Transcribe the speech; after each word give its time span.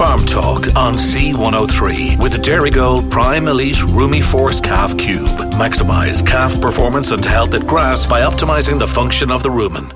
Farm 0.00 0.24
Talk 0.24 0.74
on 0.76 0.94
C103 0.94 2.22
with 2.22 2.32
the 2.32 2.38
Dairygold 2.38 3.10
Prime 3.10 3.48
Elite 3.48 3.82
Rumi 3.82 4.22
Force 4.22 4.58
Calf 4.58 4.96
Cube. 4.96 5.28
Maximize 5.60 6.26
calf 6.26 6.58
performance 6.58 7.10
and 7.10 7.22
health 7.22 7.52
at 7.52 7.66
grass 7.66 8.06
by 8.06 8.22
optimizing 8.22 8.78
the 8.78 8.86
function 8.86 9.30
of 9.30 9.42
the 9.42 9.50
rumen. 9.50 9.90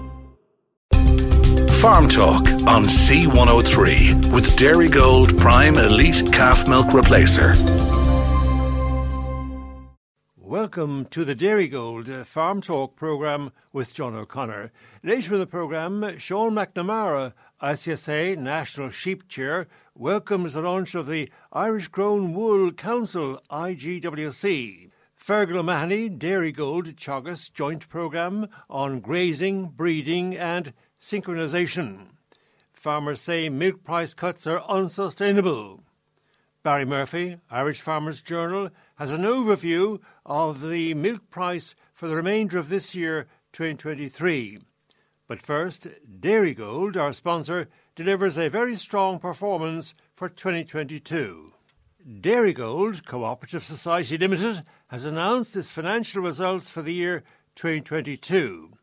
Farm 1.73 2.11
Talk 2.11 2.47
on 2.69 2.85
C103 2.85 4.31
with 4.31 4.55
Dairy 4.59 4.91
Gold 4.91 5.39
Prime 5.39 5.79
Elite 5.79 6.31
Calf 6.31 6.69
Milk 6.69 6.89
Replacer. 6.89 7.55
Welcome 10.55 11.07
to 11.07 11.25
the 11.25 11.35
Dairygold 11.35 11.71
Gold 11.73 12.11
uh, 12.11 12.23
Farm 12.23 12.61
Talk 12.61 12.95
programme 12.95 13.51
with 13.73 13.93
John 13.93 14.15
O'Connor. 14.15 14.71
Later 15.03 15.35
in 15.35 15.41
the 15.41 15.47
programme, 15.47 16.17
Sean 16.19 16.53
McNamara, 16.53 17.33
ICSA 17.65 18.37
National 18.37 18.91
Sheep 18.91 19.27
Chair, 19.27 19.67
welcomes 19.95 20.53
the 20.53 20.61
launch 20.61 20.95
of 20.95 21.07
the 21.07 21.31
Irish 21.51 21.89
Grown 21.89 22.35
Wool 22.35 22.71
Council 22.73 23.41
IGWC. 23.51 24.91
Fergal 25.17 25.57
O'Mahony, 25.57 26.11
Dairygold 26.11 26.95
Teagasc 26.97 27.55
Joint 27.55 27.89
Programme 27.89 28.49
on 28.69 29.01
Grazing, 29.01 29.69
Breeding 29.69 30.37
and 30.37 30.75
Synchronisation. 31.01 32.09
Farmers 32.75 33.23
say 33.23 33.49
milk 33.49 33.83
price 33.83 34.13
cuts 34.13 34.47
are 34.47 34.61
unsustainable. 34.69 35.81
Barry 36.63 36.85
Murphy, 36.85 37.39
Irish 37.51 37.81
Farmers 37.81 38.21
Journal, 38.21 38.69
has 38.97 39.11
an 39.11 39.23
overview 39.23 40.01
of 40.27 40.61
the 40.69 40.93
milk 40.93 41.31
price 41.31 41.75
for 41.95 42.09
the 42.09 42.17
remainder 42.17 42.59
of 42.59 42.69
this 42.69 42.95
year, 42.95 43.27
2023. 43.55 44.59
But 45.27 45.41
first, 45.41 45.89
Dairygold, 46.21 46.97
our 46.97 47.15
sponsor, 47.15 47.71
delivers 47.97 48.37
a 48.37 48.51
very 48.51 48.77
strong 48.77 49.19
performance 49.19 49.95
for 50.15 50.29
2022. 50.29 51.55
Dairygold 52.21 53.07
Cooperative 53.07 53.65
Society 53.65 54.19
Limited 54.19 54.63
has 54.89 55.07
announced 55.07 55.57
its 55.57 55.71
financial 55.71 56.23
results 56.23 56.69
for 56.69 56.83
the 56.83 56.93
year 56.93 57.25
2022. 57.55 58.75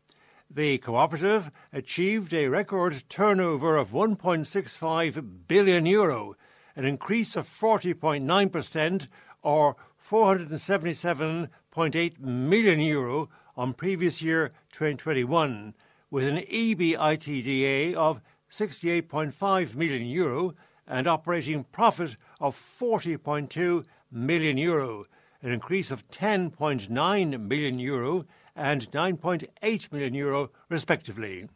The 0.50 0.78
cooperative 0.78 1.52
achieved 1.72 2.34
a 2.34 2.48
record 2.48 3.04
turnover 3.08 3.76
of 3.76 3.92
1.65 3.92 5.46
billion 5.46 5.86
euro, 5.86 6.34
an 6.74 6.84
increase 6.84 7.36
of 7.36 7.48
40.9% 7.48 9.06
or 9.42 9.76
477.8 10.10 12.18
million 12.18 12.80
euro 12.80 13.28
on 13.56 13.74
previous 13.74 14.20
year 14.20 14.50
2021, 14.72 15.74
with 16.12 16.28
an 16.28 16.36
EBITDA 16.36 17.94
of 17.94 18.20
68.5 18.50 19.74
million 19.74 20.06
euro 20.06 20.54
and 20.86 21.06
operating 21.06 21.64
profit 21.64 22.16
of 22.38 22.54
40.2 22.54 23.82
million 24.10 24.58
euro, 24.58 25.06
an 25.40 25.52
increase 25.52 25.90
of 25.90 26.06
10.9 26.10 27.40
million 27.40 27.78
euro 27.78 28.26
and 28.54 28.90
9.8 28.90 29.90
million 29.90 30.12
euro 30.12 30.50
respectively. 30.68 31.48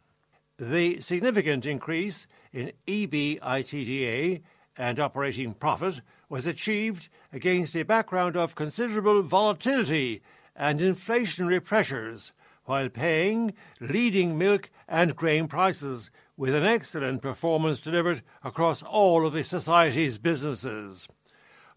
The 0.57 1.01
significant 1.01 1.67
increase 1.67 2.25
in 2.51 2.71
EBITDA 2.87 4.41
and 4.75 4.99
operating 4.99 5.53
profit 5.53 6.01
was 6.29 6.47
achieved 6.47 7.09
against 7.31 7.75
a 7.75 7.83
background 7.83 8.35
of 8.35 8.55
considerable 8.55 9.21
volatility 9.21 10.23
and 10.55 10.79
inflationary 10.79 11.63
pressures, 11.63 12.31
while 12.67 12.89
paying 12.89 13.53
leading 13.79 14.37
milk 14.37 14.69
and 14.87 15.15
grain 15.15 15.47
prices, 15.47 16.11
with 16.35 16.53
an 16.53 16.65
excellent 16.65 17.21
performance 17.21 17.81
delivered 17.81 18.21
across 18.43 18.83
all 18.83 19.25
of 19.25 19.33
the 19.33 19.43
Society's 19.43 20.17
businesses. 20.17 21.07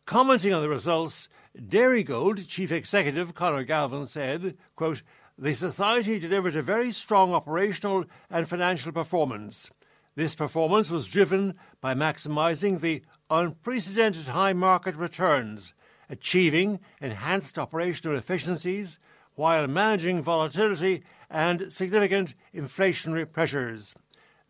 Commenting 0.05 0.53
on 0.53 0.61
the 0.61 0.69
results, 0.69 1.29
Dairygold 1.57 2.47
Chief 2.47 2.71
Executive 2.71 3.35
Conor 3.35 3.65
Galvin 3.65 4.05
said, 4.05 4.59
quote, 4.77 5.03
The 5.39 5.55
Society 5.55 6.19
delivered 6.19 6.57
a 6.57 6.63
very 6.63 6.93
strong 6.93 7.33
operational 7.33 8.05
and 8.29 8.49
financial 8.49 8.93
performance. 8.93 9.71
This 10.17 10.35
performance 10.35 10.91
was 10.91 11.11
driven 11.11 11.55
by 11.81 11.95
maximising 11.95 12.81
the 12.81 13.03
unprecedented 13.31 14.29
high 14.29 14.53
market 14.53 14.97
returns, 14.97 15.73
achieving 16.09 16.81
enhanced 17.01 17.59
operational 17.59 18.19
efficiencies, 18.19 18.99
while 19.41 19.67
managing 19.67 20.21
volatility 20.21 21.03
and 21.31 21.73
significant 21.73 22.35
inflationary 22.55 23.25
pressures. 23.25 23.95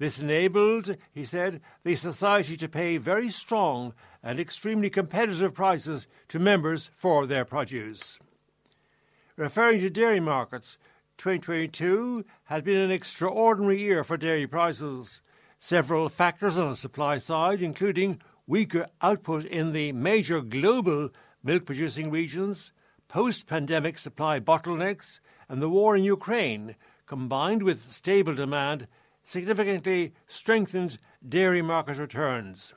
This 0.00 0.18
enabled, 0.18 0.96
he 1.12 1.24
said, 1.24 1.60
the 1.84 1.94
Society 1.94 2.56
to 2.56 2.68
pay 2.68 2.96
very 2.96 3.30
strong 3.30 3.94
and 4.20 4.40
extremely 4.40 4.90
competitive 4.90 5.54
prices 5.54 6.08
to 6.26 6.40
members 6.40 6.90
for 6.96 7.24
their 7.24 7.44
produce. 7.44 8.18
Referring 9.36 9.78
to 9.78 9.90
dairy 9.90 10.18
markets, 10.18 10.76
2022 11.18 12.24
had 12.46 12.64
been 12.64 12.78
an 12.78 12.90
extraordinary 12.90 13.80
year 13.80 14.02
for 14.02 14.16
dairy 14.16 14.48
prices. 14.48 15.22
Several 15.56 16.08
factors 16.08 16.58
on 16.58 16.70
the 16.70 16.74
supply 16.74 17.18
side, 17.18 17.62
including 17.62 18.20
weaker 18.48 18.88
output 19.00 19.44
in 19.44 19.72
the 19.72 19.92
major 19.92 20.40
global 20.40 21.10
milk 21.44 21.64
producing 21.64 22.10
regions, 22.10 22.72
post 23.10 23.48
pandemic 23.48 23.98
supply 23.98 24.38
bottlenecks, 24.38 25.18
and 25.48 25.60
the 25.60 25.68
war 25.68 25.96
in 25.96 26.04
Ukraine, 26.04 26.76
combined 27.06 27.64
with 27.64 27.90
stable 27.90 28.34
demand, 28.34 28.86
significantly 29.24 30.14
strengthened 30.28 30.96
dairy 31.28 31.60
market 31.60 31.98
returns. 31.98 32.72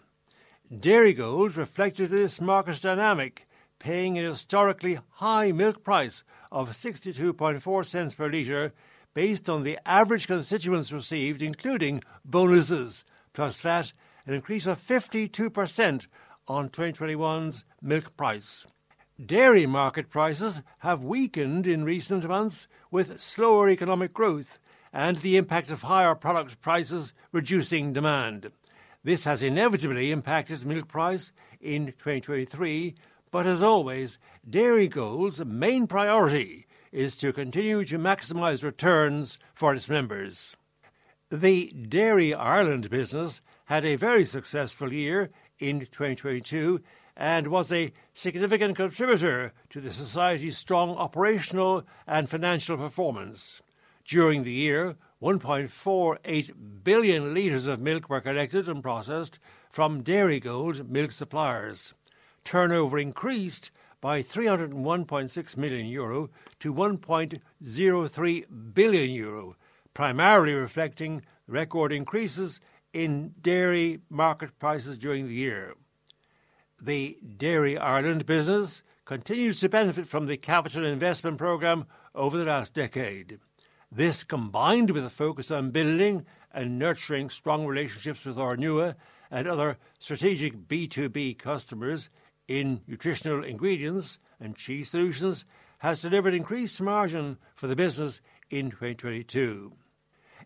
Dairy 0.75 1.13
Gold 1.13 1.55
reflected 1.55 2.09
this 2.09 2.41
market 2.41 2.81
dynamic, 2.81 3.47
paying 3.77 4.17
an 4.17 4.25
historically 4.25 4.97
high 5.11 5.51
milk 5.51 5.83
price 5.83 6.23
of 6.51 6.69
62.4 6.69 7.85
cents 7.85 8.15
per 8.15 8.27
litre 8.27 8.73
based 9.13 9.47
on 9.47 9.61
the 9.61 9.77
average 9.85 10.25
constituents 10.25 10.91
received, 10.91 11.43
including 11.43 12.01
bonuses, 12.25 13.05
plus 13.33 13.61
VAT, 13.61 13.93
an 14.25 14.33
increase 14.33 14.65
of 14.65 14.81
52% 14.81 16.07
on 16.47 16.69
2021's 16.69 17.65
milk 17.83 18.17
price. 18.17 18.65
Dairy 19.23 19.67
market 19.67 20.09
prices 20.09 20.63
have 20.79 21.03
weakened 21.03 21.67
in 21.67 21.83
recent 21.83 22.27
months 22.27 22.67
with 22.89 23.21
slower 23.21 23.69
economic 23.69 24.11
growth 24.11 24.57
and 24.91 25.17
the 25.17 25.37
impact 25.37 25.69
of 25.69 25.83
higher 25.83 26.15
product 26.15 26.59
prices 26.61 27.13
reducing 27.31 27.93
demand. 27.93 28.51
This 29.03 29.25
has 29.25 29.43
inevitably 29.43 30.09
impacted 30.09 30.65
milk 30.65 30.87
price 30.87 31.31
in 31.61 31.87
2023, 31.87 32.95
but 33.29 33.45
as 33.45 33.61
always, 33.61 34.17
Dairygold's 34.49 35.45
main 35.45 35.85
priority 35.85 36.65
is 36.91 37.15
to 37.17 37.31
continue 37.31 37.85
to 37.85 37.99
maximise 37.99 38.63
returns 38.63 39.37
for 39.53 39.75
its 39.75 39.89
members. 39.89 40.55
The 41.29 41.67
Dairy 41.71 42.33
Ireland 42.33 42.89
business 42.89 43.41
had 43.65 43.85
a 43.85 43.95
very 43.95 44.25
successful 44.25 44.91
year 44.91 45.29
in 45.59 45.81
2022 45.81 46.81
and 47.15 47.47
was 47.47 47.71
a 47.71 47.93
significant 48.13 48.75
contributor 48.75 49.53
to 49.69 49.79
the 49.79 49.93
Society's 49.93 50.57
strong 50.57 50.91
operational 50.91 51.83
and 52.07 52.29
financial 52.29 52.77
performance. 52.77 53.61
During 54.05 54.43
the 54.43 54.51
year, 54.51 54.95
1.48 55.21 56.51
billion 56.83 57.33
litres 57.33 57.67
of 57.67 57.79
milk 57.79 58.09
were 58.09 58.19
collected 58.19 58.67
and 58.67 58.83
processed 58.83 59.39
from 59.69 60.03
Dairy 60.03 60.39
Gold 60.39 60.89
milk 60.89 61.11
suppliers. 61.11 61.93
Turnover 62.43 62.99
increased 62.99 63.71
by 64.01 64.21
301.6 64.21 65.57
million 65.57 65.85
euro 65.85 66.29
to 66.59 66.73
1.03 66.73 68.73
billion 68.73 69.11
euro, 69.11 69.55
primarily 69.93 70.53
reflecting 70.53 71.21
record 71.47 71.93
increases 71.93 72.59
in 72.91 73.33
dairy 73.41 74.01
market 74.09 74.59
prices 74.59 74.97
during 74.97 75.27
the 75.27 75.33
year. 75.33 75.75
The 76.85 77.17
Dairy 77.37 77.77
Ireland 77.77 78.25
business 78.25 78.83
continues 79.05 79.61
to 79.61 79.69
benefit 79.69 80.05
from 80.05 80.25
the 80.25 80.35
capital 80.35 80.83
investment 80.83 81.37
programme 81.37 81.85
over 82.13 82.37
the 82.37 82.43
last 82.43 82.73
decade. 82.73 83.39
This, 83.89 84.25
combined 84.25 84.91
with 84.91 85.05
a 85.05 85.09
focus 85.09 85.49
on 85.49 85.71
building 85.71 86.25
and 86.51 86.77
nurturing 86.77 87.29
strong 87.29 87.65
relationships 87.65 88.25
with 88.25 88.35
Ornua 88.35 88.95
and 89.31 89.47
other 89.47 89.77
strategic 89.97 90.67
B2B 90.67 91.39
customers, 91.39 92.09
in 92.49 92.81
nutritional 92.85 93.45
ingredients 93.45 94.17
and 94.41 94.57
cheese 94.57 94.89
solutions 94.89 95.45
has 95.77 96.01
delivered 96.01 96.33
increased 96.33 96.81
margin 96.81 97.37
for 97.55 97.67
the 97.67 97.77
business 97.77 98.19
in 98.49 98.71
2022. 98.71 99.71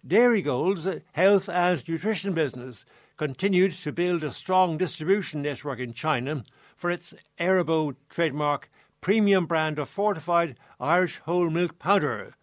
Dairy 0.06 0.44
Dairygold's 0.44 0.88
health 1.14 1.50
and 1.50 1.90
nutrition 1.90 2.36
business 2.36 2.86
continued 3.18 3.74
to 3.74 3.92
build 3.92 4.24
a 4.24 4.32
strong 4.32 4.78
distribution 4.78 5.42
network 5.42 5.80
in 5.80 5.92
China 5.92 6.44
for 6.76 6.90
its 6.92 7.14
Erabo 7.40 7.96
trademark 8.10 8.70
premium 9.02 9.46
brand 9.46 9.80
of 9.80 9.90
fortified 9.90 10.58
Irish 10.80 11.18
whole 11.20 11.50
milk 11.50 11.80
powder. 11.80 12.34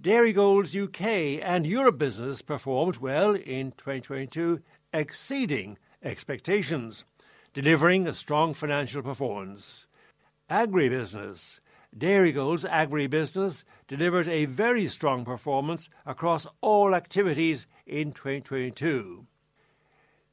Dairy 0.00 0.32
Dairygold's 0.32 0.74
UK 0.74 1.42
and 1.42 1.66
Europe 1.66 1.98
business 1.98 2.40
performed 2.40 2.98
well 2.98 3.34
in 3.34 3.72
2022, 3.72 4.60
exceeding 4.92 5.78
expectations, 6.02 7.04
delivering 7.52 8.06
a 8.06 8.14
strong 8.14 8.54
financial 8.54 9.02
performance. 9.02 9.86
Agribusiness. 10.50 11.60
Dairy 11.96 12.32
Dairygold's 12.32 12.64
agribusiness 12.64 13.64
delivered 13.88 14.28
a 14.28 14.44
very 14.44 14.86
strong 14.88 15.24
performance 15.24 15.90
across 16.06 16.46
all 16.60 16.94
activities 16.94 17.66
in 17.86 18.12
2022. 18.12 19.26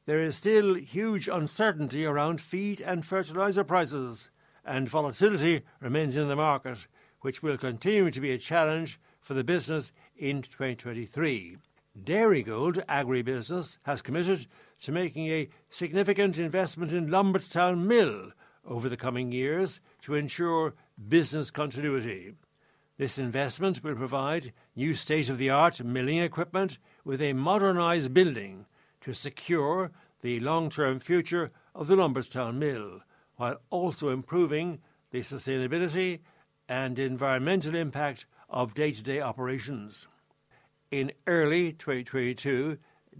There 0.07 0.21
is 0.21 0.37
still 0.37 0.75
huge 0.75 1.27
uncertainty 1.27 2.05
around 2.05 2.39
feed 2.39 2.79
and 2.79 3.05
fertilizer 3.05 3.65
prices, 3.65 4.29
and 4.63 4.87
volatility 4.87 5.63
remains 5.81 6.15
in 6.15 6.29
the 6.29 6.35
market, 6.37 6.87
which 7.19 7.43
will 7.43 7.57
continue 7.57 8.09
to 8.11 8.21
be 8.21 8.31
a 8.31 8.37
challenge 8.37 9.01
for 9.19 9.33
the 9.33 9.43
business 9.43 9.91
in 10.15 10.43
2023. 10.43 11.57
Dairygold 12.01 12.85
Agribusiness 12.85 13.79
has 13.83 14.01
committed 14.01 14.47
to 14.83 14.93
making 14.93 15.27
a 15.27 15.49
significant 15.67 16.39
investment 16.39 16.93
in 16.93 17.09
Lombardstown 17.09 17.85
Mill 17.85 18.31
over 18.63 18.87
the 18.87 18.95
coming 18.95 19.33
years 19.33 19.81
to 20.03 20.15
ensure 20.15 20.73
business 21.09 21.51
continuity. 21.51 22.33
This 22.97 23.17
investment 23.17 23.83
will 23.83 23.95
provide 23.95 24.53
new 24.73 24.95
state 24.95 25.27
of 25.27 25.37
the 25.37 25.49
art 25.49 25.83
milling 25.83 26.19
equipment 26.19 26.77
with 27.03 27.21
a 27.21 27.33
modernised 27.33 28.13
building 28.13 28.67
to 29.07 29.13
secure 29.13 29.89
the 30.21 30.37
long 30.41 30.69
term 30.69 30.99
future 30.99 31.49
of 31.73 31.87
the 31.87 31.95
Lombardstown 31.95 32.55
Mill, 32.55 32.99
while 33.37 33.55
also 33.69 34.09
improving 34.09 34.79
the 35.11 35.21
sustainability 35.21 36.19
and 36.67 36.99
environmental 36.99 37.73
impact 37.73 38.25
of 38.49 38.73
day 38.73 38.91
to 38.91 39.01
day 39.01 39.21
operations. 39.21 40.07
In 40.91 41.13
early 41.25 41.71
2022, 41.71 42.77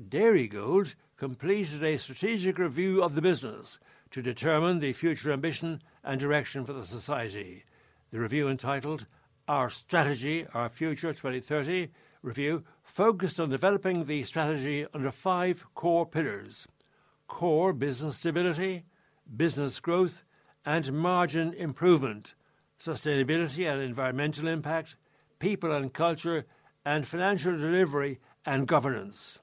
Dairygold 0.10 0.94
completed 1.16 1.82
a 1.82 1.98
strategic 1.98 2.58
review 2.58 3.02
of 3.02 3.16
the 3.16 3.22
business 3.22 3.80
to 4.12 4.22
determine 4.22 4.80
the 4.80 4.92
future 4.92 5.32
ambition 5.32 5.82
and 6.04 6.20
direction 6.20 6.66
for 6.66 6.74
the 6.74 6.86
society. 6.86 7.64
The 8.12 8.20
review 8.20 8.50
entitled 8.50 9.06
Our 9.48 9.70
Strategy, 9.70 10.46
Our 10.54 10.68
Future 10.68 11.14
2030 11.14 11.88
review 12.24 12.66
focused 12.98 13.40
on 13.40 13.48
developing 13.48 14.06
the 14.06 14.24
strategy 14.24 14.84
under 14.92 15.12
five 15.12 15.64
core 15.76 16.04
pillars 16.04 16.68
core 17.28 17.72
business 17.72 18.18
stability, 18.18 18.86
business 19.36 19.80
growth, 19.80 20.24
and 20.66 20.92
margin 20.92 21.54
improvement, 21.54 22.34
sustainability 22.80 23.72
and 23.72 23.84
environmental 23.84 24.48
impact, 24.48 24.96
people 25.38 25.72
and 25.72 25.94
culture, 25.94 26.48
and 26.86 27.08
financial 27.08 27.56
delivery 27.56 28.20
and 28.48 28.68
governance. 28.68 29.38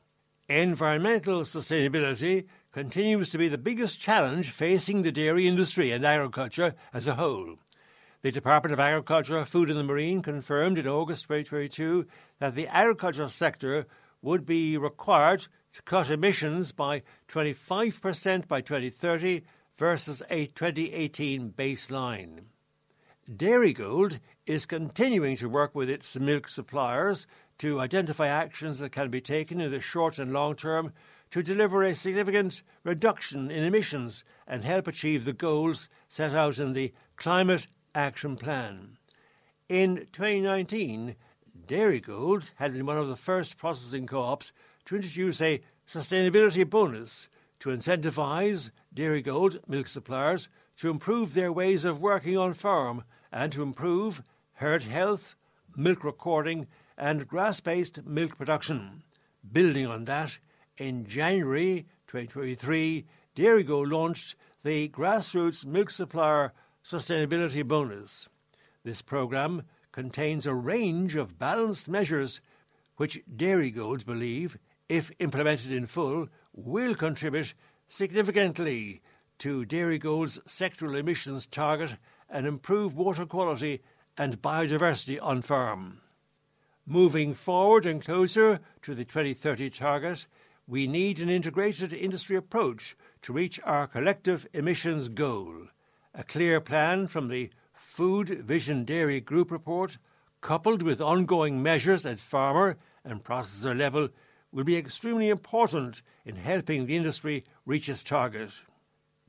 Environmental 0.48 1.42
sustainability 1.42 2.46
continues 2.72 3.30
to 3.30 3.38
be 3.38 3.46
the 3.46 3.56
biggest 3.56 4.00
challenge 4.00 4.50
facing 4.50 5.02
the 5.02 5.12
dairy 5.12 5.46
industry 5.46 5.92
and 5.92 6.04
agriculture 6.04 6.74
as 6.92 7.06
a 7.06 7.14
whole. 7.14 7.54
The 8.24 8.32
Department 8.32 8.72
of 8.72 8.80
Agriculture, 8.80 9.44
Food 9.44 9.68
and 9.68 9.78
the 9.78 9.82
Marine 9.82 10.22
confirmed 10.22 10.78
in 10.78 10.88
August 10.88 11.24
2022 11.24 12.06
that 12.38 12.54
the 12.54 12.66
agricultural 12.68 13.28
sector 13.28 13.86
would 14.22 14.46
be 14.46 14.78
required 14.78 15.46
to 15.74 15.82
cut 15.82 16.08
emissions 16.08 16.72
by 16.72 17.02
25% 17.28 18.48
by 18.48 18.62
2030 18.62 19.42
versus 19.76 20.22
a 20.30 20.46
2018 20.46 21.52
baseline. 21.52 22.44
Dairygold 23.30 24.20
is 24.46 24.64
continuing 24.64 25.36
to 25.36 25.50
work 25.50 25.74
with 25.74 25.90
its 25.90 26.18
milk 26.18 26.48
suppliers 26.48 27.26
to 27.58 27.78
identify 27.78 28.28
actions 28.28 28.78
that 28.78 28.92
can 28.92 29.10
be 29.10 29.20
taken 29.20 29.60
in 29.60 29.70
the 29.70 29.80
short 29.80 30.18
and 30.18 30.32
long 30.32 30.56
term 30.56 30.94
to 31.30 31.42
deliver 31.42 31.82
a 31.82 31.94
significant 31.94 32.62
reduction 32.84 33.50
in 33.50 33.64
emissions 33.64 34.24
and 34.46 34.64
help 34.64 34.88
achieve 34.88 35.26
the 35.26 35.34
goals 35.34 35.90
set 36.08 36.32
out 36.32 36.58
in 36.58 36.72
the 36.72 36.90
Climate 37.16 37.66
Action 37.94 38.36
Plan. 38.36 38.98
In 39.68 40.06
2019, 40.12 41.16
Dairygold 41.66 42.50
had 42.56 42.72
been 42.72 42.86
one 42.86 42.98
of 42.98 43.08
the 43.08 43.16
first 43.16 43.56
processing 43.56 44.06
co 44.06 44.20
ops 44.20 44.52
to 44.84 44.96
introduce 44.96 45.40
a 45.40 45.62
sustainability 45.88 46.68
bonus 46.68 47.28
to 47.60 47.70
incentivise 47.70 48.70
Dairygold 48.94 49.66
milk 49.68 49.86
suppliers 49.86 50.48
to 50.76 50.90
improve 50.90 51.34
their 51.34 51.52
ways 51.52 51.84
of 51.84 52.00
working 52.00 52.36
on 52.36 52.52
farm 52.52 53.04
and 53.32 53.52
to 53.52 53.62
improve 53.62 54.22
herd 54.54 54.82
health, 54.82 55.34
milk 55.76 56.04
recording, 56.04 56.66
and 56.98 57.26
grass 57.28 57.60
based 57.60 58.04
milk 58.04 58.36
production. 58.36 59.02
Building 59.50 59.86
on 59.86 60.04
that, 60.04 60.38
in 60.76 61.06
January 61.06 61.86
2023, 62.06 63.06
Dairygold 63.36 63.90
launched 63.90 64.34
the 64.62 64.88
Grassroots 64.88 65.64
Milk 65.64 65.90
Supplier 65.90 66.52
Sustainability 66.84 67.66
Bonus. 67.66 68.28
This 68.84 69.00
programme 69.00 69.62
contains 69.90 70.46
a 70.46 70.54
range 70.54 71.16
of 71.16 71.38
balanced 71.38 71.88
measures 71.88 72.40
which 72.96 73.22
dairy 73.34 73.72
Dairygold 73.72 74.04
believe 74.04 74.58
if 74.88 75.10
implemented 75.18 75.72
in 75.72 75.86
full, 75.86 76.28
will 76.52 76.94
contribute 76.94 77.54
significantly 77.88 79.00
to 79.38 79.64
dairy 79.64 79.98
Dairygold's 79.98 80.38
sectoral 80.40 80.98
emissions 80.98 81.46
target 81.46 81.96
and 82.28 82.46
improve 82.46 82.94
water 82.94 83.26
quality 83.26 83.80
and 84.16 84.42
biodiversity 84.42 85.18
on 85.22 85.42
farm. 85.42 86.00
Moving 86.86 87.32
forward 87.32 87.86
and 87.86 88.04
closer 88.04 88.60
to 88.82 88.94
the 88.94 89.04
2030 89.04 89.70
target, 89.70 90.26
we 90.66 90.86
need 90.86 91.20
an 91.20 91.30
integrated 91.30 91.92
industry 91.92 92.36
approach 92.36 92.94
to 93.22 93.32
reach 93.32 93.58
our 93.64 93.86
collective 93.86 94.46
emissions 94.52 95.08
goal. 95.08 95.68
A 96.16 96.22
clear 96.22 96.60
plan 96.60 97.08
from 97.08 97.26
the 97.26 97.50
Food 97.72 98.28
Vision 98.28 98.84
Dairy 98.84 99.20
Group 99.20 99.50
report, 99.50 99.98
coupled 100.40 100.80
with 100.80 101.00
ongoing 101.00 101.60
measures 101.60 102.06
at 102.06 102.20
farmer 102.20 102.76
and 103.04 103.24
processor 103.24 103.76
level, 103.76 104.08
will 104.52 104.62
be 104.62 104.76
extremely 104.76 105.28
important 105.28 106.02
in 106.24 106.36
helping 106.36 106.86
the 106.86 106.94
industry 106.96 107.44
reach 107.66 107.88
its 107.88 108.04
target. 108.04 108.52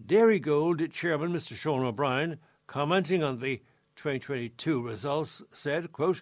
Dairy 0.06 0.38
Gold 0.38 0.92
Chairman 0.92 1.34
Mr. 1.34 1.56
Sean 1.56 1.84
O'Brien, 1.84 2.38
commenting 2.68 3.24
on 3.24 3.38
the 3.38 3.64
2022 3.96 4.80
results, 4.80 5.42
said, 5.52 5.92
quote, 5.92 6.22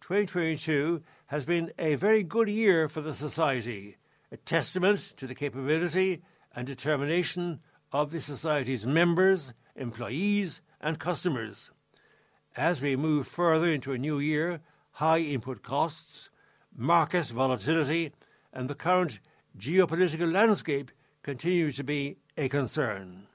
2022 0.00 1.02
has 1.26 1.44
been 1.44 1.70
a 1.78 1.96
very 1.96 2.22
good 2.22 2.48
year 2.48 2.88
for 2.88 3.02
the 3.02 3.12
Society, 3.12 3.98
a 4.32 4.38
testament 4.38 5.12
to 5.18 5.26
the 5.26 5.34
capability 5.34 6.22
and 6.54 6.66
determination 6.66 7.60
of 7.92 8.10
the 8.10 8.20
Society's 8.22 8.86
members, 8.86 9.52
employees, 9.78 10.60
and 10.80 10.98
customers. 10.98 11.70
As 12.56 12.82
we 12.82 12.96
move 12.96 13.26
further 13.26 13.68
into 13.68 13.92
a 13.92 13.98
new 13.98 14.18
year, 14.18 14.60
high 14.92 15.20
input 15.20 15.62
costs, 15.62 16.30
market 16.76 17.26
volatility, 17.26 18.12
and 18.52 18.68
the 18.68 18.74
current 18.74 19.20
geopolitical 19.58 20.32
landscape 20.32 20.90
continue 21.22 21.72
to 21.72 21.84
be 21.84 22.16
a 22.36 22.48
concern. 22.48 23.26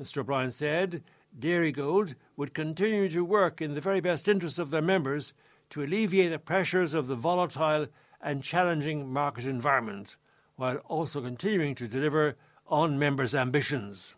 Mr. 0.00 0.18
O'Brien 0.18 0.50
said 0.50 1.02
Dairygold 1.38 2.14
would 2.36 2.54
continue 2.54 3.08
to 3.08 3.24
work 3.24 3.60
in 3.60 3.74
the 3.74 3.80
very 3.80 4.00
best 4.00 4.28
interests 4.28 4.58
of 4.58 4.70
their 4.70 4.82
members 4.82 5.32
to 5.70 5.82
alleviate 5.82 6.30
the 6.30 6.38
pressures 6.38 6.94
of 6.94 7.06
the 7.06 7.16
volatile 7.16 7.86
and 8.20 8.42
challenging 8.42 9.12
market 9.12 9.44
environment, 9.44 10.16
while 10.56 10.76
also 10.88 11.20
continuing 11.20 11.74
to 11.74 11.88
deliver 11.88 12.36
on 12.66 12.98
members' 12.98 13.34
ambitions. 13.34 14.14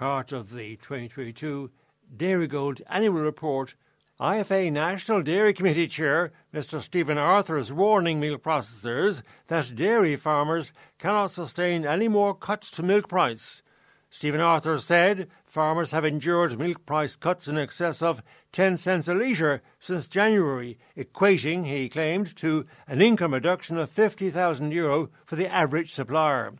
Part 0.00 0.32
of 0.32 0.54
the 0.54 0.76
2022 0.76 1.70
Dairygold 2.16 2.80
annual 2.88 3.20
report 3.20 3.74
IFA 4.18 4.72
National 4.72 5.20
Dairy 5.20 5.52
Committee 5.52 5.88
Chair 5.88 6.32
Mr. 6.54 6.80
Stephen 6.80 7.18
Arthur 7.18 7.58
is 7.58 7.70
warning 7.70 8.18
milk 8.18 8.42
processors 8.42 9.20
that 9.48 9.76
dairy 9.76 10.16
farmers 10.16 10.72
cannot 10.98 11.32
sustain 11.32 11.84
any 11.84 12.08
more 12.08 12.34
cuts 12.34 12.70
to 12.70 12.82
milk 12.82 13.10
price. 13.10 13.60
Stephen 14.08 14.40
Arthur 14.40 14.78
said 14.78 15.28
farmers 15.44 15.90
have 15.90 16.06
endured 16.06 16.58
milk 16.58 16.86
price 16.86 17.14
cuts 17.14 17.46
in 17.46 17.58
excess 17.58 18.00
of 18.00 18.22
10 18.52 18.78
cents 18.78 19.06
a 19.06 19.12
litre 19.12 19.60
since 19.80 20.08
January, 20.08 20.78
equating, 20.96 21.66
he 21.66 21.90
claimed, 21.90 22.34
to 22.36 22.64
an 22.88 23.02
income 23.02 23.34
reduction 23.34 23.76
of 23.76 23.94
€50,000 23.94 24.72
Euro 24.72 25.10
for 25.26 25.36
the 25.36 25.52
average 25.52 25.92
supplier. 25.92 26.54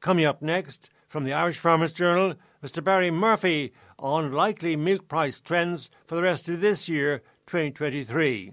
Coming 0.00 0.24
up 0.24 0.40
next, 0.40 0.88
from 1.10 1.24
the 1.24 1.32
Irish 1.32 1.58
Farmers 1.58 1.92
Journal, 1.92 2.36
Mr. 2.62 2.84
Barry 2.84 3.10
Murphy 3.10 3.72
on 3.98 4.32
likely 4.32 4.76
milk 4.76 5.08
price 5.08 5.40
trends 5.40 5.88
for 6.06 6.14
the 6.14 6.22
rest 6.22 6.46
of 6.46 6.60
this 6.60 6.90
year, 6.90 7.22
2023. 7.46 8.52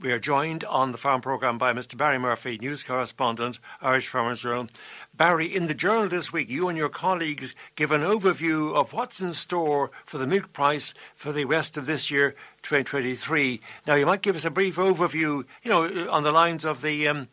We 0.00 0.10
are 0.10 0.18
joined 0.18 0.64
on 0.64 0.90
the 0.90 0.96
farm 0.96 1.20
programme 1.20 1.58
by 1.58 1.74
Mr. 1.74 1.94
Barry 1.94 2.18
Murphy, 2.18 2.56
news 2.56 2.82
correspondent, 2.82 3.58
Irish 3.82 4.08
Farmers 4.08 4.40
Journal. 4.40 4.68
Barry, 5.14 5.54
in 5.54 5.66
the 5.66 5.74
journal 5.74 6.08
this 6.08 6.32
week, 6.32 6.48
you 6.48 6.68
and 6.68 6.78
your 6.78 6.88
colleagues 6.88 7.54
give 7.76 7.92
an 7.92 8.00
overview 8.00 8.74
of 8.74 8.94
what's 8.94 9.20
in 9.20 9.34
store 9.34 9.90
for 10.06 10.16
the 10.16 10.26
milk 10.26 10.54
price 10.54 10.94
for 11.14 11.30
the 11.30 11.44
rest 11.44 11.76
of 11.76 11.84
this 11.84 12.10
year, 12.10 12.34
2023. 12.62 13.60
Now, 13.86 13.96
you 13.96 14.06
might 14.06 14.22
give 14.22 14.34
us 14.34 14.46
a 14.46 14.50
brief 14.50 14.76
overview, 14.76 15.44
you 15.62 15.70
know, 15.70 16.08
on 16.10 16.24
the 16.24 16.32
lines 16.32 16.64
of 16.64 16.80
the 16.80 17.06
um, 17.06 17.28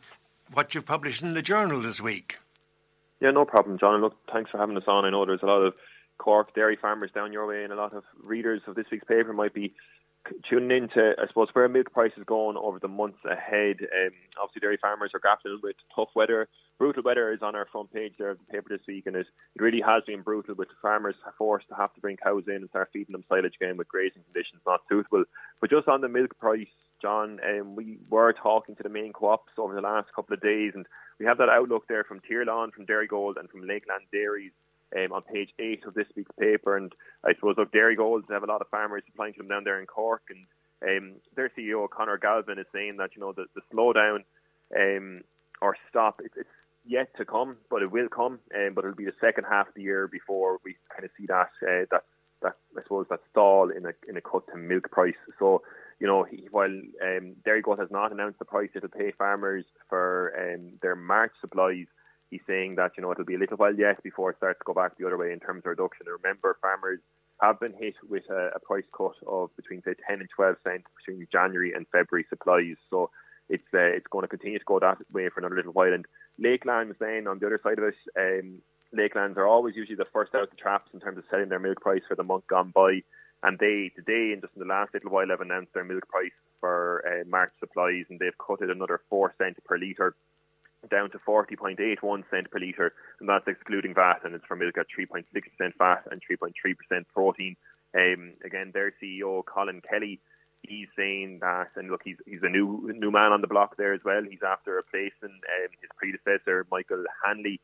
what 0.52 0.74
you've 0.74 0.84
published 0.84 1.22
in 1.22 1.32
the 1.32 1.40
journal 1.40 1.80
this 1.80 1.98
week. 1.98 2.36
Yeah, 3.20 3.30
no 3.30 3.46
problem, 3.46 3.78
John. 3.78 4.00
look, 4.02 4.16
thanks 4.30 4.50
for 4.50 4.58
having 4.58 4.76
us 4.76 4.84
on. 4.86 5.06
I 5.06 5.10
know 5.10 5.24
there's 5.24 5.42
a 5.42 5.46
lot 5.46 5.62
of 5.62 5.74
Cork 6.20 6.54
dairy 6.54 6.76
farmers 6.76 7.10
down 7.14 7.32
your 7.32 7.46
way, 7.46 7.64
and 7.64 7.72
a 7.72 7.76
lot 7.76 7.94
of 7.94 8.04
readers 8.22 8.60
of 8.66 8.74
this 8.74 8.84
week's 8.92 9.06
paper 9.06 9.32
might 9.32 9.54
be 9.54 9.72
tuning 10.48 10.82
into, 10.82 11.14
I 11.18 11.26
suppose, 11.28 11.48
where 11.54 11.66
milk 11.66 11.92
prices 11.92 12.24
going 12.26 12.58
over 12.58 12.78
the 12.78 12.88
months 12.88 13.24
ahead. 13.24 13.78
Um, 13.80 14.12
obviously, 14.38 14.60
dairy 14.60 14.76
farmers 14.76 15.12
are 15.14 15.18
grappling 15.18 15.60
with 15.62 15.76
tough 15.96 16.10
weather. 16.14 16.46
Brutal 16.78 17.02
weather 17.02 17.32
is 17.32 17.40
on 17.40 17.56
our 17.56 17.66
front 17.72 17.90
page 17.90 18.12
there 18.18 18.30
of 18.30 18.38
the 18.38 18.52
paper 18.52 18.68
this 18.68 18.86
week, 18.86 19.06
and 19.06 19.16
it, 19.16 19.26
it 19.56 19.62
really 19.62 19.80
has 19.80 20.02
been 20.06 20.20
brutal 20.20 20.54
with 20.54 20.68
the 20.68 20.74
farmers 20.82 21.14
forced 21.38 21.68
to 21.68 21.74
have 21.74 21.94
to 21.94 22.02
bring 22.02 22.18
cows 22.18 22.44
in 22.48 22.56
and 22.56 22.68
start 22.68 22.90
feeding 22.92 23.12
them 23.12 23.24
silage 23.26 23.54
again 23.58 23.78
with 23.78 23.88
grazing 23.88 24.22
conditions 24.24 24.60
not 24.66 24.80
suitable. 24.90 25.24
But 25.58 25.70
just 25.70 25.88
on 25.88 26.02
the 26.02 26.08
milk 26.08 26.36
price, 26.38 26.68
John, 27.00 27.40
um, 27.48 27.76
we 27.76 27.98
were 28.10 28.34
talking 28.34 28.76
to 28.76 28.82
the 28.82 28.90
main 28.90 29.14
co-ops 29.14 29.52
over 29.56 29.74
the 29.74 29.80
last 29.80 30.08
couple 30.14 30.34
of 30.34 30.42
days, 30.42 30.72
and 30.74 30.84
we 31.18 31.24
have 31.24 31.38
that 31.38 31.48
outlook 31.48 31.84
there 31.88 32.04
from 32.04 32.20
Tirlán, 32.20 32.74
from 32.74 32.84
Dairy 32.84 33.06
Gold, 33.06 33.38
and 33.38 33.48
from 33.48 33.66
Lakeland 33.66 34.04
Dairies 34.12 34.52
um, 34.96 35.12
on 35.12 35.22
page 35.22 35.50
eight 35.58 35.84
of 35.86 35.94
this 35.94 36.06
week's 36.16 36.34
paper. 36.38 36.76
And 36.76 36.92
I 37.24 37.34
suppose, 37.34 37.56
look, 37.58 37.72
Dairygold 37.72 38.30
have 38.30 38.42
a 38.42 38.46
lot 38.46 38.60
of 38.60 38.68
farmers 38.68 39.02
supplying 39.06 39.34
to 39.34 39.38
them 39.38 39.48
down 39.48 39.64
there 39.64 39.80
in 39.80 39.86
Cork, 39.86 40.22
and 40.30 40.46
um, 40.82 41.16
their 41.36 41.50
CEO 41.56 41.88
Conor 41.88 42.18
Galvin 42.18 42.58
is 42.58 42.66
saying 42.72 42.96
that 42.98 43.10
you 43.14 43.20
know 43.20 43.32
the, 43.32 43.46
the 43.54 43.62
slowdown 43.72 44.24
um, 44.76 45.22
or 45.60 45.76
stop 45.90 46.20
it's, 46.24 46.34
it's 46.36 46.48
yet 46.86 47.08
to 47.16 47.24
come, 47.24 47.56
but 47.68 47.82
it 47.82 47.90
will 47.90 48.08
come. 48.08 48.38
Um, 48.54 48.74
but 48.74 48.84
it'll 48.84 48.96
be 48.96 49.04
the 49.04 49.12
second 49.20 49.44
half 49.44 49.68
of 49.68 49.74
the 49.74 49.82
year 49.82 50.08
before 50.08 50.58
we 50.64 50.76
kind 50.92 51.04
of 51.04 51.10
see 51.18 51.26
that 51.26 51.50
uh, 51.62 51.86
that 51.90 52.04
that 52.42 52.56
I 52.76 52.82
suppose 52.82 53.06
that 53.10 53.20
stall 53.30 53.70
in 53.70 53.84
a 53.86 53.92
in 54.08 54.16
a 54.16 54.20
cut 54.20 54.46
to 54.48 54.56
milk 54.56 54.90
price. 54.90 55.14
So 55.38 55.62
you 56.00 56.06
know, 56.06 56.24
he, 56.24 56.48
while 56.50 56.70
um, 56.70 57.36
Dairygold 57.46 57.78
has 57.78 57.90
not 57.90 58.12
announced 58.12 58.38
the 58.38 58.46
price 58.46 58.70
it'll 58.74 58.88
pay 58.88 59.12
farmers 59.12 59.66
for 59.88 60.32
um, 60.38 60.72
their 60.80 60.96
March 60.96 61.32
supplies, 61.40 61.86
he's 62.30 62.40
saying 62.46 62.76
that 62.76 62.92
you 62.96 63.02
know 63.02 63.12
it'll 63.12 63.24
be 63.24 63.34
a 63.34 63.38
little 63.38 63.56
while 63.56 63.74
yet 63.74 64.02
before 64.02 64.30
it 64.30 64.36
starts 64.38 64.58
to 64.60 64.64
go 64.64 64.74
back 64.74 64.96
the 64.96 65.06
other 65.06 65.18
way 65.18 65.32
in 65.32 65.40
terms 65.40 65.62
of 65.64 65.70
reduction. 65.70 66.06
And 66.06 66.16
remember, 66.22 66.56
farmers 66.62 67.00
have 67.42 67.60
been 67.60 67.72
hit 67.72 67.94
with 68.08 68.24
a, 68.30 68.50
a 68.54 68.60
price 68.60 68.84
cut 68.96 69.14
of 69.26 69.54
between 69.56 69.82
say 69.82 69.94
10 70.08 70.20
and 70.20 70.28
12 70.34 70.56
cents 70.62 70.84
between 70.96 71.26
January 71.32 71.72
and 71.74 71.86
February 71.90 72.26
supplies. 72.28 72.76
So 72.88 73.10
it's 73.48 73.64
uh, 73.74 73.78
it's 73.78 74.06
going 74.06 74.22
to 74.22 74.28
continue 74.28 74.58
to 74.58 74.64
go 74.64 74.78
that 74.78 74.98
way 75.12 75.28
for 75.28 75.40
another 75.40 75.56
little 75.56 75.72
while. 75.72 75.92
And 75.92 76.06
Lakelands 76.40 76.98
then 76.98 77.26
on 77.26 77.38
the 77.38 77.46
other 77.46 77.60
side 77.62 77.78
of 77.78 77.84
it, 77.84 77.94
um, 78.16 78.62
Lakelands 78.96 79.36
are 79.36 79.46
always 79.46 79.76
usually 79.76 79.96
the 79.96 80.10
first 80.12 80.34
out 80.34 80.44
of 80.44 80.50
the 80.50 80.56
traps 80.56 80.90
in 80.94 81.00
terms 81.00 81.18
of 81.18 81.24
setting 81.30 81.48
their 81.48 81.58
milk 81.58 81.80
price 81.80 82.02
for 82.06 82.14
the 82.14 82.22
month 82.22 82.46
gone 82.46 82.72
by. 82.74 83.02
And 83.42 83.58
they 83.58 83.90
today 83.96 84.32
and 84.32 84.42
just 84.42 84.54
in 84.54 84.60
the 84.60 84.66
last 84.66 84.92
little 84.92 85.10
while 85.10 85.28
have 85.28 85.40
announced 85.40 85.72
their 85.72 85.84
milk 85.84 86.06
price 86.08 86.36
for 86.60 87.02
uh, 87.06 87.24
March 87.26 87.52
supplies, 87.58 88.04
and 88.10 88.18
they've 88.18 88.36
cut 88.36 88.60
it 88.60 88.68
another 88.68 89.00
four 89.08 89.34
cent 89.38 89.56
per 89.64 89.78
litre 89.78 90.14
down 90.88 91.10
to 91.10 91.18
40.81 91.18 92.24
cent 92.30 92.50
per 92.50 92.58
litre, 92.58 92.92
and 93.20 93.28
that's 93.28 93.46
excluding 93.46 93.94
VAT, 93.94 94.20
and 94.24 94.34
it's 94.34 94.44
for 94.46 94.56
milk 94.56 94.78
at 94.78 94.86
3.6% 94.96 95.24
fat 95.78 96.04
and 96.10 96.22
3.3% 96.22 96.52
protein. 97.12 97.56
Um, 97.94 98.32
again, 98.44 98.70
their 98.72 98.92
CEO, 99.02 99.44
Colin 99.44 99.82
Kelly, 99.88 100.20
he's 100.62 100.88
saying 100.96 101.38
that, 101.40 101.68
and 101.76 101.90
look, 101.90 102.02
he's 102.04 102.16
he's 102.26 102.42
a 102.42 102.48
new 102.48 102.92
new 102.96 103.10
man 103.10 103.32
on 103.32 103.40
the 103.40 103.48
block 103.48 103.76
there 103.76 103.92
as 103.92 104.00
well. 104.04 104.22
He's 104.22 104.42
after 104.46 104.74
replacing 104.74 105.12
um, 105.22 105.70
his 105.80 105.90
predecessor, 105.96 106.66
Michael 106.70 107.04
Hanley, 107.24 107.60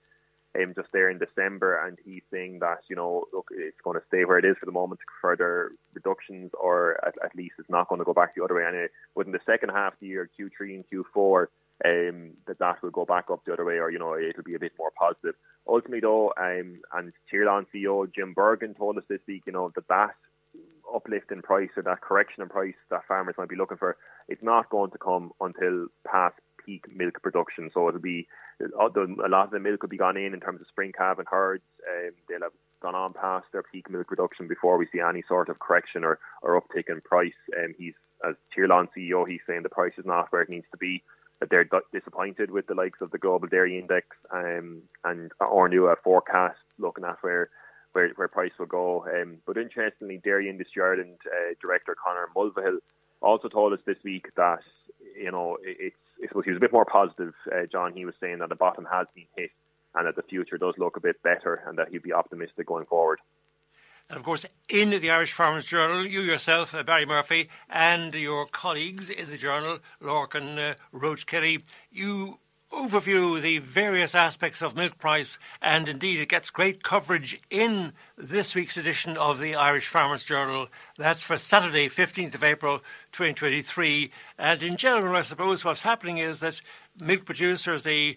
um, 0.57 0.73
just 0.75 0.89
there 0.93 1.09
in 1.09 1.19
December, 1.19 1.87
and 1.87 1.99
he's 2.05 2.23
saying 2.33 2.59
that 2.61 2.79
you 2.89 2.97
know, 2.97 3.25
look, 3.33 3.49
it's 3.53 3.81
going 3.85 3.99
to 3.99 4.07
stay 4.09 4.25
where 4.25 4.39
it 4.39 4.45
is 4.45 4.57
for 4.59 4.67
the 4.67 4.73
moment. 4.73 5.01
Further 5.23 5.73
reductions, 5.95 6.51
or 6.61 6.99
at, 7.07 7.15
at 7.25 7.37
least 7.37 7.55
it's 7.59 7.71
not 7.71 7.89
going 7.89 8.01
to 8.01 8.05
go 8.05 8.15
back 8.15 8.35
the 8.35 8.43
other 8.43 8.57
way. 8.57 8.65
Anyway, 8.67 8.89
within 9.15 9.33
the 9.33 9.41
second 9.47 9.71
half 9.71 9.95
of 9.95 10.01
the 10.01 10.09
year, 10.09 10.29
Q3 10.39 10.75
and 10.75 10.85
Q4 10.91 11.47
um, 11.85 12.33
that 12.47 12.59
that 12.59 12.83
will 12.83 12.91
go 12.91 13.05
back 13.05 13.27
up 13.31 13.45
the 13.45 13.53
other 13.53 13.65
way, 13.65 13.75
or 13.75 13.91
you 13.91 13.99
know 13.99 14.17
it'll 14.17 14.43
be 14.43 14.55
a 14.55 14.61
bit 14.61 14.73
more 14.79 14.93
positive. 14.99 15.35
Ultimately, 15.69 16.01
though, 16.01 16.33
um, 16.39 16.81
and 16.93 17.13
Tirlán 17.33 17.67
CEO 17.75 18.13
Jim 18.15 18.35
Bergin 18.35 18.77
told 18.77 18.99
us 18.99 19.05
this 19.09 19.21
week, 19.27 19.43
you 19.47 19.53
know 19.53 19.73
that 19.75 19.89
that 19.89 20.15
uplift 20.95 21.33
in 21.33 21.43
price 21.43 21.71
or 21.77 21.83
that 21.83 22.01
correction 22.01 22.43
in 22.43 22.49
price 22.49 22.75
that 22.91 23.07
farmers 23.07 23.35
might 23.37 23.49
be 23.49 23.57
looking 23.57 23.77
for, 23.77 23.97
it's 24.29 24.43
not 24.43 24.71
going 24.71 24.91
to 24.91 24.99
come 24.99 25.33
until 25.41 25.89
past 26.07 26.37
peak 26.65 26.85
milk 26.95 27.15
production. 27.23 27.71
So 27.75 27.89
it'll 27.89 28.01
be 28.01 28.27
a 28.61 29.29
lot 29.29 29.45
of 29.45 29.51
the 29.51 29.61
milk 29.61 29.83
will 29.83 29.89
be 29.89 29.99
gone 29.99 30.17
in 30.17 30.33
in 30.33 30.41
terms 30.41 30.61
of 30.61 30.67
spring 30.69 30.93
calf 30.97 31.19
and 31.19 31.29
herds. 31.29 31.65
Um, 31.87 32.13
they'll 32.29 32.43
have 32.43 32.53
gone 32.81 32.95
on 32.95 33.13
past 33.13 33.47
their 33.53 33.63
peak 33.63 33.91
milk 33.91 34.07
production 34.07 34.49
before 34.49 34.79
we 34.79 34.87
see 34.93 35.01
any 35.01 35.23
sort 35.29 35.49
of 35.49 35.59
correction 35.59 36.05
or, 36.05 36.19
or 36.43 36.61
uptick 36.61 36.85
in 36.89 37.01
price. 37.03 37.33
And 37.57 37.67
um, 37.67 37.75
he's 37.79 37.95
as 38.27 38.35
Tirlán 38.57 38.89
CEO, 38.97 39.29
he's 39.29 39.41
saying 39.47 39.63
the 39.63 39.69
price 39.69 39.93
is 39.99 40.07
not 40.07 40.29
where 40.31 40.43
it 40.43 40.49
needs 40.49 40.67
to 40.71 40.79
be 40.79 41.03
that 41.41 41.51
they're 41.51 41.69
disappointed 41.93 42.51
with 42.51 42.67
the 42.67 42.75
likes 42.75 43.01
of 43.01 43.11
the 43.11 43.19
global 43.19 43.49
dairy 43.49 43.79
index 43.79 44.07
um, 44.33 44.83
and 45.05 45.31
or 45.41 45.69
new 45.69 45.93
forecast 46.03 46.59
looking 46.79 47.05
at 47.05 47.17
where 47.21 47.51
where, 47.93 48.11
where 48.17 48.29
price 48.29 48.53
will 48.59 48.67
go. 48.67 49.07
Um, 49.07 49.39
but 49.47 49.57
interestingly, 49.57 50.19
Dairy 50.19 50.51
Industry 50.51 50.83
Ireland 50.83 51.19
uh, 51.27 51.55
director 51.61 51.95
Conor 51.95 52.29
Mulvihill 52.37 52.79
also 53.23 53.49
told 53.49 53.73
us 53.73 53.81
this 53.87 53.97
week 54.05 54.29
that 54.37 54.61
you 55.19 55.31
know 55.31 55.57
it's, 55.63 55.97
it's 56.19 56.33
he 56.45 56.51
was 56.51 56.59
a 56.59 56.61
bit 56.61 56.73
more 56.73 56.85
positive. 56.85 57.35
Uh, 57.51 57.67
John, 57.71 57.93
he 57.95 58.05
was 58.05 58.15
saying 58.21 58.39
that 58.39 58.51
the 58.51 58.55
bottom 58.55 58.87
has 58.91 59.07
been 59.15 59.25
hit 59.37 59.51
and 59.95 60.07
that 60.07 60.17
the 60.17 60.23
future 60.23 60.59
does 60.59 60.75
look 60.79 60.97
a 60.97 61.01
bit 61.01 61.23
better 61.23 61.63
and 61.67 61.79
that 61.79 61.89
he'd 61.89 62.03
be 62.03 62.13
optimistic 62.13 62.67
going 62.67 62.85
forward. 62.87 63.19
And 64.09 64.19
of 64.19 64.25
course, 64.25 64.47
in 64.69 64.91
the 64.91 65.11
Irish 65.11 65.33
Farmers 65.33 65.67
Journal, 65.67 66.07
you 66.07 66.21
yourself, 66.21 66.75
uh, 66.75 66.85
Barry 66.85 67.07
Murphy, 67.07 67.49
and 67.69 68.15
your 68.15 68.47
colleagues 68.47 69.11
in 69.11 69.31
the 69.31 69.37
journal, 69.37 69.81
Lorcan 70.01 70.59
uh, 70.59 70.75
Roche 70.93 71.25
Kelly, 71.25 71.65
you 71.91 72.39
overview 72.73 73.41
the 73.41 73.59
various 73.59 74.15
aspects 74.15 74.61
of 74.63 74.77
milk 74.77 74.99
price, 74.99 75.39
and 75.63 75.89
indeed 75.89 76.21
it 76.21 76.29
gets 76.29 76.51
great 76.51 76.83
coverage 76.83 77.41
in 77.51 77.93
this 78.17 78.55
week's 78.55 78.77
edition 78.77 79.17
of 79.17 79.39
the 79.39 79.55
Irish 79.55 79.89
Farmers 79.89 80.25
Journal. 80.25 80.69
That's 80.97 81.23
for 81.23 81.37
Saturday, 81.37 81.89
15th 81.89 82.35
of 82.35 82.45
April 82.45 82.79
2023. 83.13 84.11
And 84.39 84.63
in 84.63 84.77
general, 84.77 85.17
I 85.17 85.23
suppose 85.23 85.65
what's 85.65 85.83
happening 85.83 86.19
is 86.19 86.41
that 86.41 86.61
milk 86.99 87.25
producers, 87.25 87.83
the 87.83 88.17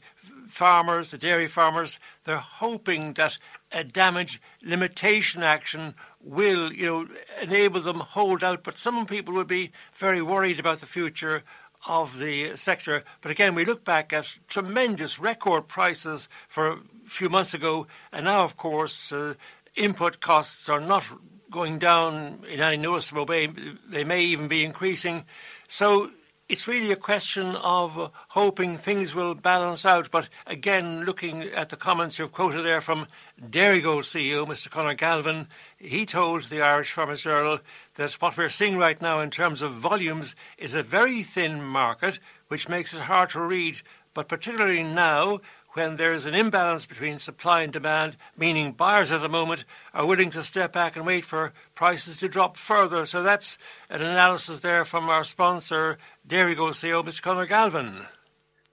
farmers, 0.50 1.12
the 1.12 1.18
dairy 1.18 1.48
farmers, 1.48 2.00
they're 2.26 2.38
hoping 2.38 3.14
that 3.14 3.38
a 3.72 3.84
damage 3.84 4.42
limitation 4.64 5.44
action 5.44 5.94
will, 6.22 6.74
you 6.74 6.86
know, 6.86 7.08
enable 7.42 7.82
them 7.82 8.00
hold 8.00 8.44
out. 8.44 8.64
But 8.64 8.78
some 8.78 9.06
people 9.06 9.34
would 9.36 9.48
be 9.48 9.72
very 9.94 10.22
worried 10.22 10.60
about 10.60 10.80
the 10.80 10.86
future 10.86 11.44
of 11.88 12.18
the 12.18 12.58
sector. 12.58 13.04
But 13.22 13.32
again, 13.32 13.56
we 13.56 13.64
look 13.64 13.86
back 13.86 14.12
at 14.12 14.40
tremendous 14.48 15.20
record 15.20 15.68
prices 15.68 16.28
for 16.48 16.68
a 16.68 16.80
few 17.06 17.30
months 17.30 17.54
ago, 17.54 17.88
and 18.12 18.26
now, 18.26 18.44
of 18.44 18.58
course, 18.58 19.12
uh, 19.12 19.36
input 19.76 20.20
costs 20.20 20.68
are 20.68 20.82
not 20.82 21.06
going 21.50 21.80
down 21.80 22.44
in 22.50 22.60
any 22.60 22.78
noticeable 22.78 23.26
way. 23.26 23.48
They 23.88 24.04
may 24.04 24.24
even 24.24 24.48
be 24.48 24.64
increasing. 24.64 25.26
So 25.68 26.12
it's 26.50 26.68
really 26.68 26.92
a 26.92 26.96
question 26.96 27.56
of 27.58 28.12
hoping 28.30 28.80
things 28.80 29.14
will 29.14 29.36
balance 29.36 29.86
out. 29.86 30.10
But 30.10 30.30
again, 30.48 31.06
looking 31.06 31.44
at 31.44 31.70
the 31.70 31.78
comments 31.78 32.18
you've 32.18 32.32
quoted 32.32 32.64
there 32.64 32.82
from 32.82 33.06
Dairygold 33.40 34.04
CEO, 34.04 34.48
Mr. 34.48 34.68
Conor 34.70 34.96
Galvin, 34.96 35.48
he 35.78 36.08
told 36.08 36.46
the 36.46 36.62
Irish 36.62 36.92
Farmers 36.92 37.22
Journal 37.22 37.60
that 37.96 38.14
what 38.14 38.36
we're 38.36 38.50
seeing 38.50 38.78
right 38.78 39.00
now 39.00 39.22
in 39.22 39.30
terms 39.30 39.62
of 39.62 39.74
volumes 39.74 40.36
is 40.58 40.74
a 40.74 40.82
very 40.82 41.22
thin 41.22 41.64
market, 41.64 42.18
which 42.48 42.68
makes 42.68 42.96
it 42.96 43.02
hard 43.02 43.30
to 43.30 43.42
read. 43.42 43.84
But 44.16 44.28
particularly 44.28 44.84
now, 44.84 45.42
when 45.80 45.96
there's 45.96 46.26
an 46.26 46.36
imbalance 46.36 46.86
between 46.86 47.18
supply 47.20 47.62
and 47.62 47.72
demand, 47.72 48.18
meaning 48.36 48.74
buyers 48.74 49.14
at 49.14 49.22
the 49.22 49.30
moment 49.30 49.64
are 49.94 50.06
willing 50.06 50.30
to 50.30 50.44
step 50.44 50.74
back 50.74 50.98
and 50.98 51.06
wait 51.06 51.24
for 51.24 51.54
prices 51.74 52.20
to 52.20 52.28
drop 52.28 52.58
further. 52.58 53.06
So 53.06 53.24
that's 53.24 53.58
an 53.90 54.02
analysis 54.02 54.60
there 54.60 54.84
from 54.84 55.10
our 55.10 55.24
sponsor, 55.24 55.98
Dairygold 56.28 56.76
CEO, 56.76 57.02
Mr. 57.02 57.22
Conor 57.22 57.46
Galvin. 57.46 58.02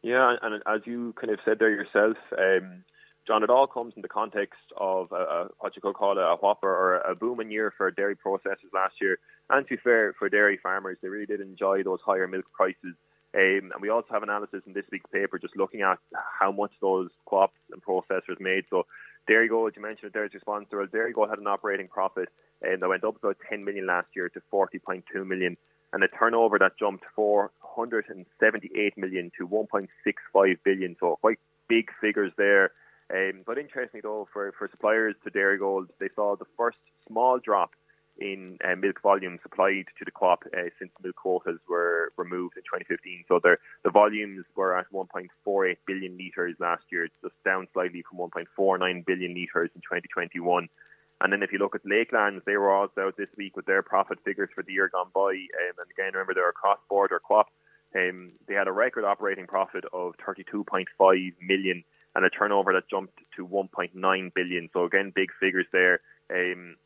Yeah, 0.02 0.34
and 0.42 0.60
as 0.66 0.80
you 0.84 1.14
kind 1.18 1.32
of 1.32 1.38
said 1.44 1.60
there 1.60 1.70
yourself, 1.70 2.16
um, 2.36 2.82
John, 3.24 3.44
it 3.44 3.50
all 3.50 3.68
comes 3.68 3.92
in 3.94 4.02
the 4.02 4.08
context 4.08 4.58
of 4.76 5.12
a, 5.12 5.14
a, 5.14 5.48
what 5.60 5.76
you 5.76 5.82
could 5.82 5.94
call 5.94 6.18
a, 6.18 6.32
a 6.32 6.36
whopper 6.36 6.68
or 6.68 6.96
a 7.08 7.14
booming 7.14 7.52
year 7.52 7.72
for 7.76 7.88
dairy 7.92 8.16
processors 8.16 8.72
last 8.74 8.94
year. 9.00 9.18
And 9.48 9.64
to 9.68 9.76
be 9.76 9.80
fair, 9.80 10.12
for 10.18 10.28
dairy 10.28 10.58
farmers, 10.60 10.98
they 11.00 11.08
really 11.08 11.26
did 11.26 11.40
enjoy 11.40 11.84
those 11.84 12.00
higher 12.04 12.26
milk 12.26 12.46
prices 12.52 12.96
um, 13.36 13.70
and 13.72 13.82
we 13.82 13.90
also 13.90 14.08
have 14.10 14.22
analysis 14.22 14.62
in 14.66 14.72
this 14.72 14.86
week's 14.90 15.10
paper 15.10 15.38
just 15.38 15.56
looking 15.56 15.82
at 15.82 15.98
how 16.40 16.50
much 16.50 16.72
those 16.80 17.10
co-ops 17.26 17.58
and 17.70 17.82
processors 17.84 18.40
made. 18.40 18.64
So 18.70 18.86
Dairygold, 19.28 19.76
you 19.76 19.82
mentioned 19.82 20.08
it 20.08 20.12
there's 20.14 20.32
your 20.32 20.40
sponsor. 20.40 20.78
Well, 20.78 20.86
Dairygold 20.86 21.28
had 21.28 21.38
an 21.38 21.46
operating 21.46 21.88
profit 21.88 22.30
um, 22.66 22.80
that 22.80 22.88
went 22.88 23.04
up 23.04 23.16
about 23.16 23.36
10 23.50 23.62
million 23.62 23.86
last 23.86 24.08
year 24.16 24.30
to 24.30 24.40
40.2 24.50 25.26
million, 25.26 25.58
and 25.92 26.02
a 26.02 26.08
turnover 26.08 26.58
that 26.58 26.78
jumped 26.78 27.04
478 27.14 28.96
million 28.96 29.30
to 29.38 29.46
1.65 29.46 30.58
billion. 30.64 30.96
So 30.98 31.18
quite 31.20 31.38
big 31.68 31.90
figures 32.00 32.32
there. 32.38 32.72
Um, 33.12 33.42
but 33.46 33.58
interestingly, 33.58 34.00
though, 34.00 34.28
for, 34.32 34.52
for 34.58 34.68
suppliers 34.70 35.14
to 35.24 35.30
Dairygold, 35.30 35.88
they 36.00 36.08
saw 36.14 36.36
the 36.36 36.46
first 36.56 36.78
small 37.06 37.38
drop 37.38 37.72
in 38.18 38.58
uh, 38.64 38.76
milk 38.76 39.00
volume 39.02 39.38
supplied 39.42 39.86
to 39.98 40.04
the 40.04 40.10
co-op 40.10 40.44
uh, 40.46 40.70
since 40.78 40.90
milk 41.02 41.16
quotas 41.16 41.58
were 41.68 42.12
removed 42.16 42.56
in 42.56 42.62
2015. 42.62 43.24
So 43.28 43.40
the 43.40 43.90
volumes 43.90 44.44
were 44.54 44.76
at 44.76 44.86
1.48 44.92 45.76
billion 45.86 46.16
litres 46.16 46.56
last 46.58 46.84
year, 46.90 47.08
just 47.22 47.34
down 47.44 47.68
slightly 47.72 48.02
from 48.08 48.18
1.49 48.18 49.06
billion 49.06 49.34
litres 49.34 49.70
in 49.74 49.80
2021. 49.82 50.68
And 51.20 51.32
then 51.32 51.42
if 51.42 51.52
you 51.52 51.58
look 51.58 51.74
at 51.74 51.84
Lakelands, 51.84 52.44
they 52.44 52.56
were 52.56 52.72
also 52.72 53.08
out 53.08 53.16
this 53.16 53.28
week 53.36 53.56
with 53.56 53.66
their 53.66 53.82
profit 53.82 54.18
figures 54.24 54.50
for 54.54 54.62
the 54.62 54.72
year 54.72 54.90
gone 54.92 55.10
by. 55.14 55.30
Um, 55.30 55.76
and 55.78 55.90
again, 55.90 56.12
remember 56.12 56.34
they're 56.34 56.50
a 56.50 56.52
cross-border 56.52 57.20
co-op. 57.26 57.48
Um, 57.94 58.32
they 58.46 58.54
had 58.54 58.68
a 58.68 58.72
record 58.72 59.04
operating 59.04 59.46
profit 59.46 59.84
of 59.92 60.14
32.5 60.26 60.84
million 61.40 61.84
and 62.14 62.24
a 62.24 62.30
turnover 62.30 62.72
that 62.72 62.88
jumped 62.90 63.18
to 63.36 63.46
1.9 63.46 64.34
billion. 64.34 64.68
So 64.72 64.84
again, 64.84 65.12
big 65.14 65.30
figures 65.40 65.66
there. 65.72 66.00
Um, 66.30 66.76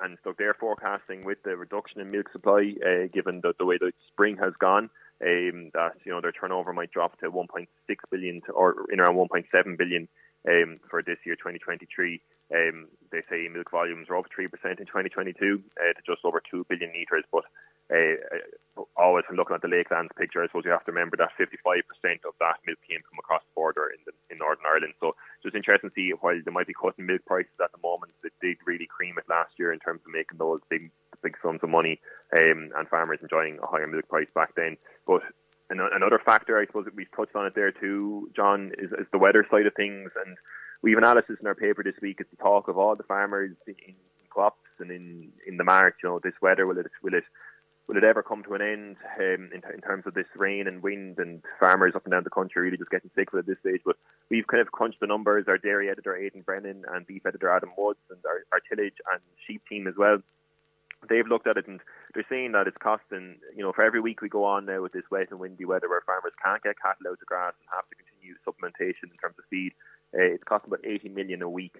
and 0.00 0.18
so 0.24 0.34
they're 0.36 0.54
forecasting 0.54 1.24
with 1.24 1.42
the 1.44 1.56
reduction 1.56 2.00
in 2.00 2.10
milk 2.10 2.30
supply, 2.32 2.74
uh, 2.84 3.08
given 3.12 3.40
the, 3.42 3.52
the 3.58 3.66
way 3.66 3.78
the 3.78 3.92
spring 4.08 4.36
has 4.38 4.52
gone, 4.58 4.88
um, 5.22 5.70
that 5.74 5.92
you 6.04 6.12
know 6.12 6.20
their 6.20 6.32
turnover 6.32 6.72
might 6.72 6.90
drop 6.90 7.18
to 7.20 7.30
1.6 7.30 7.66
billion 8.10 8.40
to, 8.46 8.52
or 8.52 8.86
in 8.90 9.00
around 9.00 9.16
1.7 9.16 9.78
billion 9.78 10.08
um, 10.48 10.80
for 10.88 11.02
this 11.02 11.18
year, 11.24 11.36
2023. 11.36 12.20
Um, 12.54 12.88
they 13.10 13.22
say 13.30 13.48
milk 13.48 13.70
volumes 13.70 14.08
are 14.10 14.16
up 14.16 14.26
3% 14.38 14.44
in 14.44 14.86
2022 14.86 15.62
uh, 15.78 15.92
to 15.92 16.02
just 16.04 16.24
over 16.24 16.42
2 16.50 16.66
billion 16.68 16.90
litres. 16.92 17.24
But 17.32 17.44
uh, 17.90 18.84
always 18.96 19.24
when 19.28 19.36
looking 19.36 19.54
at 19.54 19.62
the 19.62 19.68
Lakelands 19.68 20.14
picture, 20.16 20.42
I 20.42 20.46
suppose 20.46 20.64
you 20.64 20.70
have 20.70 20.84
to 20.86 20.92
remember 20.92 21.16
that 21.18 21.36
55% 21.38 21.82
of 22.24 22.34
that 22.40 22.60
milk 22.66 22.78
came 22.88 23.02
from 23.08 23.18
across 23.18 23.42
the 23.42 23.54
border 23.54 23.90
in, 23.92 24.00
the, 24.06 24.12
in 24.30 24.38
Northern 24.38 24.64
Ireland. 24.66 24.94
So 25.00 25.14
just 25.42 25.56
interesting 25.56 25.90
to 25.90 25.94
see 25.94 26.12
while 26.20 26.38
they 26.38 26.50
might 26.50 26.66
be 26.66 26.74
cutting 26.74 27.06
milk 27.06 27.24
prices 27.26 27.52
at 27.62 27.72
the 27.72 27.82
moment, 27.82 28.12
they 28.22 28.30
did 28.40 28.56
really 28.64 28.86
cream 28.86 29.18
it 29.18 29.28
last 29.28 29.52
year 29.58 29.72
in 29.72 29.78
terms 29.80 30.00
of 30.06 30.12
making 30.12 30.38
those 30.38 30.60
big 30.70 30.90
big 31.22 31.36
sums 31.40 31.60
of 31.62 31.70
money 31.70 32.00
um, 32.32 32.70
and 32.74 32.88
farmers 32.88 33.20
enjoying 33.22 33.58
a 33.62 33.66
higher 33.66 33.86
milk 33.86 34.08
price 34.08 34.26
back 34.34 34.54
then. 34.56 34.76
But 35.06 35.22
another 35.70 36.20
factor, 36.24 36.58
I 36.58 36.66
suppose, 36.66 36.84
that 36.86 36.96
we've 36.96 37.10
touched 37.14 37.36
on 37.36 37.46
it 37.46 37.54
there 37.54 37.70
too, 37.70 38.28
John, 38.34 38.72
is, 38.76 38.90
is 38.92 39.06
the 39.12 39.18
weather 39.18 39.46
side 39.50 39.66
of 39.66 39.74
things. 39.74 40.10
And 40.26 40.36
we 40.82 40.90
have 40.90 40.98
analysis 40.98 41.36
in 41.40 41.46
our 41.46 41.54
paper 41.54 41.82
this 41.84 41.94
week. 42.02 42.16
It's 42.18 42.30
the 42.30 42.36
talk 42.36 42.68
of 42.68 42.76
all 42.76 42.96
the 42.96 43.04
farmers 43.04 43.52
in, 43.66 43.74
in 43.86 43.94
crops 44.30 44.58
and 44.78 44.90
in 44.90 45.28
in 45.46 45.56
the 45.56 45.64
market. 45.64 45.98
You 46.02 46.10
know, 46.10 46.20
this 46.22 46.34
weather 46.40 46.66
will 46.66 46.78
it 46.78 46.86
will 47.02 47.14
it 47.14 47.24
will 47.92 47.98
it 47.98 48.04
ever 48.04 48.22
come 48.22 48.42
to 48.42 48.54
an 48.54 48.62
end 48.62 48.96
um, 49.18 49.50
in, 49.52 49.60
in, 49.74 49.80
terms 49.82 50.04
of 50.06 50.14
this 50.14 50.26
rain 50.34 50.66
and 50.66 50.82
wind 50.82 51.18
and 51.18 51.42
farmers 51.60 51.92
up 51.94 52.04
and 52.04 52.12
down 52.12 52.24
the 52.24 52.30
country 52.30 52.62
really 52.62 52.78
just 52.78 52.90
getting 52.90 53.10
sick 53.14 53.28
of 53.28 53.34
it 53.34 53.38
at 53.40 53.46
this 53.46 53.58
stage? 53.60 53.82
But 53.84 53.96
we've 54.30 54.46
kind 54.46 54.62
of 54.62 54.72
crunched 54.72 55.00
the 55.00 55.06
numbers. 55.06 55.44
Our 55.46 55.58
dairy 55.58 55.90
editor 55.90 56.16
Aidan 56.16 56.40
Brennan 56.40 56.84
and 56.88 57.06
beef 57.06 57.26
editor 57.26 57.50
Adam 57.50 57.70
Woods 57.76 58.00
and 58.08 58.18
our, 58.24 58.44
our 58.50 58.60
tillage 58.60 58.96
and 59.12 59.20
sheep 59.46 59.62
team 59.68 59.86
as 59.86 59.94
well 59.98 60.18
they've 61.08 61.26
looked 61.26 61.48
at 61.48 61.56
it 61.56 61.66
and 61.66 61.80
they're 62.14 62.26
saying 62.30 62.52
that 62.52 62.68
it's 62.68 62.76
costing, 62.76 63.34
you 63.56 63.62
know, 63.62 63.72
for 63.72 63.82
every 63.82 64.00
week 64.00 64.22
we 64.22 64.28
go 64.28 64.44
on 64.44 64.66
now 64.66 64.80
with 64.80 64.92
this 64.92 65.02
wet 65.10 65.32
and 65.32 65.40
windy 65.40 65.64
weather 65.64 65.88
where 65.88 66.00
farmers 66.06 66.32
can't 66.44 66.62
get 66.62 66.76
cattle 66.80 67.10
out 67.10 67.18
of 67.20 67.26
grass 67.26 67.54
and 67.58 67.68
have 67.74 67.88
to 67.88 67.96
continue 67.96 68.36
supplementation 68.46 69.10
in 69.10 69.18
terms 69.18 69.34
of 69.36 69.44
feed, 69.50 69.72
uh, 70.14 70.22
it's 70.22 70.44
costing 70.44 70.68
about 70.68 70.86
80 70.86 71.08
million 71.08 71.42
a 71.42 71.48
week 71.48 71.74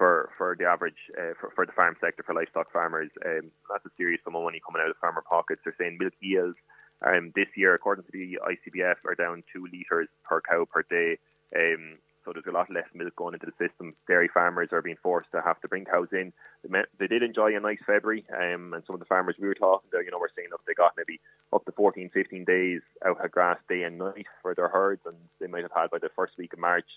for, 0.00 0.32
for 0.38 0.56
the 0.58 0.64
average, 0.64 0.96
uh, 1.12 1.36
for, 1.38 1.52
for 1.54 1.66
the 1.66 1.76
farm 1.76 1.94
sector, 2.00 2.22
for 2.24 2.32
livestock 2.32 2.72
farmers. 2.72 3.10
Um, 3.20 3.52
that's 3.68 3.84
a 3.84 3.92
serious 3.98 4.24
sum 4.24 4.34
of 4.34 4.42
money 4.42 4.58
coming 4.64 4.80
out 4.80 4.88
of 4.88 4.96
farmer 4.96 5.22
pockets. 5.28 5.60
They're 5.62 5.76
saying 5.76 5.98
milk 6.00 6.14
yields 6.20 6.56
um, 7.04 7.32
this 7.36 7.52
year, 7.54 7.74
according 7.74 8.04
to 8.04 8.10
the 8.10 8.40
ICBF, 8.40 9.04
are 9.04 9.14
down 9.14 9.44
two 9.52 9.68
litres 9.70 10.08
per 10.24 10.40
cow 10.40 10.64
per 10.64 10.84
day. 10.88 11.18
Um, 11.54 11.98
so 12.24 12.32
there's 12.32 12.48
a 12.48 12.56
lot 12.56 12.72
less 12.72 12.88
milk 12.94 13.14
going 13.16 13.34
into 13.34 13.44
the 13.44 13.60
system. 13.60 13.92
Dairy 14.08 14.30
farmers 14.32 14.70
are 14.72 14.80
being 14.80 14.96
forced 15.02 15.32
to 15.32 15.42
have 15.44 15.60
to 15.60 15.68
bring 15.68 15.84
cows 15.84 16.08
in. 16.12 16.32
They, 16.64 16.70
met, 16.70 16.86
they 16.98 17.06
did 17.06 17.22
enjoy 17.22 17.54
a 17.54 17.60
nice 17.60 17.84
February, 17.86 18.24
um, 18.32 18.72
and 18.72 18.82
some 18.86 18.94
of 18.94 19.00
the 19.00 19.06
farmers 19.06 19.36
we 19.38 19.48
were 19.48 19.54
talking 19.54 19.90
to, 19.90 20.00
you 20.02 20.10
know, 20.10 20.18
were 20.18 20.32
saying 20.34 20.48
that 20.50 20.60
they 20.66 20.72
got 20.72 20.96
maybe 20.96 21.20
up 21.52 21.64
to 21.66 21.72
14, 21.72 22.08
15 22.12 22.44
days 22.44 22.80
out 23.04 23.22
of 23.22 23.30
grass 23.30 23.58
day 23.68 23.82
and 23.82 23.98
night 23.98 24.26
for 24.40 24.54
their 24.54 24.68
herds, 24.68 25.02
and 25.04 25.16
they 25.40 25.46
might 25.46 25.62
have 25.62 25.76
had 25.76 25.90
by 25.90 25.98
the 25.98 26.08
first 26.16 26.38
week 26.38 26.54
of 26.54 26.58
March, 26.58 26.88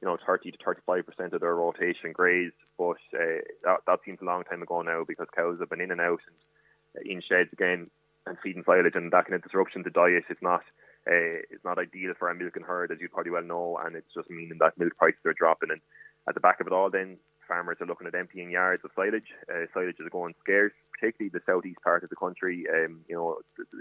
you 0.00 0.08
know, 0.08 0.16
30 0.24 0.52
to 0.52 0.58
35 0.64 1.06
percent 1.06 1.32
of 1.34 1.40
their 1.40 1.54
rotation 1.54 2.12
grazed. 2.12 2.54
But 2.78 2.98
uh, 3.14 3.44
that, 3.64 3.80
that 3.86 4.00
seems 4.04 4.18
a 4.22 4.24
long 4.24 4.44
time 4.44 4.62
ago 4.62 4.82
now 4.82 5.04
because 5.06 5.26
cows 5.34 5.58
have 5.60 5.70
been 5.70 5.80
in 5.80 5.90
and 5.90 6.00
out 6.00 6.20
and 6.26 7.06
in 7.06 7.22
sheds 7.22 7.50
again 7.52 7.90
and 8.26 8.36
feeding 8.42 8.64
silage, 8.64 8.94
and 8.94 9.12
that 9.12 9.24
kind 9.26 9.34
of 9.34 9.42
disruption 9.42 9.84
to 9.84 9.90
diet 9.90 10.24
is 10.28 10.38
not 10.42 10.62
uh, 11.08 11.40
it's 11.50 11.64
not 11.64 11.78
ideal 11.78 12.12
for 12.18 12.28
a 12.28 12.34
milking 12.34 12.62
herd, 12.62 12.92
as 12.92 12.98
you 13.00 13.08
probably 13.08 13.32
well 13.32 13.42
know, 13.42 13.78
and 13.84 13.96
it's 13.96 14.12
just 14.14 14.28
meaning 14.30 14.58
that 14.60 14.76
milk 14.78 14.92
prices 14.98 15.20
are 15.24 15.32
dropping. 15.32 15.70
And 15.70 15.80
at 16.28 16.34
the 16.34 16.40
back 16.40 16.60
of 16.60 16.66
it 16.66 16.72
all, 16.72 16.90
then 16.90 17.16
farmers 17.48 17.78
are 17.80 17.86
looking 17.86 18.06
at 18.06 18.14
emptying 18.14 18.50
yards 18.50 18.84
of 18.84 18.90
silage. 18.94 19.32
Uh, 19.48 19.64
silage 19.72 19.96
is 19.98 20.08
going 20.12 20.34
scarce, 20.40 20.72
particularly 20.92 21.30
the 21.32 21.42
southeast 21.46 21.80
part 21.82 22.04
of 22.04 22.10
the 22.10 22.16
country. 22.16 22.66
Um, 22.68 23.00
you 23.08 23.16
know, 23.16 23.38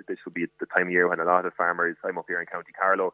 this 0.08 0.18
would 0.26 0.34
be 0.34 0.46
the 0.60 0.66
time 0.66 0.88
of 0.88 0.92
year 0.92 1.08
when 1.08 1.20
a 1.20 1.26
lot 1.26 1.46
of 1.46 1.54
farmers. 1.54 1.98
I'm 2.04 2.18
up 2.18 2.26
here 2.28 2.40
in 2.40 2.48
County 2.48 2.72
Carlow. 2.72 3.14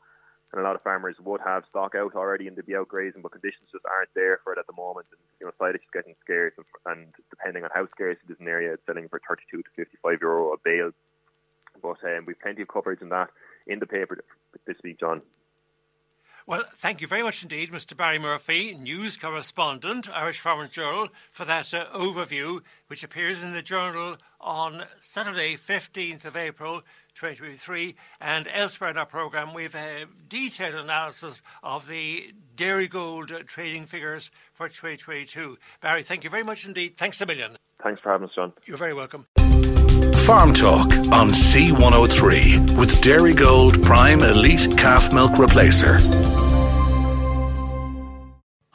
And 0.52 0.62
a 0.62 0.64
lot 0.64 0.76
of 0.76 0.82
farmers 0.84 1.16
would 1.20 1.42
have 1.42 1.64
stock 1.70 1.96
out 1.96 2.16
already 2.16 2.48
and 2.48 2.56
they'd 2.56 2.66
be 2.66 2.76
out 2.76 2.88
grazing, 2.88 3.22
but 3.22 3.32
conditions 3.32 3.68
just 3.72 3.86
aren't 3.86 4.14
there 4.14 4.40
for 4.44 4.54
it 4.54 4.60
at 4.60 4.68
the 4.68 4.74
moment. 4.74 5.08
And 5.12 5.20
you 5.40 5.46
know, 5.46 5.52
silage 5.58 5.82
is 5.82 5.92
getting 5.92 6.16
scarce, 6.24 6.54
and, 6.58 6.66
and 6.86 7.14
depending 7.30 7.64
on 7.64 7.70
how 7.74 7.88
scarce 7.92 8.18
it 8.24 8.32
is 8.32 8.40
in 8.40 8.46
the 8.46 8.52
area, 8.52 8.74
it's 8.74 8.86
selling 8.86 9.10
for 9.10 9.20
32 9.28 9.64
to 9.64 9.70
55 9.76 10.22
euro 10.22 10.54
a 10.54 10.58
bale. 10.64 10.92
But 11.82 11.98
um, 12.04 12.26
we've 12.26 12.40
plenty 12.40 12.62
of 12.62 12.70
coverage 12.70 13.02
in 13.02 13.10
that 13.10 13.30
in 13.68 13.80
the 13.80 13.86
paper 13.86 14.24
this 14.66 14.78
week, 14.84 15.00
John. 15.00 15.22
Well, 16.48 16.64
thank 16.78 17.02
you 17.02 17.08
very 17.08 17.24
much 17.24 17.42
indeed, 17.42 17.72
Mr. 17.72 17.98
Barry 17.98 18.20
Murphy, 18.20 18.76
news 18.76 19.18
correspondent, 19.18 20.08
Irish 20.08 20.40
Farmers 20.40 20.70
Journal, 20.70 21.10
for 21.32 21.44
that 21.44 21.74
uh, 21.74 21.88
overview, 21.88 22.62
which 22.86 23.04
appears 23.04 23.42
in 23.42 23.54
the 23.54 23.64
journal 23.64 24.18
on 24.40 24.86
Saturday, 25.00 25.58
15th 25.58 26.24
of 26.24 26.38
April 26.38 26.84
2023. 27.16 27.96
And 28.22 28.48
elsewhere 28.54 28.92
in 28.92 28.98
our 28.98 29.06
programme, 29.06 29.54
we've 29.54 29.76
a 29.76 30.06
detailed 30.30 30.76
analysis 30.76 31.42
of 31.64 31.88
the 31.88 32.34
Dairy 32.56 32.88
Gold 32.88 33.32
trading 33.48 33.86
figures 33.86 34.32
for 34.54 34.68
2022. 34.68 35.58
Barry, 35.82 36.04
thank 36.04 36.24
you 36.24 36.30
very 36.30 36.44
much 36.44 36.66
indeed. 36.66 36.98
Thanks 36.98 37.20
a 37.22 37.26
million. 37.26 37.58
Thanks 37.82 38.02
for 38.02 38.12
having 38.12 38.28
us, 38.28 38.36
John. 38.36 38.54
You're 38.66 38.78
very 38.78 38.94
welcome. 38.94 39.28
Farm 40.26 40.54
Talk 40.54 40.92
on 41.14 41.30
C103 41.30 42.78
with 42.78 43.02
Dairy 43.02 43.34
Gold 43.34 43.84
Prime 43.84 44.22
Elite 44.22 44.76
Calf 44.78 45.14
Milk 45.14 45.34
Replacer. 45.34 46.45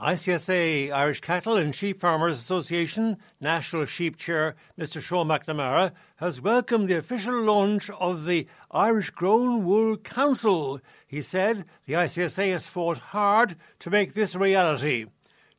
ICSA 0.01 0.91
Irish 0.91 1.21
Cattle 1.21 1.59
and 1.59 1.75
Sheep 1.75 2.01
Farmers 2.01 2.39
Association 2.39 3.19
National 3.39 3.85
Sheep 3.85 4.17
Chair 4.17 4.55
Mr 4.79 4.99
Sean 5.03 5.29
McNamara 5.29 5.93
has 6.17 6.41
welcomed 6.41 6.89
the 6.89 6.97
official 6.97 7.43
launch 7.43 7.91
of 7.91 8.25
the 8.25 8.47
Irish 8.71 9.11
Grown 9.11 9.63
Wool 9.63 9.99
Council. 9.99 10.81
He 11.07 11.21
said 11.21 11.67
the 11.85 11.93
ICSA 11.93 12.51
has 12.51 12.67
fought 12.67 12.97
hard 12.97 13.57
to 13.81 13.91
make 13.91 14.15
this 14.15 14.35
a 14.35 14.39
reality. 14.39 15.05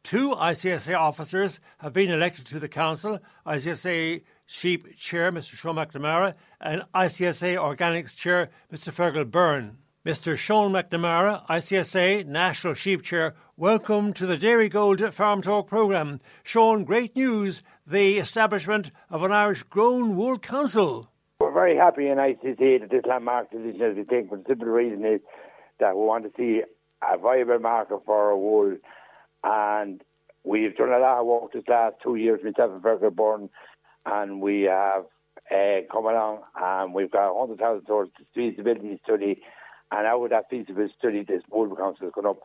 Two 0.02 0.32
ICSA 0.32 0.98
officers 0.98 1.60
have 1.78 1.94
been 1.94 2.10
elected 2.10 2.48
to 2.48 2.60
the 2.60 2.68
council 2.68 3.20
ICSA 3.46 4.24
Sheep 4.48 4.98
Chair, 4.98 5.32
Mr. 5.32 5.54
Sean 5.54 5.76
McNamara, 5.76 6.34
and 6.60 6.82
ICSA 6.96 7.58
Organics 7.58 8.18
Chair, 8.18 8.50
Mr. 8.74 8.92
Fergal 8.92 9.30
Byrne. 9.30 9.78
Mr. 10.04 10.36
Sean 10.36 10.72
McNamara, 10.72 11.46
ICSA 11.46 12.26
National 12.26 12.74
Sheep 12.74 13.04
Chair, 13.04 13.36
welcome 13.56 14.14
to 14.14 14.26
the 14.26 14.36
Dairy 14.36 14.68
Gold 14.68 15.14
Farm 15.14 15.44
Talk 15.44 15.68
programme. 15.68 16.18
Sean, 16.42 16.84
great 16.84 17.16
news 17.16 17.62
the 17.86 18.18
establishment 18.18 18.90
of 19.12 19.22
an 19.22 19.32
Irish 19.32 19.62
Grown 19.62 20.16
Wool 20.16 20.40
Council. 20.40 21.12
We're 21.40 21.54
very 21.54 21.78
happy 21.78 22.08
in 22.08 22.18
ICSA 22.18 22.80
that 22.80 22.90
this 22.90 23.04
landmark 23.08 23.52
decision 23.52 23.80
has 23.80 23.96
been 23.96 24.08
taken 24.08 24.30
for 24.30 24.38
the 24.38 24.44
simple 24.48 24.70
reason 24.70 25.06
is 25.06 25.22
that 25.80 25.96
we 25.96 26.04
want 26.04 26.24
to 26.24 26.32
see 26.36 26.64
a 27.08 27.18
viable 27.20 27.60
market 27.60 28.00
for 28.04 28.32
our 28.32 28.36
wool 28.36 28.76
and 29.44 30.02
we've 30.44 30.76
done 30.78 30.90
a 30.90 30.98
lot 30.98 31.20
of 31.20 31.28
work 31.28 31.54
this 31.54 31.62
last 31.68 31.98
two 32.02 32.16
years, 32.16 32.40
myself 32.44 32.72
and 32.72 32.82
Fergal 32.82 33.16
Byrne 33.16 33.52
and 34.08 34.42
we 34.42 34.64
have 34.64 35.04
uh, 35.52 35.82
come 35.92 36.06
along 36.06 36.40
and 36.60 36.92
we've 36.96 37.12
got 37.12 37.36
100,000 37.36 37.86
towards 37.86 38.12
the 38.18 38.26
feasibility 38.34 39.00
study. 39.04 39.44
And 39.92 40.08
out 40.08 40.24
of 40.24 40.30
that 40.30 40.50
feasibility 40.50 40.94
study, 40.98 41.24
this 41.24 41.44
Wool 41.50 41.76
Council 41.76 42.08
has 42.08 42.14
gone 42.14 42.26
up, 42.26 42.40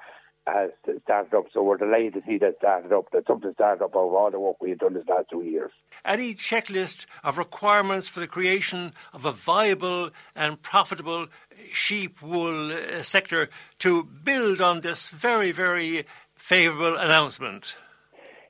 has 0.47 0.71
started 1.05 1.35
up. 1.35 1.47
So 1.53 1.63
we're 1.63 1.77
delighted 1.77 2.15
to 2.15 2.23
see 2.27 2.39
that 2.39 2.57
started 2.59 2.93
up, 2.93 3.11
that 3.13 3.27
something 3.27 3.53
started 3.55 3.85
up 3.85 3.95
of 3.95 4.13
all 4.13 4.31
the 4.31 4.41
work 4.41 4.57
we've 4.61 4.79
done 4.79 4.95
this 4.95 5.07
last 5.09 5.31
two 5.31 5.43
years. 5.43 5.71
Any 6.05 6.35
checklist 6.35 7.07
of 7.23 7.39
requirements 7.39 8.09
for 8.09 8.21
the 8.21 8.27
creation 8.27 8.93
of 9.13 9.25
a 9.25 9.33
viable 9.33 10.11
and 10.35 10.61
profitable 10.61 11.29
sheep 11.73 12.21
wool 12.21 12.73
uh, 12.73 13.03
sector 13.03 13.49
to 13.81 14.05
build 14.05 14.61
on 14.61 14.81
this 14.81 15.09
very, 15.09 15.53
very 15.53 16.05
favourable 16.35 16.97
announcement? 16.97 17.77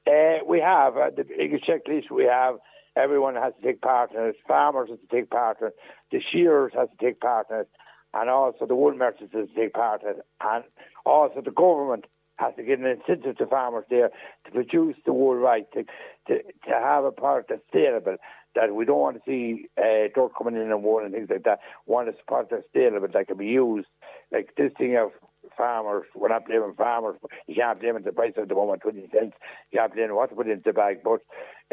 Uh, 0.06 0.38
we 0.46 0.61
have 0.61 0.96
uh, 0.96 1.11
the 1.14 1.24
biggest 1.24 1.66
checklist 1.66 2.11
we 2.11 2.24
have 2.24 2.56
Everyone 2.96 3.35
has 3.35 3.52
to 3.61 3.66
take 3.66 3.82
part 3.82 4.12
in 4.12 4.22
it. 4.22 4.37
Farmers 4.48 4.88
have 4.88 5.00
to 5.00 5.06
take 5.14 5.28
part 5.28 5.61
in 5.61 5.66
it. 5.68 5.76
The 6.11 6.20
shearers 6.32 6.72
have 6.74 6.90
to 6.90 6.96
take 6.96 7.20
part 7.20 7.46
in 7.50 7.56
it. 7.59 7.68
And 8.14 8.30
also 8.30 8.66
the 8.66 8.74
wool 8.74 8.94
merchants 8.94 9.34
have 9.34 9.48
to 9.48 9.54
take 9.54 9.74
part 9.74 10.02
in 10.02 10.10
it. 10.10 10.26
And 10.40 10.64
also 11.04 11.40
the 11.40 11.50
government 11.50 12.06
has 12.36 12.54
to 12.56 12.62
give 12.62 12.80
an 12.80 12.86
incentive 12.86 13.36
to 13.38 13.46
farmers 13.46 13.84
there 13.88 14.10
to 14.44 14.50
produce 14.50 14.96
the 15.04 15.12
wool 15.12 15.36
right, 15.36 15.66
to, 15.72 15.84
to, 16.28 16.42
to 16.42 16.72
have 16.72 17.04
a 17.04 17.10
product 17.10 17.48
that's 17.48 17.62
saleable, 17.72 18.16
that 18.54 18.74
we 18.74 18.84
don't 18.84 18.98
want 18.98 19.16
to 19.16 19.22
see 19.26 19.66
uh, 19.78 20.08
dirt 20.14 20.30
coming 20.36 20.56
in 20.56 20.70
and 20.70 20.82
wool 20.82 21.04
and 21.04 21.14
things 21.14 21.28
like 21.30 21.44
that. 21.44 21.60
We 21.86 21.92
want 21.92 22.08
a 22.08 22.12
product 22.26 22.52
that's 22.52 22.66
saleable 22.74 23.08
that 23.12 23.26
can 23.26 23.36
be 23.36 23.46
used. 23.46 23.88
Like 24.32 24.50
this 24.56 24.72
thing 24.76 24.96
of 24.96 25.12
farmers, 25.56 26.04
we're 26.14 26.28
not 26.28 26.46
blaming 26.46 26.74
farmers. 26.76 27.16
You 27.46 27.54
can't 27.54 27.80
blame 27.80 28.02
the 28.02 28.12
price 28.12 28.34
of 28.36 28.48
the 28.48 28.54
moment, 28.54 28.82
20 28.82 29.08
cents. 29.12 29.36
You 29.70 29.78
can't 29.78 29.94
blame 29.94 30.14
what 30.14 30.30
to 30.30 30.36
put 30.36 30.48
into 30.48 30.62
the 30.64 30.72
bag. 30.72 30.98
But 31.02 31.20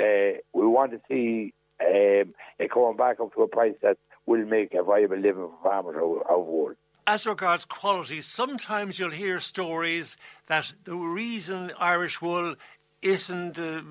uh, 0.01 0.39
we 0.53 0.65
want 0.67 0.91
to 0.91 1.01
see 1.09 1.53
um, 1.81 2.33
it 2.59 2.71
coming 2.71 2.97
back 2.97 3.19
up 3.19 3.33
to 3.33 3.41
a 3.41 3.47
price 3.47 3.75
that 3.81 3.97
will 4.25 4.45
make 4.45 4.73
a 4.73 4.83
viable 4.83 5.17
living 5.17 5.49
for 5.49 5.69
farmers 5.69 5.95
of, 5.95 6.21
of 6.29 6.45
wool. 6.45 6.73
As 7.05 7.25
regards 7.25 7.65
quality, 7.65 8.21
sometimes 8.21 8.97
you'll 8.97 9.11
hear 9.11 9.39
stories 9.39 10.15
that 10.47 10.73
the 10.85 10.95
reason 10.95 11.71
Irish 11.77 12.21
wool 12.21 12.55
isn't 13.01 13.59
uh, 13.59 13.81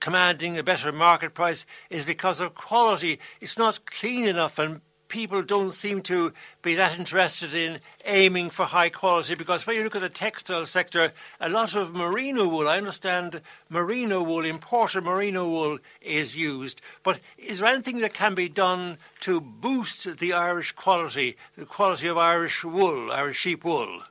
commanding 0.00 0.58
a 0.58 0.62
better 0.62 0.92
market 0.92 1.32
price 1.32 1.64
is 1.88 2.04
because 2.04 2.40
of 2.40 2.54
quality. 2.54 3.18
It's 3.40 3.58
not 3.58 3.86
clean 3.86 4.26
enough 4.26 4.58
and 4.58 4.82
people 5.10 5.42
don't 5.42 5.74
seem 5.74 6.00
to 6.00 6.32
be 6.62 6.74
that 6.76 6.98
interested 6.98 7.52
in 7.52 7.80
aiming 8.06 8.48
for 8.48 8.64
high 8.64 8.88
quality 8.88 9.34
because 9.34 9.66
when 9.66 9.76
you 9.76 9.84
look 9.84 9.96
at 9.96 10.00
the 10.00 10.08
textile 10.08 10.64
sector, 10.64 11.12
a 11.40 11.48
lot 11.48 11.74
of 11.74 11.94
merino 11.94 12.48
wool, 12.48 12.68
I 12.68 12.78
understand 12.78 13.42
merino 13.68 14.22
wool, 14.22 14.46
imported 14.46 15.04
merino 15.04 15.46
wool 15.46 15.78
is 16.00 16.34
used. 16.34 16.80
But 17.02 17.20
is 17.36 17.58
there 17.58 17.68
anything 17.68 17.98
that 17.98 18.14
can 18.14 18.34
be 18.34 18.48
done 18.48 18.96
to 19.20 19.40
boost 19.40 20.18
the 20.18 20.32
Irish 20.32 20.72
quality, 20.72 21.36
the 21.58 21.66
quality 21.66 22.06
of 22.06 22.16
Irish 22.16 22.64
wool, 22.64 23.12
Irish 23.12 23.38
sheep 23.38 23.64
wool? 23.64 24.02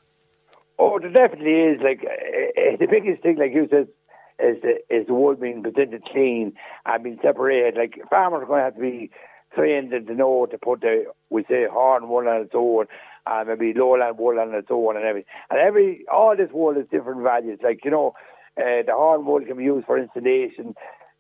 Oh, 0.78 1.00
there 1.00 1.12
definitely 1.12 1.54
is. 1.54 1.82
Like 1.82 2.04
uh, 2.04 2.78
the 2.80 2.88
biggest 2.90 3.24
thing, 3.24 3.38
like 3.38 3.54
you 3.54 3.68
said, 3.72 3.88
is 4.40 4.62
the, 4.62 4.78
is 4.90 5.08
the 5.08 5.14
wool 5.14 5.36
being 5.36 5.64
presented 5.64 6.04
clean 6.06 6.54
and 6.86 7.04
being 7.04 7.20
separated. 7.22 7.76
Like 7.78 8.00
farmers 8.10 8.44
are 8.44 8.46
going 8.46 8.60
to 8.60 8.64
have 8.66 8.76
to 8.76 8.82
be 8.82 9.12
trained 9.60 9.92
to 9.92 10.14
know 10.14 10.46
to 10.50 10.58
put 10.58 10.82
the 10.82 11.06
we 11.30 11.44
say 11.50 11.66
horn 11.70 12.08
wool 12.08 12.28
on 12.28 12.42
its 12.42 12.52
own, 12.54 12.86
and 13.26 13.50
maybe 13.50 13.78
lowland 13.78 14.18
wool 14.18 14.40
on 14.40 14.54
its 14.54 14.68
own, 14.70 14.96
and 14.96 15.06
everything. 15.06 15.30
And 15.50 15.60
every 15.60 16.06
all 16.12 16.36
this 16.36 16.50
wool 16.52 16.76
has 16.76 16.86
different 16.92 17.24
values. 17.24 17.60
Like 17.64 17.84
you 17.84 17.92
know, 17.92 18.14
uh, 18.58 18.84
the 18.86 18.94
horn 18.94 19.26
wool 19.26 19.42
can 19.46 19.58
be 19.58 19.64
used 19.64 19.86
for 19.86 19.98
insulation. 20.00 20.76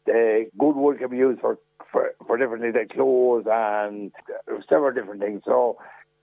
The 0.05 0.45
good 0.57 0.75
wool 0.75 0.95
can 0.95 1.09
be 1.09 1.17
used 1.17 1.41
for 1.41 1.57
for, 1.91 2.11
for 2.25 2.37
different 2.37 2.63
things 2.63 2.75
like 2.75 2.89
clothes 2.89 3.45
and 3.49 4.11
several 4.69 4.93
different 4.93 5.21
things. 5.21 5.41
So 5.45 5.77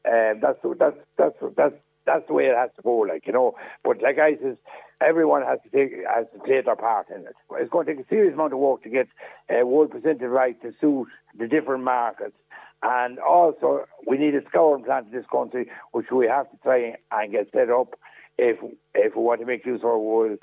um, 0.07 0.41
that's 0.41 0.59
that's 0.79 0.97
that's 1.19 1.37
that's 1.57 1.75
that's 2.07 2.27
the 2.27 2.33
way 2.33 2.45
it 2.45 2.57
has 2.57 2.71
to 2.77 2.83
go. 2.83 2.99
Like 2.99 3.27
you 3.27 3.33
know, 3.33 3.55
but 3.85 4.01
like 4.03 4.19
I 4.19 4.37
says, 4.43 4.57
everyone 5.01 5.43
has 5.43 5.59
to 5.65 5.71
take 5.71 5.93
has 6.07 6.27
to 6.33 6.39
play 6.41 6.61
their 6.65 6.77
part 6.77 7.09
in 7.11 7.23
it. 7.23 7.35
It's 7.53 7.71
going 7.71 7.87
to 7.87 7.95
take 7.95 8.05
a 8.05 8.09
serious 8.09 8.35
amount 8.35 8.53
of 8.53 8.59
work 8.59 8.83
to 8.85 8.89
get 8.89 9.09
uh, 9.51 9.67
wool 9.67 9.89
presented 9.89 10.29
right 10.29 10.61
to 10.63 10.73
suit 10.81 11.09
the 11.39 11.47
different 11.47 11.85
markets. 11.85 12.37
And 12.83 13.19
also, 13.19 13.87
we 14.07 14.19
need 14.19 14.35
a 14.35 14.45
scouring 14.49 14.85
plant 14.85 15.07
in 15.07 15.13
this 15.13 15.27
country, 15.31 15.69
which 15.93 16.07
we 16.13 16.27
have 16.27 16.51
to 16.51 16.57
try 16.63 16.95
and 17.11 17.33
get 17.33 17.49
set 17.53 17.71
up 17.71 17.99
if 18.39 18.59
if 18.95 19.17
we 19.17 19.23
want 19.23 19.41
to 19.41 19.47
make 19.47 19.67
use 19.67 19.81
of 19.81 19.87
our 19.87 19.99
wool. 19.99 20.37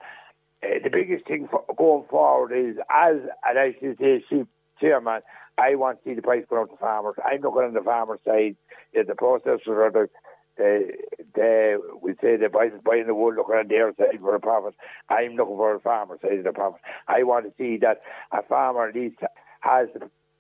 Uh, 0.63 0.67
the 0.83 0.89
biggest 0.89 1.27
thing 1.27 1.47
for 1.49 1.63
going 1.77 2.05
forward 2.09 2.51
is, 2.53 2.77
as 2.89 3.17
an 3.45 3.55
ICC 3.55 4.23
chief 4.29 4.47
chairman, 4.79 5.21
I 5.57 5.75
want 5.75 6.03
to 6.03 6.09
see 6.09 6.15
the 6.15 6.21
price 6.21 6.45
go 6.49 6.61
out 6.61 6.69
to 6.71 6.77
farmers. 6.77 7.15
I'm 7.23 7.41
looking 7.41 7.63
on 7.63 7.73
the 7.73 7.81
farmer 7.81 8.19
side, 8.25 8.55
the 8.93 9.03
processors 9.13 9.67
or 9.67 9.91
the 9.91 10.09
they, 10.57 10.91
they, 11.35 11.75
we 12.01 12.13
say 12.21 12.37
the 12.37 12.49
buying, 12.49 12.79
buying 12.85 13.07
the 13.07 13.15
wool 13.15 13.33
looking 13.33 13.55
on 13.55 13.67
their 13.67 13.93
side 13.95 14.19
for 14.19 14.35
a 14.35 14.39
profit. 14.39 14.75
I'm 15.09 15.35
looking 15.35 15.57
for 15.57 15.75
a 15.75 15.79
farmer 15.79 16.17
side 16.21 16.39
of 16.39 16.43
the 16.43 16.51
profit. 16.51 16.81
I 17.07 17.23
want 17.23 17.45
to 17.45 17.53
see 17.57 17.77
that 17.77 18.01
a 18.31 18.43
farmer 18.43 18.87
at 18.87 18.95
least 18.95 19.17
has 19.61 19.87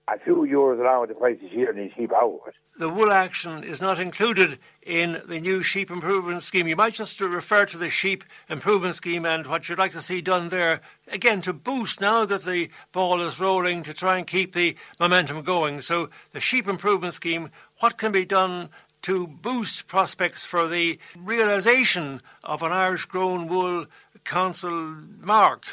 a 0.07 0.19
few 0.19 0.35
euros 0.35 0.79
around 0.79 1.09
the 1.09 1.13
prices 1.13 1.49
here 1.49 1.71
and 1.71 1.91
sheep 1.95 2.11
out. 2.13 2.41
The 2.77 2.89
wool 2.89 3.11
action 3.11 3.63
is 3.63 3.79
not 3.79 3.99
included 3.99 4.59
in 4.81 5.21
the 5.27 5.39
new 5.39 5.63
sheep 5.63 5.89
improvement 5.89 6.43
scheme. 6.43 6.67
You 6.67 6.75
might 6.75 6.95
just 6.95 7.21
refer 7.21 7.65
to 7.67 7.77
the 7.77 7.89
sheep 7.89 8.23
improvement 8.49 8.95
scheme 8.95 9.25
and 9.25 9.45
what 9.45 9.69
you'd 9.69 9.77
like 9.77 9.93
to 9.93 10.01
see 10.01 10.21
done 10.21 10.49
there, 10.49 10.81
again, 11.07 11.41
to 11.41 11.53
boost 11.53 12.01
now 12.01 12.25
that 12.25 12.43
the 12.43 12.69
ball 12.91 13.21
is 13.21 13.39
rolling 13.39 13.83
to 13.83 13.93
try 13.93 14.17
and 14.17 14.27
keep 14.27 14.53
the 14.53 14.75
momentum 14.99 15.41
going. 15.43 15.81
So, 15.81 16.09
the 16.31 16.39
sheep 16.39 16.67
improvement 16.67 17.13
scheme, 17.13 17.49
what 17.79 17.97
can 17.97 18.11
be 18.11 18.25
done 18.25 18.69
to 19.03 19.27
boost 19.27 19.87
prospects 19.87 20.43
for 20.43 20.67
the 20.67 20.99
realisation 21.17 22.21
of 22.43 22.63
an 22.63 22.71
Irish 22.71 23.05
grown 23.05 23.47
wool 23.47 23.85
council 24.23 24.71
mark? 25.19 25.65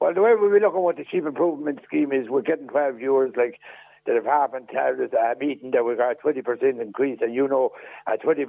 Well, 0.00 0.14
the 0.14 0.22
way 0.22 0.34
we 0.34 0.60
look 0.60 0.74
at 0.74 0.80
what 0.80 0.96
the 0.96 1.04
sheep 1.10 1.26
improvement 1.26 1.80
scheme 1.86 2.12
is, 2.12 2.28
we're 2.28 2.42
getting 2.42 2.68
12 2.68 2.96
viewers 2.96 3.32
like 3.36 3.60
that 4.06 4.14
have 4.14 4.24
happened 4.24 4.68
us 4.70 5.10
a 5.12 5.38
meeting 5.38 5.72
that 5.72 5.84
we 5.84 5.96
got 5.96 6.12
a 6.12 6.14
20% 6.14 6.80
increase, 6.80 7.18
and 7.20 7.34
you 7.34 7.48
know, 7.48 7.70
at 8.06 8.22
20%, 8.22 8.46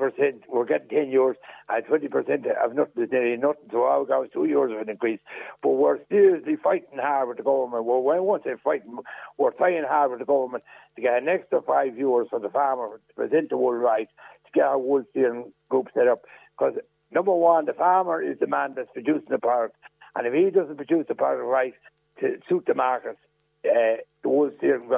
we're 0.48 0.66
getting 0.66 0.90
10 0.90 1.12
euros, 1.12 1.36
at 1.70 1.88
20% 1.88 2.46
of 2.64 2.76
nothing, 2.76 3.08
nearly 3.12 3.38
nothing, 3.38 3.70
so 3.72 3.84
I 3.86 4.04
got 4.08 4.32
two 4.32 4.40
euros 4.40 4.74
of 4.76 4.82
an 4.82 4.90
increase. 4.90 5.20
But 5.62 5.72
we're 5.72 6.00
seriously 6.10 6.56
fighting 6.62 7.00
hard 7.00 7.30
with 7.30 7.38
the 7.38 7.44
government. 7.44 7.86
Well, 7.86 8.16
I 8.16 8.20
won't 8.20 8.44
say 8.44 8.52
fighting, 8.64 8.98
we're 9.38 9.52
fighting 9.52 9.86
hard 9.88 10.12
with 10.12 10.20
the 10.20 10.26
government 10.26 10.64
to 10.96 11.02
get 11.02 11.22
an 11.22 11.28
extra 11.28 11.62
five 11.62 11.94
euros 11.94 12.30
for 12.30 12.40
the 12.40 12.50
farmer 12.50 13.00
to 13.08 13.14
present 13.16 13.50
the 13.50 13.58
wool 13.58 13.74
right, 13.74 14.08
to 14.46 14.52
get 14.54 14.64
our 14.64 14.80
wool 14.80 15.04
steering 15.12 15.52
group 15.70 15.88
set 15.94 16.08
up. 16.08 16.24
Because 16.58 16.76
number 17.12 17.34
one, 17.34 17.66
the 17.66 17.74
farmer 17.74 18.22
is 18.22 18.40
the 18.40 18.48
man 18.48 18.74
that's 18.76 18.90
producing 18.94 19.30
the 19.30 19.40
product, 19.40 19.76
and 20.16 20.28
if 20.28 20.34
he 20.34 20.50
doesn't 20.50 20.78
produce 20.78 21.06
the 21.08 21.16
product 21.16 21.46
right 21.46 21.74
to 22.20 22.38
suit 22.50 22.66
the 22.66 22.74
market, 22.74 23.18
uh, 23.66 23.98
the 24.24 24.30
wool 24.30 24.52
steering 24.58 24.90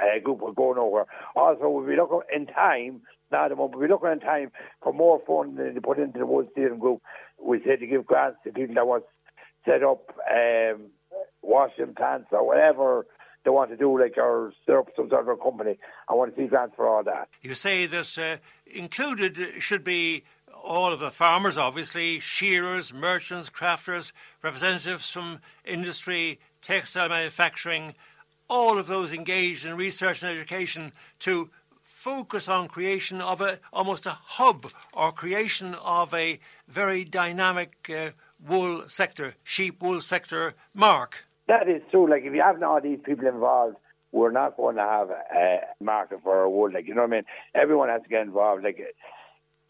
uh, 0.00 0.18
group 0.22 0.40
will 0.40 0.52
go 0.52 0.72
nowhere. 0.72 1.06
Also, 1.36 1.68
we'll 1.68 1.86
be 1.86 1.96
looking 1.96 2.20
in 2.34 2.46
time, 2.46 3.02
not 3.30 3.48
the 3.48 3.56
moment, 3.56 3.78
we'll 3.78 3.88
be 3.88 3.92
looking 3.92 4.12
in 4.12 4.20
time 4.20 4.50
for 4.82 4.92
more 4.92 5.20
funding 5.26 5.74
to 5.74 5.80
put 5.80 5.98
into 5.98 6.18
the 6.18 6.26
wool 6.26 6.46
steering 6.52 6.78
group. 6.78 7.02
We 7.42 7.60
said 7.64 7.80
to 7.80 7.86
give 7.86 8.06
grants 8.06 8.38
to 8.44 8.52
people 8.52 8.74
that 8.74 8.86
want 8.86 9.04
to 9.04 9.70
set 9.70 9.82
up 9.82 10.10
um, 10.30 10.90
washing 11.42 11.94
plants 11.94 12.28
or 12.32 12.46
whatever 12.46 13.06
they 13.44 13.50
want 13.50 13.70
to 13.70 13.76
do, 13.76 13.98
like 13.98 14.18
or 14.18 14.52
set 14.66 14.76
up 14.76 14.88
some 14.94 15.08
sort 15.08 15.22
of 15.22 15.28
a 15.28 15.36
company. 15.36 15.78
I 16.08 16.14
want 16.14 16.34
to 16.34 16.42
see 16.42 16.48
grants 16.48 16.74
for 16.76 16.86
all 16.86 17.02
that. 17.04 17.28
You 17.40 17.54
say 17.54 17.86
that 17.86 18.18
uh, 18.18 18.36
included 18.66 19.62
should 19.62 19.82
be 19.84 20.24
all 20.62 20.92
of 20.92 21.00
the 21.00 21.10
farmers, 21.10 21.56
obviously, 21.56 22.20
shearers, 22.20 22.92
merchants, 22.92 23.48
crafters, 23.48 24.12
representatives 24.42 25.10
from 25.10 25.40
industry, 25.64 26.38
textile 26.62 27.08
manufacturing, 27.08 27.94
all 28.50 28.78
of 28.78 28.88
those 28.88 29.14
engaged 29.14 29.64
in 29.64 29.76
research 29.76 30.22
and 30.22 30.36
education 30.36 30.92
to 31.20 31.48
focus 31.82 32.48
on 32.48 32.66
creation 32.66 33.20
of 33.20 33.40
a 33.40 33.58
almost 33.72 34.06
a 34.06 34.18
hub 34.38 34.66
or 34.92 35.12
creation 35.12 35.74
of 35.74 36.12
a 36.12 36.40
very 36.68 37.04
dynamic 37.04 37.72
uh, 37.88 38.10
wool 38.46 38.84
sector, 38.88 39.34
sheep 39.44 39.80
wool 39.80 40.00
sector. 40.00 40.54
Mark. 40.74 41.24
That 41.46 41.68
is 41.68 41.82
true. 41.90 42.10
Like 42.10 42.24
if 42.24 42.34
you 42.34 42.42
have 42.42 42.62
all 42.62 42.80
these 42.80 42.98
people 43.04 43.26
involved, 43.26 43.76
we're 44.12 44.32
not 44.32 44.56
going 44.56 44.76
to 44.76 44.82
have 44.82 45.10
a 45.10 45.60
market 45.80 46.20
for 46.22 46.40
our 46.40 46.48
wool. 46.48 46.70
Like 46.72 46.86
you 46.88 46.94
know 46.94 47.02
what 47.02 47.12
I 47.12 47.16
mean? 47.16 47.24
Everyone 47.54 47.88
has 47.88 48.02
to 48.02 48.08
get 48.08 48.22
involved. 48.22 48.64
Like 48.64 48.80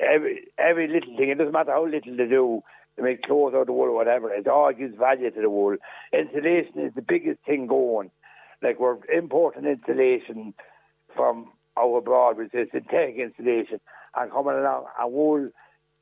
every 0.01 0.49
every 0.59 0.89
little 0.89 1.17
thing. 1.17 1.29
It 1.29 1.39
doesn't 1.39 1.53
matter 1.53 1.73
how 1.73 1.85
little 1.85 2.17
they 2.17 2.27
do 2.27 2.63
to 2.97 3.03
make 3.03 3.23
clothes 3.23 3.55
out 3.55 3.63
of 3.63 3.67
the 3.67 3.73
wool 3.73 3.89
or 3.89 3.95
whatever. 3.95 4.33
It 4.33 4.49
all 4.49 4.73
gives 4.73 4.97
value 4.97 5.31
to 5.31 5.41
the 5.41 5.51
wool. 5.51 5.77
Insulation 6.13 6.81
is 6.87 6.95
the 6.95 7.03
biggest 7.03 7.41
thing 7.45 7.67
going. 7.67 8.11
Like 8.63 8.79
we're 8.79 8.99
importing 9.13 9.65
insulation 9.65 10.55
from 11.15 11.53
out 11.79 11.97
abroad, 11.97 12.37
which 12.39 12.55
is 12.55 12.69
synthetic 12.73 13.17
insulation, 13.17 13.81
and 14.17 14.31
coming 14.31 14.55
along, 14.55 14.87
and 14.99 15.13
wool, 15.13 15.49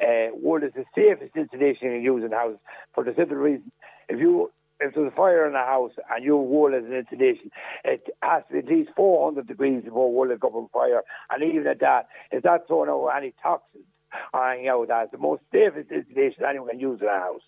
uh, 0.01 0.29
wool 0.33 0.63
is 0.63 0.73
the 0.75 0.85
safest 0.95 1.37
insulation 1.37 1.89
you 1.89 1.93
can 1.95 2.03
use 2.03 2.25
in 2.25 2.33
house 2.33 2.57
for 2.95 3.05
the 3.05 3.15
simple 3.17 3.37
reason 3.37 3.71
if 4.09 4.19
you 4.19 4.51
if 4.81 4.95
there's 4.95 5.13
a 5.13 5.17
fire 5.17 5.47
in 5.49 5.55
a 5.57 5.65
house 5.65 5.91
and 6.15 6.25
your 6.25 6.47
wool 6.47 6.73
is 6.73 6.85
an 6.85 6.93
insulation, 6.93 7.51
it 7.85 8.07
has 8.23 8.45
to 8.47 8.53
be 8.53 8.59
at 8.61 8.67
least 8.67 8.91
400 8.95 9.47
degrees 9.47 9.83
before 9.83 10.13
wool 10.13 10.31
is 10.31 10.39
up 10.41 10.55
on 10.55 10.69
fire. 10.73 11.03
And 11.31 11.43
even 11.43 11.67
at 11.67 11.81
that, 11.81 12.07
it's 12.31 12.45
not 12.45 12.69
throwing 12.69 12.89
out 12.89 13.09
any 13.09 13.35
toxins 13.43 13.85
or 14.33 14.53
anything 14.53 14.69
out 14.69 14.87
that's 14.87 15.11
the 15.11 15.19
most 15.19 15.43
safest 15.53 15.91
insulation 15.91 16.45
anyone 16.49 16.69
can 16.69 16.79
use 16.79 17.01
in 17.01 17.09
a 17.09 17.11
house. 17.11 17.43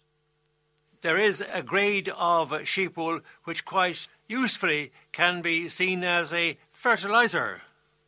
There 1.02 1.16
is 1.16 1.42
a 1.52 1.62
grade 1.62 2.10
of 2.10 2.66
sheep 2.68 2.96
wool 2.98 3.20
which 3.44 3.64
quite 3.64 4.06
usefully 4.28 4.92
can 5.12 5.40
be 5.40 5.68
seen 5.70 6.04
as 6.04 6.30
a 6.32 6.58
fertiliser. 6.72 7.62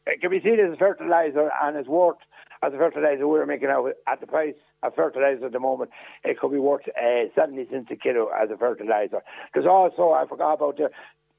It 0.06 0.20
can 0.20 0.30
be 0.30 0.40
seen 0.40 0.60
as 0.60 0.74
a 0.74 0.76
fertiliser 0.76 1.50
and 1.62 1.76
it's 1.76 1.88
worked 1.88 2.24
as 2.62 2.74
a 2.74 2.76
fertiliser 2.76 3.26
we're 3.26 3.46
making 3.46 3.68
out 3.68 3.90
at 4.06 4.20
the 4.20 4.26
price 4.26 4.54
of 4.82 4.94
fertiliser 4.94 5.46
at 5.46 5.52
the 5.52 5.58
moment. 5.58 5.90
It 6.22 6.38
could 6.38 6.52
be 6.52 6.58
worth 6.58 6.82
uh, 6.88 7.32
70 7.34 7.68
cents 7.70 7.88
a 7.90 7.96
kilo 7.96 8.28
as 8.28 8.50
a 8.50 8.58
fertiliser. 8.58 9.22
There's 9.54 9.66
also, 9.66 10.10
I 10.10 10.26
forgot 10.28 10.54
about 10.54 10.76
the 10.76 10.90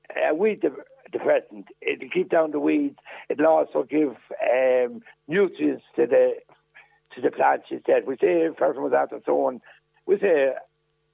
uh, 0.09 0.33
weed 0.33 0.63
depressant. 1.11 1.67
It'll 1.81 2.09
keep 2.09 2.31
down 2.31 2.49
the 2.49 2.59
weeds. 2.59 2.97
It'll 3.29 3.45
also 3.45 3.83
give 3.83 4.15
um, 4.41 5.01
nutrients 5.27 5.83
to 5.97 6.07
the 6.07 6.33
to 7.15 7.21
the 7.21 7.29
plants 7.29 7.65
instead. 7.69 8.07
We 8.07 8.15
say 8.15 8.41
if 8.41 8.57
person 8.57 8.81
was 8.81 8.93
after 8.93 9.19
sowing, 9.23 9.61
we 10.07 10.17
say 10.17 10.53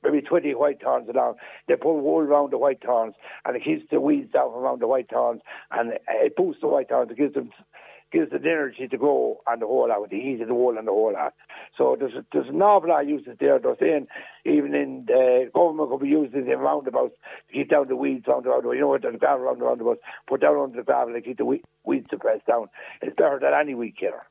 maybe 0.04 0.22
20 0.22 0.54
white 0.56 0.82
thorns 0.82 1.10
along. 1.10 1.36
They 1.68 1.76
put 1.76 1.94
wool 1.94 2.20
around 2.20 2.52
the 2.52 2.58
white 2.58 2.82
thorns 2.84 3.16
and 3.46 3.56
it 3.56 3.64
keeps 3.64 3.84
the 3.92 4.00
weeds 4.00 4.32
down 4.32 4.52
around 4.52 4.82
the 4.82 4.88
white 4.88 5.10
thorns 5.10 5.42
and 5.72 5.94
it 6.08 6.36
boosts 6.36 6.62
the 6.62 6.68
white 6.68 6.90
thorns. 6.90 7.12
It 7.12 7.18
gives 7.18 7.34
them 7.34 7.52
gives 8.12 8.32
it 8.32 8.42
energy 8.46 8.88
to 8.88 8.98
grow 8.98 9.38
on 9.48 9.60
the 9.60 9.68
whole 9.68 9.90
with 10.02 10.10
the 10.10 10.20
heat 10.20 10.42
of 10.42 10.48
the 10.48 10.54
wool 10.54 10.78
and 10.78 10.88
the 10.88 10.92
whole 10.92 11.14
lot. 11.14 11.34
So 11.78 11.96
there's 12.00 12.14
there's 12.34 12.50
an 12.50 12.62
awful 12.62 12.90
lot 12.90 13.04
of 13.04 13.10
uses 13.10 13.38
there. 13.40 13.60
They're 13.60 13.76
saying 13.80 14.08
even 14.46 14.74
in 14.74 15.06
the 15.08 15.50
government 15.54 15.90
could 15.90 16.02
be 16.02 16.10
using 16.10 16.46
the 16.46 16.58
roundabouts 16.58 17.14
to 17.48 17.54
keep 17.54 17.70
down 17.70 17.88
the 17.88 17.96
weeds 17.96 18.26
on 18.28 18.44
the 18.44 18.50
roundabout. 18.50 18.74
You 18.74 18.82
know 18.82 18.88
what 18.88 19.02
the 19.02 19.12
gravel 19.12 19.46
around 19.46 19.60
the 19.60 19.66
roundabouts, 19.66 20.02
put 20.28 20.42
down 20.42 20.58
under 20.58 20.78
the 20.78 20.84
gravel 20.84 21.14
and 21.14 21.24
keep 21.24 21.38
the 21.38 21.46
weeds 21.46 22.08
suppressed 22.10 22.48
down. 22.48 22.68
It's 23.02 23.16
better 23.16 23.40
than 23.42 23.54
any 23.54 23.76
weed 23.76 23.96
killer 23.98 24.24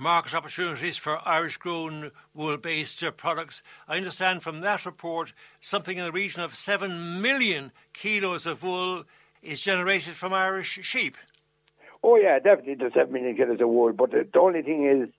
market 0.00 0.34
opportunities 0.34 0.96
for 0.96 1.20
Irish 1.28 1.58
grown 1.58 2.10
wool 2.34 2.56
based 2.56 3.04
products. 3.16 3.62
I 3.86 3.98
understand 3.98 4.42
from 4.42 4.60
that 4.60 4.86
report 4.86 5.32
something 5.60 5.98
in 5.98 6.04
the 6.04 6.12
region 6.12 6.42
of 6.42 6.56
7 6.56 7.20
million 7.20 7.70
kilos 7.92 8.46
of 8.46 8.62
wool 8.62 9.04
is 9.42 9.60
generated 9.60 10.14
from 10.14 10.32
Irish 10.32 10.78
sheep. 10.82 11.16
Oh, 12.02 12.16
yeah, 12.16 12.38
definitely 12.38 12.76
there's 12.76 12.94
7 12.94 13.12
million 13.12 13.36
kilos 13.36 13.60
of 13.60 13.68
wool. 13.68 13.92
But 13.92 14.10
the, 14.10 14.26
the 14.32 14.40
only 14.40 14.62
thing 14.62 14.86
is, 14.86 15.10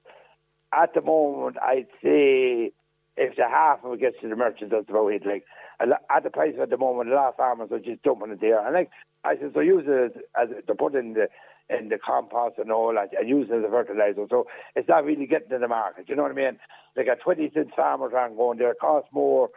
at 0.74 0.94
the 0.96 1.02
moment, 1.02 1.58
I'd 1.62 1.88
say 2.02 2.72
if 3.18 3.36
the 3.36 3.48
half 3.48 3.84
of 3.84 3.94
it 3.94 4.00
gets 4.00 4.20
to 4.22 4.30
the 4.30 4.36
merchants, 4.36 4.72
that's 4.72 4.90
about 4.90 5.08
it. 5.10 5.26
Like, 5.26 5.46
at 5.80 6.24
the 6.24 6.30
price 6.30 6.56
at 6.62 6.70
the 6.70 6.78
moment, 6.78 7.12
a 7.12 7.16
lot 7.16 7.30
of 7.30 7.36
farmers 7.36 7.72
are 7.72 7.80
just 7.80 8.02
dumping 8.04 8.32
it 8.32 8.42
there. 8.42 8.66
And 8.66 8.74
like 8.74 8.90
I 9.24 9.36
said, 9.38 9.52
so 9.54 9.60
use 9.60 9.84
it 9.88 10.26
as, 10.36 10.50
as 10.50 10.66
to 10.66 10.76
put 10.76 10.96
in 10.96 11.14
the 11.14 11.28
in 11.72 11.90
the 11.90 11.98
compost 11.98 12.58
and 12.58 12.72
all 12.72 12.94
that 12.94 13.18
and 13.18 13.30
using 13.30 13.56
it 13.56 13.60
as 13.60 13.66
a 13.66 13.70
fertilizer. 13.70 14.26
So 14.30 14.48
it's 14.76 14.90
not 14.90 15.06
really 15.06 15.26
getting 15.26 15.50
to 15.50 15.60
the 15.60 15.68
market. 15.68 16.10
You 16.10 16.16
know 16.16 16.24
what 16.24 16.32
I 16.32 16.36
mean? 16.36 16.60
Like 16.96 17.08
a 17.08 17.16
20 17.16 17.52
cent 17.54 17.72
farmers 17.76 18.14
aren't 18.16 18.38
going 18.38 18.58
there. 18.58 18.72
It 18.72 18.80
costs 18.80 19.10
more 19.14 19.50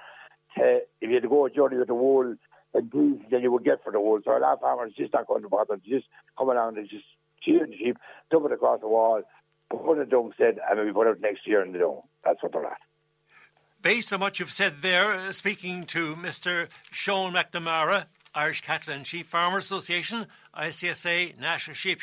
to, 0.56 0.80
if 1.00 1.08
you 1.08 1.14
had 1.14 1.22
to 1.22 1.28
go 1.28 1.46
a 1.46 1.50
journey 1.50 1.76
with 1.76 1.88
the 1.88 1.94
wool 1.94 2.36
and 2.74 2.90
bees 2.90 3.20
than 3.30 3.42
you 3.42 3.52
would 3.52 3.64
get 3.64 3.82
for 3.82 3.92
the 3.92 4.00
wool. 4.00 4.20
So 4.24 4.36
a 4.36 4.38
lot 4.38 4.54
of 4.54 4.60
farmers 4.60 4.92
just 4.96 5.12
not 5.12 5.26
going 5.26 5.42
to 5.42 5.48
bother. 5.48 5.76
They 5.76 5.90
just 5.90 6.06
come 6.38 6.50
around 6.50 6.78
and 6.78 6.88
just 6.88 7.04
shear 7.42 7.66
the 7.66 7.76
sheep, 7.76 7.98
dump 8.30 8.46
it 8.46 8.52
across 8.52 8.80
the 8.80 8.88
wall, 8.88 9.22
put 9.70 9.98
a 9.98 10.06
dung 10.06 10.32
set, 10.36 10.58
and 10.68 10.78
maybe 10.78 10.92
put 10.92 11.08
it 11.08 11.20
next 11.20 11.46
year 11.46 11.64
in 11.64 11.72
the 11.72 11.78
dung. 11.78 12.02
That's 12.24 12.42
what 12.42 12.52
they're 12.52 12.66
at. 12.66 12.78
Based 13.82 14.12
on 14.14 14.20
what 14.20 14.40
you've 14.40 14.52
said 14.52 14.80
there, 14.80 15.12
uh, 15.12 15.32
speaking 15.32 15.84
to 15.84 16.16
Mr. 16.16 16.68
Sean 16.90 17.34
McNamara, 17.34 18.06
Irish 18.34 18.62
Cattle 18.62 18.94
and 18.94 19.06
Sheep 19.06 19.26
Farmers 19.26 19.66
Association, 19.66 20.26
ICSA, 20.56 21.38
National 21.38 21.74
Sheep. 21.74 22.00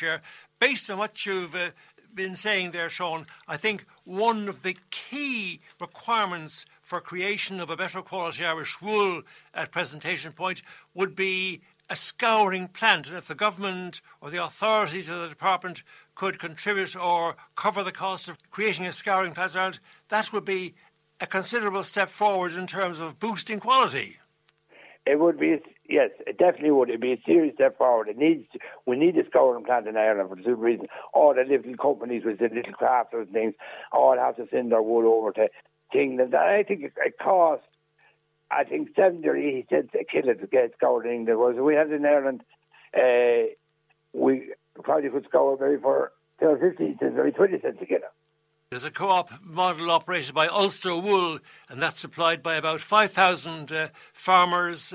Based 0.60 0.90
on 0.90 0.98
what 0.98 1.26
you've 1.26 1.56
uh, 1.56 1.72
been 2.14 2.36
saying 2.36 2.72
there, 2.72 2.90
Sean, 2.90 3.26
I 3.48 3.58
think 3.58 3.86
one 4.04 4.48
of 4.48 4.64
the 4.64 4.78
key 4.90 5.62
requirements 5.80 6.66
for 6.82 7.02
creation 7.02 7.60
of 7.60 7.70
a 7.70 7.76
better 7.76 8.02
quality 8.02 8.46
Irish 8.46 8.82
wool 8.82 9.24
at 9.54 9.72
presentation 9.72 10.32
point 10.32 10.62
would 10.94 11.16
be 11.16 11.62
a 11.90 11.96
scouring 11.96 12.68
plant. 12.68 13.10
And 13.10 13.18
if 13.18 13.28
the 13.28 13.36
government 13.36 14.02
or 14.22 14.30
the 14.30 14.44
authorities 14.44 15.10
of 15.10 15.22
the 15.22 15.28
department 15.28 15.84
could 16.16 16.40
contribute 16.40 16.96
or 16.96 17.36
cover 17.56 17.84
the 17.84 17.92
cost 17.92 18.30
of 18.30 18.38
creating 18.52 18.86
a 18.86 18.94
scouring 18.94 19.34
plant 19.34 19.56
around, 19.56 19.80
that 20.10 20.32
would 20.32 20.46
be 20.46 20.74
a 21.20 21.28
considerable 21.28 21.84
step 21.84 22.10
forward 22.10 22.54
in 22.54 22.66
terms 22.66 23.00
of 23.00 23.20
boosting 23.20 23.60
quality. 23.60 24.18
It 25.06 25.20
would 25.20 25.40
be 25.40 25.60
yes, 25.92 26.10
it 26.26 26.38
definitely 26.38 26.72
would. 26.72 26.90
It'd 26.90 27.02
be 27.02 27.14
a 27.14 27.22
serious 27.26 27.56
step 27.56 27.78
forward. 27.78 28.08
It 28.08 28.18
needs 28.18 28.46
to, 28.54 28.60
we 28.86 28.96
need 28.96 29.18
a 29.18 29.26
scouring 29.28 29.66
plant 29.66 29.88
in 29.88 29.98
Ireland 29.98 30.30
for 30.30 30.36
the 30.36 30.44
simple 30.44 30.64
reason 30.64 30.88
all 31.14 31.34
the 31.34 31.44
little 31.44 31.76
companies 31.76 32.24
with 32.26 32.40
the 32.40 32.50
little 32.54 32.74
crafters 32.74 33.26
and 33.26 33.34
things 33.34 33.54
all 33.92 34.18
have 34.18 34.38
to 34.38 34.48
send 34.52 34.72
their 34.72 34.82
wool 34.82 35.06
over 35.14 35.32
to 35.34 35.50
England. 35.94 36.34
And 36.34 36.44
I 36.44 36.64
think 36.64 36.84
it, 36.84 36.94
it 36.98 37.16
costs 37.22 37.66
I 38.50 38.64
think 38.64 38.90
seventy 38.96 39.28
or 39.28 39.36
eighty 39.36 39.66
cents 39.70 39.92
a 40.00 40.04
kilo 40.04 40.34
to 40.34 40.48
get 40.48 40.74
scoured 40.78 41.06
in 41.06 41.14
England. 41.14 41.40
Whereas 41.40 41.60
we 41.60 41.76
had 41.76 41.92
in 41.92 42.06
Ireland 42.06 42.44
uh, 42.98 43.52
we 44.14 44.54
probably 44.84 45.10
could 45.10 45.26
scour 45.26 45.58
maybe 45.60 45.82
for 45.82 46.12
10 46.40 46.50
or 46.50 46.58
15 46.58 46.98
cents 47.00 47.16
or 47.18 47.32
20 47.32 47.62
cents 47.62 47.78
a 47.82 47.86
kilo. 47.86 48.08
There's 48.72 48.86
a 48.86 48.92
co 48.92 49.10
op 49.10 49.44
model 49.44 49.92
operated 49.92 50.34
by 50.34 50.48
Ulster 50.48 50.96
Wool, 50.96 51.40
and 51.70 51.82
that's 51.82 52.00
supplied 52.00 52.42
by 52.42 52.56
about 52.56 52.80
5,000 52.80 53.74
uh, 53.74 53.88
farmers 54.14 54.94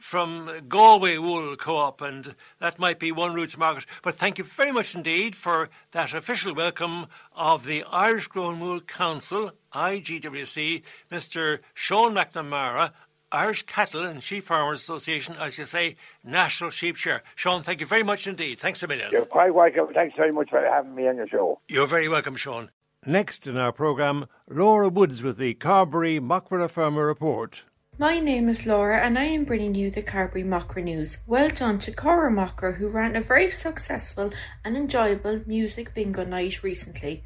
from 0.00 0.50
Galway 0.68 1.18
Wool 1.18 1.54
Co 1.56 1.76
op, 1.76 2.00
and 2.00 2.34
that 2.58 2.78
might 2.78 2.98
be 2.98 3.12
one 3.12 3.34
route 3.34 3.50
to 3.50 3.58
market. 3.58 3.86
But 4.02 4.16
thank 4.16 4.38
you 4.38 4.44
very 4.44 4.72
much 4.72 4.94
indeed 4.94 5.36
for 5.36 5.68
that 5.92 6.14
official 6.14 6.54
welcome 6.54 7.06
of 7.36 7.64
the 7.64 7.84
Irish 7.84 8.26
Grown 8.26 8.58
Wool 8.58 8.80
Council, 8.80 9.52
IGWC, 9.72 10.82
Mr. 11.10 11.60
Sean 11.74 12.14
McNamara. 12.14 12.92
Irish 13.32 13.62
Cattle 13.62 14.04
and 14.04 14.20
Sheep 14.20 14.46
Farmers 14.46 14.80
Association, 14.80 15.36
as 15.38 15.56
you 15.56 15.64
say, 15.64 15.94
National 16.24 16.70
Sheep 16.70 16.96
Shearer. 16.96 17.22
Sean, 17.36 17.62
thank 17.62 17.78
you 17.78 17.86
very 17.86 18.02
much 18.02 18.26
indeed. 18.26 18.58
Thanks 18.58 18.82
a 18.82 18.88
million. 18.88 19.12
You're 19.12 19.24
quite 19.24 19.54
welcome. 19.54 19.86
Thanks 19.94 20.16
very 20.16 20.32
much 20.32 20.50
for 20.50 20.60
having 20.60 20.96
me 20.96 21.06
on 21.06 21.14
your 21.14 21.28
show. 21.28 21.60
You're 21.68 21.86
very 21.86 22.08
welcome, 22.08 22.34
Sean. 22.34 22.70
Next 23.06 23.46
in 23.46 23.56
our 23.56 23.72
programme, 23.72 24.26
Laura 24.48 24.88
Woods 24.88 25.22
with 25.22 25.36
the 25.36 25.54
Carbery 25.54 26.18
Macra 26.18 26.68
Farmer 26.68 27.06
Report. 27.06 27.64
My 28.00 28.18
name 28.18 28.48
is 28.48 28.64
Laura 28.64 28.98
and 28.98 29.18
I 29.18 29.24
am 29.24 29.44
bringing 29.44 29.74
you 29.74 29.90
the 29.90 30.00
Carbery 30.00 30.42
Macra 30.42 30.82
News. 30.82 31.18
Well 31.26 31.50
done 31.50 31.78
to 31.80 31.92
Cora 31.92 32.32
Macra 32.32 32.78
who 32.78 32.88
ran 32.88 33.14
a 33.14 33.20
very 33.20 33.50
successful 33.50 34.32
and 34.64 34.74
enjoyable 34.74 35.42
music 35.44 35.92
bingo 35.92 36.24
night 36.24 36.62
recently. 36.62 37.24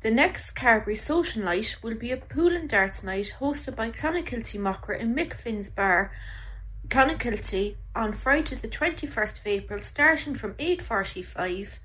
The 0.00 0.10
next 0.10 0.56
Carbery 0.56 0.98
Social 0.98 1.44
Night 1.44 1.76
will 1.84 1.94
be 1.94 2.10
a 2.10 2.16
pool 2.16 2.48
and 2.48 2.68
darts 2.68 3.04
night 3.04 3.34
hosted 3.38 3.76
by 3.76 3.92
Clonakilty 3.92 4.58
Macra 4.58 4.98
in 4.98 5.14
Mick 5.14 5.34
Finn's 5.34 5.70
Bar, 5.70 6.10
Clonakilty 6.88 7.76
on 7.94 8.12
Friday 8.12 8.56
the 8.56 8.66
21st 8.66 9.38
of 9.38 9.46
April 9.46 9.78
starting 9.78 10.34
from 10.34 10.54
8.45 10.54 11.78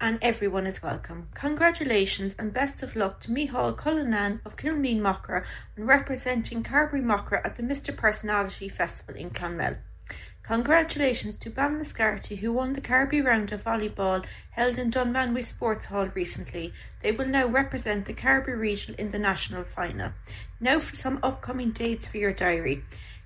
and 0.00 0.18
everyone 0.22 0.66
is 0.66 0.82
welcome. 0.82 1.28
Congratulations 1.34 2.34
and 2.38 2.54
best 2.54 2.82
of 2.82 2.96
luck 2.96 3.20
to 3.20 3.30
Mihal 3.30 3.76
Cullinan 3.76 4.40
of 4.46 4.56
Kilmeen 4.56 5.00
Macra 5.00 5.44
and 5.76 5.86
representing 5.86 6.62
Carbery 6.62 7.02
Macra 7.02 7.44
at 7.44 7.56
the 7.56 7.62
Mr. 7.62 7.94
Personality 7.94 8.68
Festival 8.68 9.14
in 9.14 9.28
Clonmel. 9.28 9.76
Congratulations 10.42 11.36
to 11.36 11.50
Ballinascarthy 11.50 12.38
who 12.38 12.50
won 12.50 12.72
the 12.72 12.80
Carbery 12.80 13.22
Round 13.22 13.52
of 13.52 13.62
Volleyball 13.62 14.24
held 14.52 14.78
in 14.78 14.90
Dunmanway 14.90 15.44
Sports 15.44 15.86
Hall 15.86 16.06
recently. 16.14 16.72
They 17.00 17.12
will 17.12 17.28
now 17.28 17.46
represent 17.46 18.06
the 18.06 18.14
Carbery 18.14 18.58
region 18.58 18.94
in 18.98 19.10
the 19.10 19.18
national 19.18 19.64
final. 19.64 20.12
Now 20.58 20.80
for 20.80 20.96
some 20.96 21.20
upcoming 21.22 21.72
dates 21.72 22.08
for 22.08 22.16
your 22.16 22.32
diary. 22.32 22.82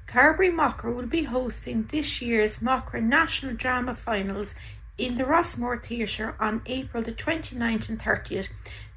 Carbery 0.07 0.51
Macra 0.51 0.95
will 0.95 1.07
be 1.07 1.23
hosting 1.23 1.87
this 1.87 2.21
year's 2.21 2.59
Macra 2.59 3.03
National 3.03 3.55
Drama 3.55 3.95
Finals 3.95 4.55
in 4.97 5.17
the 5.17 5.25
Rossmore 5.25 5.83
Theatre 5.83 6.37
on 6.39 6.63
April 6.67 7.03
the 7.03 7.13
29th 7.13 7.89
and 7.89 7.99
30th. 7.99 8.49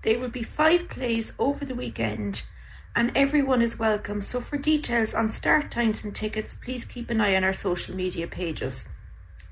There 0.03 0.19
will 0.19 0.29
be 0.29 0.43
five 0.43 0.89
plays 0.89 1.33
over 1.39 1.65
the 1.65 1.75
weekend 1.75 2.43
and 2.95 3.11
everyone 3.15 3.61
is 3.61 3.79
welcome. 3.79 4.21
So 4.21 4.39
for 4.39 4.57
details 4.57 5.13
on 5.13 5.29
start 5.29 5.69
times 5.71 6.03
and 6.03 6.15
tickets, 6.15 6.53
please 6.53 6.85
keep 6.85 7.09
an 7.09 7.21
eye 7.21 7.35
on 7.35 7.43
our 7.43 7.53
social 7.53 7.95
media 7.95 8.27
pages. 8.27 8.87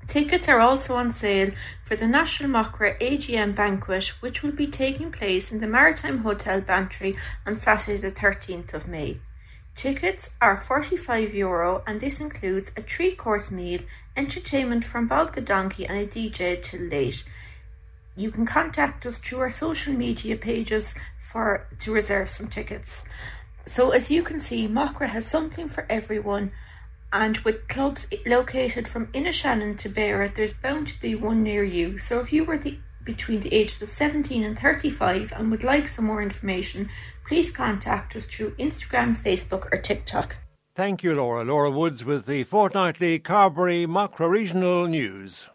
Tickets 0.06 0.48
are 0.48 0.60
also 0.60 0.94
on 0.94 1.12
sale 1.12 1.50
for 1.82 1.96
the 1.96 2.06
National 2.06 2.50
Macra 2.50 2.98
AGM 3.00 3.56
banquet, 3.56 4.08
which 4.20 4.42
will 4.42 4.52
be 4.52 4.68
taking 4.68 5.10
place 5.10 5.50
in 5.50 5.58
the 5.58 5.66
Maritime 5.66 6.18
Hotel 6.18 6.60
Bantry 6.60 7.16
on 7.44 7.56
Saturday 7.56 8.00
the 8.00 8.12
13th 8.12 8.72
of 8.72 8.86
May. 8.86 9.18
Tickets 9.76 10.30
are 10.40 10.56
€45 10.56 11.34
Euro 11.34 11.82
and 11.86 12.00
this 12.00 12.18
includes 12.18 12.72
a 12.78 12.82
three 12.82 13.14
course 13.14 13.50
meal, 13.50 13.80
entertainment 14.16 14.84
from 14.84 15.06
Bog 15.06 15.34
the 15.34 15.42
Donkey, 15.42 15.84
and 15.84 15.98
a 15.98 16.06
DJ 16.06 16.62
till 16.62 16.80
late. 16.80 17.22
You 18.16 18.30
can 18.30 18.46
contact 18.46 19.04
us 19.04 19.18
through 19.18 19.40
our 19.40 19.50
social 19.50 19.92
media 19.92 20.34
pages 20.36 20.94
for 21.18 21.68
to 21.80 21.92
reserve 21.92 22.30
some 22.30 22.48
tickets. 22.48 23.04
So 23.66 23.90
as 23.90 24.10
you 24.10 24.22
can 24.22 24.40
see, 24.40 24.66
Macra 24.66 25.10
has 25.10 25.26
something 25.26 25.68
for 25.68 25.84
everyone 25.90 26.52
and 27.12 27.36
with 27.38 27.68
clubs 27.68 28.06
located 28.24 28.88
from 28.88 29.08
Inishannon 29.08 29.76
to 29.78 29.90
Beara, 29.90 30.34
there's 30.34 30.54
bound 30.54 30.86
to 30.88 31.00
be 31.00 31.14
one 31.14 31.42
near 31.42 31.62
you. 31.62 31.98
So 31.98 32.20
if 32.20 32.32
you 32.32 32.44
were 32.44 32.58
the 32.58 32.78
between 33.06 33.40
the 33.40 33.54
ages 33.54 33.80
of 33.80 33.88
17 33.88 34.44
and 34.44 34.58
35 34.58 35.32
and 35.34 35.50
would 35.50 35.64
like 35.64 35.88
some 35.88 36.04
more 36.04 36.22
information, 36.22 36.90
please 37.26 37.50
contact 37.50 38.14
us 38.14 38.26
through 38.26 38.50
Instagram, 38.56 39.16
Facebook, 39.16 39.72
or 39.72 39.80
TikTok. 39.80 40.36
Thank 40.74 41.02
you, 41.02 41.14
Laura. 41.14 41.42
Laura 41.42 41.70
Woods 41.70 42.04
with 42.04 42.26
the 42.26 42.44
fortnightly 42.44 43.18
Carbery 43.18 43.86
Macra 43.86 44.28
Regional 44.28 44.86
News. 44.86 45.48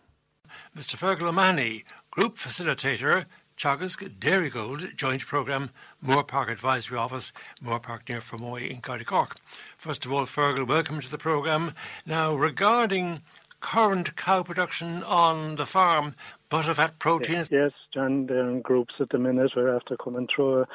Mr. 0.76 0.96
Fergal 0.96 1.28
O'Mahony, 1.28 1.84
Group 2.10 2.38
Facilitator, 2.38 3.26
Teagasc 3.56 4.20
Dairy 4.20 4.50
Gold 4.50 4.88
Joint 4.96 5.24
Programme, 5.24 5.70
Moorepark 6.04 6.50
Advisory 6.50 6.98
Office, 6.98 7.32
Moorepark 7.64 8.10
near 8.10 8.20
Fermoy 8.20 8.68
in 8.68 8.82
County 8.82 9.04
Cork. 9.04 9.36
First 9.78 10.06
of 10.06 10.12
all, 10.12 10.26
Fergal, 10.26 10.66
welcome 10.66 11.00
to 11.00 11.12
the 11.12 11.20
programme. 11.20 11.76
Now, 12.08 12.34
regarding 12.34 13.22
current 13.60 14.16
cow 14.16 14.42
production 14.42 15.04
on 15.04 15.58
the 15.58 15.68
farm, 15.68 16.16
butterfat 16.52 17.00
proteins. 17.00 17.50
Yes, 17.50 17.72
John, 17.94 18.26
they're 18.28 18.50
in 18.50 18.62
groups 18.62 18.94
at 19.00 19.10
the 19.10 19.18
minute. 19.18 19.52
We're 19.56 19.76
after 19.76 19.96
coming 19.96 20.28
through 20.34 20.62
a 20.62 20.66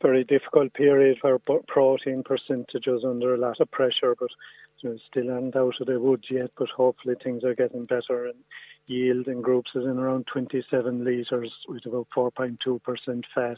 very 0.00 0.22
difficult 0.24 0.72
period 0.74 1.18
where 1.22 1.38
protein 1.66 2.22
percentages 2.22 3.04
under 3.04 3.34
a 3.34 3.38
lot 3.38 3.60
of 3.60 3.70
pressure, 3.70 4.14
but 4.18 4.30
you 4.80 4.90
know, 4.90 4.96
still 5.10 5.28
haven't 5.28 5.56
out 5.56 5.74
of 5.80 5.86
the 5.86 5.98
woods 5.98 6.24
yet. 6.30 6.50
But 6.56 6.68
hopefully 6.68 7.16
things 7.22 7.42
are 7.42 7.54
getting 7.54 7.84
better 7.86 8.26
and 8.26 8.38
yield 8.86 9.26
in 9.26 9.40
groups 9.40 9.70
is 9.74 9.84
in 9.84 9.98
around 9.98 10.26
27 10.32 11.04
litres 11.04 11.52
with 11.68 11.86
about 11.86 12.06
4.2% 12.16 13.22
fat 13.34 13.56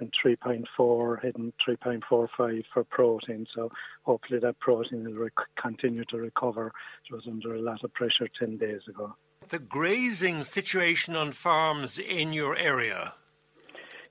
and 0.00 0.12
3.4 0.24 1.22
heading 1.22 1.52
3.45 1.68 2.62
for 2.72 2.84
protein. 2.84 3.46
So 3.54 3.70
hopefully 4.02 4.40
that 4.40 4.60
protein 4.60 5.04
will 5.04 5.24
rec- 5.24 5.32
continue 5.60 6.04
to 6.10 6.16
recover. 6.16 6.72
It 7.10 7.14
was 7.14 7.26
under 7.26 7.54
a 7.54 7.60
lot 7.60 7.84
of 7.84 7.92
pressure 7.92 8.28
10 8.38 8.56
days 8.58 8.82
ago. 8.88 9.14
The 9.50 9.58
grazing 9.58 10.44
situation 10.44 11.16
on 11.16 11.32
farms 11.32 11.98
in 11.98 12.34
your 12.34 12.54
area? 12.54 13.14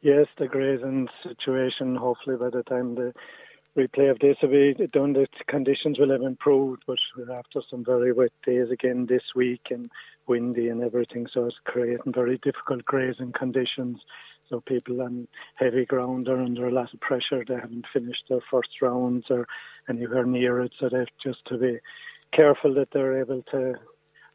Yes, 0.01 0.25
the 0.39 0.47
grazing 0.47 1.09
situation, 1.21 1.95
hopefully 1.95 2.37
by 2.37 2.49
the 2.49 2.63
time 2.63 2.95
the 2.95 3.13
replay 3.77 4.09
of 4.09 4.17
this 4.17 4.37
will 4.41 4.49
be 4.49 4.87
done, 4.87 5.13
the 5.13 5.27
conditions 5.47 5.99
will 5.99 6.09
have 6.09 6.23
improved, 6.23 6.81
but 6.87 6.97
after 7.31 7.61
some 7.69 7.85
very 7.85 8.11
wet 8.13 8.31
days 8.47 8.71
again 8.71 9.05
this 9.05 9.21
week 9.35 9.61
and 9.69 9.91
windy 10.25 10.69
and 10.69 10.81
everything, 10.81 11.27
so 11.31 11.45
it's 11.45 11.59
creating 11.65 12.13
very 12.13 12.39
difficult 12.39 12.83
grazing 12.85 13.31
conditions. 13.33 13.99
So 14.49 14.61
people 14.61 15.03
on 15.03 15.27
heavy 15.53 15.85
ground 15.85 16.29
are 16.29 16.41
under 16.41 16.67
a 16.67 16.71
lot 16.71 16.95
of 16.95 16.99
pressure. 16.99 17.43
They 17.47 17.55
haven't 17.55 17.85
finished 17.93 18.23
their 18.27 18.41
first 18.49 18.81
rounds 18.81 19.25
or 19.29 19.47
anywhere 19.87 20.25
near 20.25 20.61
it, 20.61 20.71
so 20.79 20.89
they've 20.89 21.05
just 21.23 21.45
to 21.45 21.59
be 21.59 21.77
careful 22.31 22.73
that 22.73 22.89
they're 22.91 23.19
able 23.19 23.43
to 23.51 23.75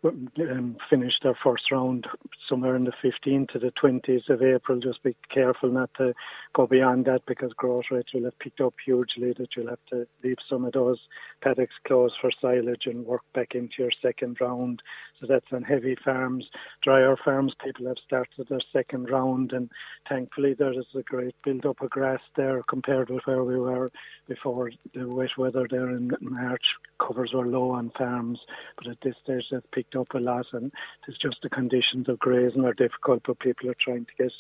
um, 0.05 0.77
finish 0.91 1.15
their 1.23 1.37
first 1.43 1.71
round 1.71 2.07
somewhere 2.49 2.75
in 2.75 2.85
the 2.85 2.93
15th 3.03 3.51
to 3.51 3.59
the 3.59 3.73
20th 3.73 4.29
of 4.29 4.43
April. 4.43 4.81
Just 4.81 5.03
be 5.03 5.17
careful 5.33 5.71
not 5.71 5.91
to 5.99 6.15
go 6.55 6.67
beyond 6.67 7.05
that 7.07 7.25
because 7.27 7.53
growth 7.53 7.85
rates 7.91 8.13
will 8.13 8.25
have 8.25 8.39
picked 8.39 8.61
up 8.61 8.75
hugely. 8.85 9.33
That 9.33 9.57
you'll 9.57 9.69
have 9.69 9.85
to 9.91 10.07
leave 10.25 10.39
some 10.49 10.65
of 10.65 10.73
those 10.73 10.99
paddocks 11.41 11.75
closed 11.87 12.15
for 12.21 12.31
silage 12.41 12.87
and 12.87 13.07
work 13.07 13.23
back 13.35 13.55
into 13.55 13.75
your 13.79 13.91
second 14.01 14.41
round. 14.41 14.83
That's 15.29 15.53
on 15.53 15.63
heavy 15.63 15.97
farms. 16.05 16.49
Drier 16.83 17.17
farms, 17.17 17.55
people 17.63 17.87
have 17.87 17.99
started 18.05 18.49
their 18.49 18.61
second 18.73 19.11
round, 19.11 19.53
and 19.53 19.71
thankfully 20.09 20.55
there 20.55 20.73
is 20.73 20.87
a 20.95 21.03
great 21.03 21.35
build 21.45 21.65
up 21.65 21.81
of 21.81 21.91
grass 21.91 22.21
there 22.37 22.63
compared 22.69 23.11
with 23.11 23.23
where 23.25 23.45
we 23.45 23.59
were 23.59 23.91
before 24.29 24.71
the 24.95 25.09
wet 25.09 25.37
weather 25.39 25.67
there 25.71 25.91
in 25.91 26.11
March. 26.21 26.65
Covers 27.01 27.33
were 27.33 27.47
low 27.47 27.71
on 27.71 27.91
farms, 27.97 28.41
but 28.77 28.89
at 28.89 29.01
this 29.03 29.15
stage 29.23 29.45
they've 29.51 29.71
picked 29.71 29.97
up 29.97 30.15
a 30.15 30.19
lot, 30.19 30.47
and 30.53 30.73
it's 31.07 31.19
just 31.19 31.37
the 31.43 31.51
conditions 31.51 32.09
of 32.09 32.19
grazing 32.19 32.65
are 32.65 32.75
difficult, 32.75 33.23
but 33.27 33.39
people 33.39 33.71
are 33.71 33.77
trying 33.81 34.05
to 34.05 34.13
get 34.19 34.33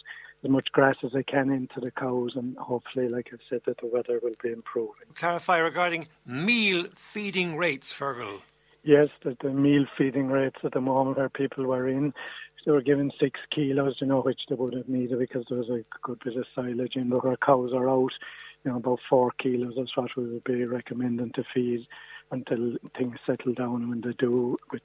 as 0.44 0.50
much 0.50 0.72
grass 0.72 0.96
as 1.04 1.12
they 1.12 1.22
can 1.22 1.50
into 1.50 1.80
the 1.80 1.90
cows, 1.90 2.32
and 2.34 2.56
hopefully, 2.56 3.08
like 3.08 3.30
I 3.32 3.36
said, 3.48 3.62
that 3.66 3.78
the 3.78 3.86
weather 3.86 4.18
will 4.22 4.34
be 4.42 4.50
improving. 4.50 5.06
Clarify 5.14 5.58
regarding 5.58 6.08
meal 6.26 6.86
feeding 6.96 7.56
rates, 7.56 7.92
Fergal. 7.92 8.40
Yes, 8.84 9.06
the, 9.22 9.36
the 9.40 9.50
meal 9.50 9.84
feeding 9.96 10.26
rates 10.26 10.58
at 10.64 10.72
the 10.72 10.80
moment 10.80 11.16
where 11.16 11.28
people 11.28 11.64
were 11.66 11.88
in, 11.88 12.12
they 12.64 12.72
were 12.72 12.82
given 12.82 13.12
six 13.20 13.38
kilos, 13.54 13.96
you 14.00 14.08
know, 14.08 14.22
which 14.22 14.40
they 14.48 14.56
would 14.56 14.74
have 14.74 14.88
needed 14.88 15.18
because 15.18 15.44
there 15.48 15.58
was 15.58 15.70
a 15.70 15.84
good 16.02 16.18
bit 16.24 16.36
of 16.36 16.46
silage 16.54 16.96
in, 16.96 17.08
but 17.08 17.24
our 17.24 17.36
cows 17.36 17.72
are 17.72 17.88
out, 17.88 18.12
you 18.64 18.70
know, 18.70 18.78
about 18.78 19.00
four 19.08 19.32
kilos 19.38 19.74
is 19.76 19.96
what 19.96 20.10
we 20.16 20.24
would 20.24 20.44
be 20.44 20.64
recommending 20.64 21.30
to 21.32 21.44
feed 21.54 21.86
until 22.32 22.76
things 22.96 23.18
settle 23.24 23.54
down. 23.54 23.88
When 23.88 24.00
they 24.00 24.12
do, 24.14 24.56
which 24.70 24.82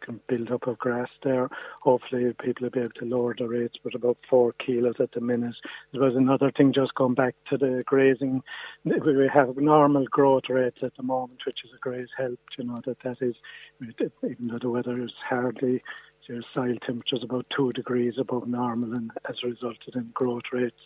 can 0.00 0.20
build 0.26 0.50
up 0.50 0.66
of 0.66 0.78
grass 0.78 1.08
there, 1.22 1.48
hopefully 1.80 2.34
people 2.42 2.64
will 2.64 2.70
be 2.70 2.80
able 2.80 2.90
to 2.90 3.04
lower 3.04 3.34
the 3.38 3.46
rates, 3.46 3.76
but 3.82 3.94
about 3.94 4.18
four 4.28 4.52
kilos 4.54 4.96
at 4.98 5.12
the 5.12 5.20
minute. 5.20 5.54
There 5.92 6.02
was 6.02 6.16
another 6.16 6.50
thing 6.50 6.72
just 6.72 6.94
going 6.94 7.14
back 7.14 7.36
to 7.50 7.58
the 7.58 7.82
grazing. 7.86 8.42
We 8.84 9.28
have 9.32 9.56
normal 9.56 10.06
growth 10.06 10.48
rates 10.48 10.78
at 10.82 10.96
the 10.96 11.02
moment, 11.02 11.40
which 11.46 11.64
is 11.64 11.70
a 11.74 11.78
great 11.78 12.08
help. 12.16 12.40
You 12.58 12.64
know 12.64 12.80
that 12.84 13.00
that 13.04 13.22
is, 13.22 13.36
even 13.82 14.48
though 14.48 14.58
the 14.58 14.70
weather 14.70 15.00
is 15.02 15.12
hardly 15.28 15.82
your 16.28 16.42
soil 16.42 16.76
temperature 16.84 17.16
is 17.16 17.22
about 17.22 17.46
two 17.48 17.72
degrees 17.72 18.14
above 18.18 18.46
normal 18.46 18.92
and 18.92 19.10
as 19.28 19.36
has 19.36 19.42
resulted 19.42 19.94
in 19.96 20.10
growth 20.12 20.42
rates 20.52 20.76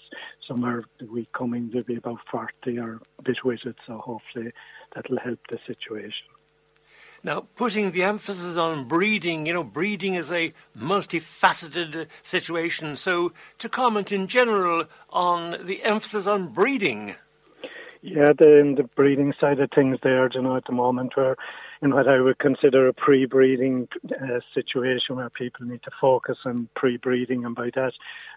somewhere 0.47 0.85
the 1.01 1.07
week 1.07 1.29
coming 1.33 1.71
to 1.73 1.83
be 1.83 1.97
about 1.97 2.21
40 2.31 2.79
or 2.79 3.01
a 3.19 3.23
bit 3.23 3.39
it. 3.45 3.77
So 3.87 3.99
hopefully 3.99 4.53
that'll 4.95 5.19
help 5.19 5.41
the 5.51 5.59
situation. 5.67 6.27
Now, 7.25 7.47
putting 7.55 7.93
the 7.93 8.03
emphasis 8.03 8.57
on 8.57 8.89
breeding, 8.89 9.47
you 9.47 9.53
know, 9.53 9.63
breeding 9.63 10.15
is 10.15 10.33
a 10.33 10.53
multifaceted 10.77 12.09
situation. 12.25 12.97
So, 12.97 13.33
to 13.59 13.69
comment 13.69 14.11
in 14.11 14.27
general 14.27 14.87
on 15.11 15.65
the 15.65 15.85
emphasis 15.85 16.27
on 16.27 16.49
breeding. 16.49 17.15
Yeah, 18.01 18.33
the, 18.37 18.75
the 18.77 18.83
breeding 18.97 19.33
side 19.41 19.61
of 19.61 19.71
things 19.71 19.99
there, 20.03 20.29
you 20.35 20.43
know, 20.43 20.57
at 20.57 20.65
the 20.65 20.73
moment 20.73 21.17
where 21.17 21.37
in 21.83 21.95
what 21.95 22.09
I 22.09 22.21
would 22.21 22.39
consider 22.39 22.89
a 22.89 22.93
pre-breeding 22.93 23.89
uh, 24.11 24.41
situation 24.55 25.17
where 25.17 25.31
people 25.31 25.67
need 25.67 25.83
to 25.83 25.91
focus 26.01 26.39
on 26.45 26.69
pre-breeding, 26.75 27.45
and 27.45 27.55
by 27.55 27.71
that 27.75 27.93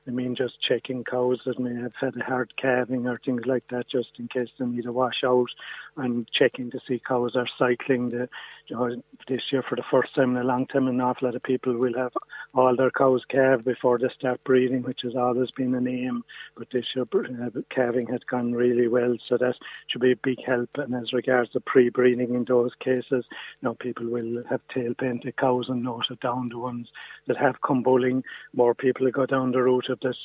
I 0.08 0.12
mean 0.12 0.36
just 0.36 0.62
checking 0.62 1.04
cows 1.04 1.42
that 1.46 1.60
may 1.60 1.74
have 1.82 1.94
had 2.00 2.16
a 2.16 2.24
hard 2.24 2.56
calving 2.58 3.08
or 3.08 3.18
things 3.18 3.46
like 3.46 3.64
that, 3.70 3.90
just 3.90 4.10
in 4.20 4.28
case 4.28 4.50
they 4.60 4.66
need 4.66 4.86
a 4.86 4.92
wash 4.92 5.24
out, 5.24 5.50
and 5.98 6.28
checking 6.32 6.70
to 6.72 6.80
see 6.88 7.00
cows 7.00 7.36
are 7.36 7.48
cycling. 7.58 8.10
The, 8.10 8.30
you 8.68 8.76
know, 8.76 9.02
this 9.28 9.52
year 9.52 9.64
for 9.64 9.76
the 9.76 9.84
first 9.90 10.14
time 10.16 10.36
in 10.36 10.42
a 10.42 10.46
long 10.46 10.68
time, 10.68 10.88
an 10.88 11.02
awful 11.02 11.28
lot 11.28 11.36
of 11.36 11.44
people 11.44 11.74
will 11.74 11.96
have 11.98 12.14
all 12.54 12.76
their 12.76 12.92
cows 12.92 13.24
calved 13.30 13.66
before 13.66 13.98
they 13.98 14.10
start 14.10 14.44
breeding, 14.44 14.84
which 14.84 15.02
has 15.04 15.16
always 15.16 15.52
been 15.52 15.74
an 15.76 15.88
aim. 15.88 16.24
But 16.56 16.70
this 16.72 16.86
year 16.96 17.06
uh, 17.14 17.62
calving 17.70 18.08
has 18.08 18.22
gone 18.24 18.54
really 18.54 18.88
well, 18.88 19.18
so 19.28 19.38
that 19.38 19.56
should 19.88 20.02
be 20.02 20.12
a 20.12 20.18
big 20.18 20.44
help. 20.46 20.70
And 20.76 20.94
as 20.96 21.14
regards 21.14 21.52
the 21.54 21.62
pre-breeding 21.62 22.34
in 22.34 22.46
those 22.46 22.74
cases, 22.80 23.26
you 23.62 23.64
know, 23.64 23.74
people 23.76 24.08
will 24.08 24.44
have 24.50 24.62
tail 24.74 24.94
painted 24.94 25.38
cows 25.38 25.70
and 25.70 25.84
noted 25.84 26.20
down 26.20 26.50
the 26.50 26.60
ones 26.60 26.90
that 27.28 27.38
have 27.38 27.62
come 27.62 27.84
bulling. 27.84 28.24
More 28.54 28.76
people 28.76 29.10
go 29.12 29.26
down 29.26 29.52
the 29.52 29.62
route 29.62 29.90
of 29.96 30.00
this. 30.02 30.18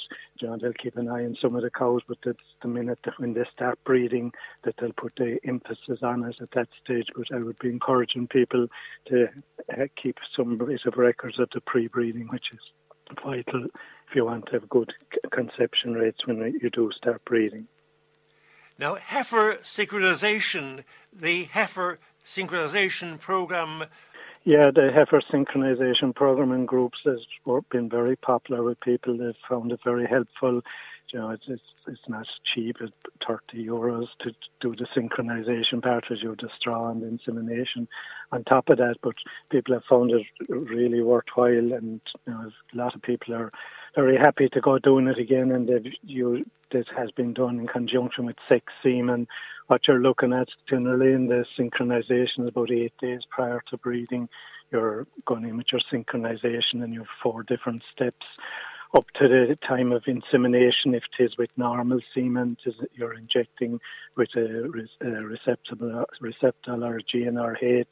Know, 0.42 0.56
they'll 0.56 0.72
keep 0.72 0.96
an 0.96 1.08
eye 1.08 1.24
on 1.24 1.36
some 1.40 1.54
of 1.56 1.62
the 1.62 1.70
cows, 1.70 2.02
but 2.06 2.18
it's 2.24 2.38
the 2.62 2.68
minute 2.68 2.98
that 3.04 3.18
when 3.18 3.34
they 3.34 3.44
start 3.52 3.78
breeding 3.84 4.32
that 4.64 4.74
they'll 4.78 4.92
put 4.92 5.14
the 5.16 5.38
emphasis 5.44 6.02
on 6.02 6.24
it 6.24 6.40
at 6.40 6.50
that 6.52 6.68
stage. 6.82 7.08
But 7.14 7.26
I 7.32 7.38
would 7.38 7.58
be 7.58 7.68
encouraging 7.68 8.28
people 8.28 8.68
to 9.06 9.28
uh, 9.72 9.86
keep 10.00 10.18
some 10.34 10.56
bit 10.58 10.86
of 10.86 10.96
records 10.96 11.38
of 11.38 11.48
the 11.52 11.60
pre-breeding, 11.60 12.28
which 12.28 12.52
is 12.52 12.60
vital 13.22 13.64
if 13.64 14.14
you 14.14 14.24
want 14.24 14.46
to 14.46 14.52
have 14.52 14.68
good 14.68 14.92
conception 15.30 15.94
rates 15.94 16.26
when 16.26 16.38
you 16.60 16.70
do 16.70 16.90
start 16.92 17.24
breeding. 17.24 17.66
Now, 18.78 18.94
heifer 18.94 19.56
synchronization, 19.62 20.84
the 21.12 21.44
heifer 21.44 21.98
synchronization 22.24 23.20
program 23.20 23.84
yeah, 24.44 24.70
the 24.74 24.90
heifer 24.92 25.20
synchronization 25.32 26.14
program 26.14 26.52
in 26.52 26.64
groups 26.64 26.98
has 27.04 27.20
been 27.70 27.88
very 27.88 28.16
popular 28.16 28.62
with 28.62 28.80
people. 28.80 29.16
They've 29.16 29.34
found 29.48 29.72
it 29.72 29.80
very 29.84 30.06
helpful. 30.06 30.62
You 31.12 31.18
know, 31.18 31.30
it's 31.30 31.44
it's, 31.48 31.62
it's 31.88 32.08
not 32.08 32.26
cheap. 32.54 32.76
It's 32.80 32.92
thirty 33.26 33.66
euros 33.66 34.06
to 34.20 34.32
do 34.60 34.74
the 34.76 34.86
synchronization 34.96 35.82
part, 35.82 36.04
as 36.10 36.22
you 36.22 36.36
the 36.40 36.48
straw 36.56 36.90
and 36.90 37.02
the 37.02 37.08
insemination 37.08 37.88
on 38.32 38.44
top 38.44 38.70
of 38.70 38.78
that. 38.78 38.96
But 39.02 39.16
people 39.50 39.74
have 39.74 39.84
found 39.84 40.12
it 40.12 40.26
really 40.48 41.02
worthwhile, 41.02 41.72
and 41.72 42.00
you 42.26 42.32
know, 42.32 42.50
a 42.72 42.76
lot 42.76 42.94
of 42.94 43.02
people 43.02 43.34
are 43.34 43.52
very 43.94 44.16
happy 44.16 44.48
to 44.50 44.60
go 44.60 44.78
doing 44.78 45.08
it 45.08 45.18
again. 45.18 45.50
And 45.52 45.94
you 46.02 46.44
this 46.70 46.86
has 46.96 47.10
been 47.10 47.34
done 47.34 47.58
in 47.58 47.66
conjunction 47.66 48.26
with 48.26 48.36
sex 48.48 48.72
semen 48.82 49.26
what 49.70 49.86
you're 49.86 50.00
looking 50.00 50.32
at 50.32 50.48
generally 50.68 51.12
in 51.12 51.28
the 51.28 51.44
synchronization 51.56 52.40
is 52.40 52.48
about 52.48 52.72
eight 52.72 52.92
days 53.00 53.20
prior 53.30 53.62
to 53.68 53.76
breeding. 53.76 54.28
You're 54.72 55.06
going 55.26 55.44
in 55.44 55.58
with 55.58 55.68
your 55.70 55.80
synchronization 55.92 56.82
and 56.82 56.92
you 56.92 57.00
have 57.00 57.08
four 57.22 57.44
different 57.44 57.84
steps 57.92 58.26
up 58.92 59.06
to 59.12 59.28
the 59.28 59.56
time 59.66 59.92
of 59.92 60.02
insemination, 60.06 60.94
if 60.94 61.04
it 61.18 61.24
is 61.24 61.38
with 61.38 61.50
normal 61.56 62.00
semen, 62.12 62.56
you're 62.94 63.14
injecting 63.14 63.78
with 64.16 64.30
a, 64.34 64.64
a 65.00 65.06
Receptal 65.22 66.84
or 66.84 67.00
GnRH 67.00 67.84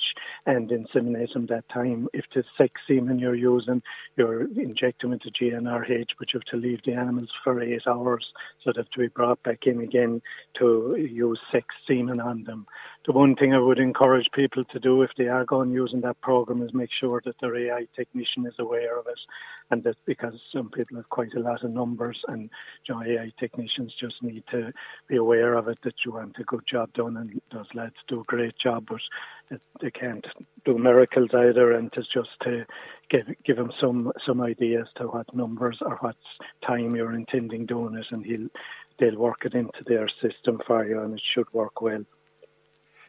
and 0.46 0.70
inseminate 0.70 1.48
that 1.48 1.68
time. 1.68 2.08
If 2.12 2.24
it's 2.34 2.48
sex 2.56 2.80
semen 2.88 3.20
you're 3.20 3.36
using, 3.36 3.82
you're 4.16 4.42
injecting 4.42 5.10
with 5.10 5.22
the 5.22 5.30
GnRH, 5.30 6.08
but 6.18 6.32
you 6.32 6.40
have 6.40 6.50
to 6.50 6.56
leave 6.56 6.80
the 6.84 6.94
animals 6.94 7.30
for 7.44 7.60
eight 7.62 7.86
hours, 7.86 8.32
so 8.62 8.72
they 8.72 8.80
have 8.80 8.90
to 8.90 8.98
be 8.98 9.08
brought 9.08 9.42
back 9.44 9.66
in 9.66 9.80
again 9.80 10.20
to 10.58 10.96
use 10.98 11.38
sex 11.52 11.66
semen 11.86 12.20
on 12.20 12.42
them. 12.42 12.66
The 13.08 13.14
one 13.14 13.36
thing 13.36 13.54
I 13.54 13.58
would 13.58 13.78
encourage 13.78 14.26
people 14.34 14.64
to 14.64 14.78
do 14.78 15.00
if 15.00 15.08
they 15.16 15.28
are 15.28 15.46
going 15.46 15.72
using 15.72 16.02
that 16.02 16.20
program 16.20 16.62
is 16.62 16.74
make 16.74 16.90
sure 16.92 17.22
that 17.24 17.36
their 17.40 17.56
AI 17.56 17.86
technician 17.96 18.44
is 18.46 18.52
aware 18.58 18.98
of 18.98 19.06
it 19.06 19.18
and 19.70 19.82
that 19.84 19.96
because 20.04 20.34
some 20.52 20.68
people 20.68 20.98
have 20.98 21.08
quite 21.08 21.32
a 21.32 21.40
lot 21.40 21.64
of 21.64 21.70
numbers 21.70 22.22
and 22.28 22.50
you 22.86 22.94
know, 22.94 23.02
AI 23.02 23.32
technicians 23.40 23.94
just 23.98 24.22
need 24.22 24.44
to 24.50 24.74
be 25.08 25.16
aware 25.16 25.54
of 25.54 25.68
it 25.68 25.78
that 25.84 25.94
you 26.04 26.12
want 26.12 26.36
a 26.38 26.44
good 26.44 26.64
job 26.70 26.92
done 26.92 27.16
and 27.16 27.40
those 27.50 27.72
lads 27.72 27.94
do 28.08 28.20
a 28.20 28.24
great 28.24 28.58
job 28.62 28.86
but 29.48 29.60
they 29.80 29.90
can't 29.90 30.26
do 30.66 30.76
miracles 30.76 31.30
either 31.32 31.72
and 31.72 31.90
it's 31.96 32.12
just 32.12 32.38
to 32.42 32.66
give 33.08 33.26
give 33.42 33.56
him 33.56 33.72
some 33.80 34.12
some 34.26 34.42
ideas 34.42 34.86
to 34.96 35.04
what 35.04 35.34
numbers 35.34 35.78
or 35.80 35.96
what 36.00 36.16
time 36.62 36.94
you're 36.94 37.14
intending 37.14 37.64
doing 37.64 37.94
it 37.94 38.06
and 38.10 38.26
he'll 38.26 38.48
they'll 38.98 39.16
work 39.16 39.44
it 39.44 39.54
into 39.54 39.82
their 39.86 40.08
system 40.20 40.60
for 40.66 40.84
you, 40.86 41.00
and 41.00 41.14
it 41.14 41.22
should 41.34 41.52
work 41.52 41.80
well. 41.80 42.04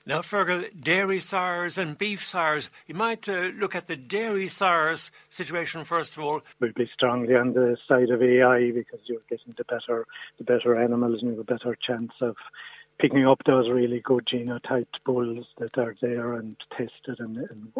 Now, 0.09 0.21
Fergal, 0.23 0.65
dairy 0.75 1.19
sires 1.19 1.77
and 1.77 1.95
beef 1.95 2.25
sires, 2.25 2.71
you 2.87 2.95
might 2.95 3.29
uh, 3.29 3.51
look 3.53 3.75
at 3.75 3.85
the 3.85 3.95
dairy 3.95 4.47
sires 4.47 5.11
situation 5.29 5.83
first 5.83 6.17
of 6.17 6.23
all. 6.23 6.41
We'll 6.59 6.71
be 6.75 6.89
strongly 6.91 7.35
on 7.35 7.53
the 7.53 7.77
side 7.87 8.09
of 8.09 8.23
AI 8.23 8.71
because 8.71 9.01
you're 9.05 9.21
getting 9.29 9.53
the 9.55 9.65
better, 9.65 10.07
the 10.39 10.45
better 10.45 10.75
animals 10.75 11.21
and 11.21 11.29
you 11.29 11.37
have 11.37 11.41
a 11.41 11.43
better 11.43 11.77
chance 11.79 12.11
of 12.21 12.35
picking 12.97 13.27
up 13.27 13.43
those 13.45 13.69
really 13.69 13.99
good 13.99 14.25
genotyped 14.25 14.97
bulls 15.05 15.45
that 15.59 15.77
are 15.77 15.95
there 16.01 16.33
and 16.33 16.57
tested 16.75 17.19
and, 17.19 17.37
and, 17.37 17.71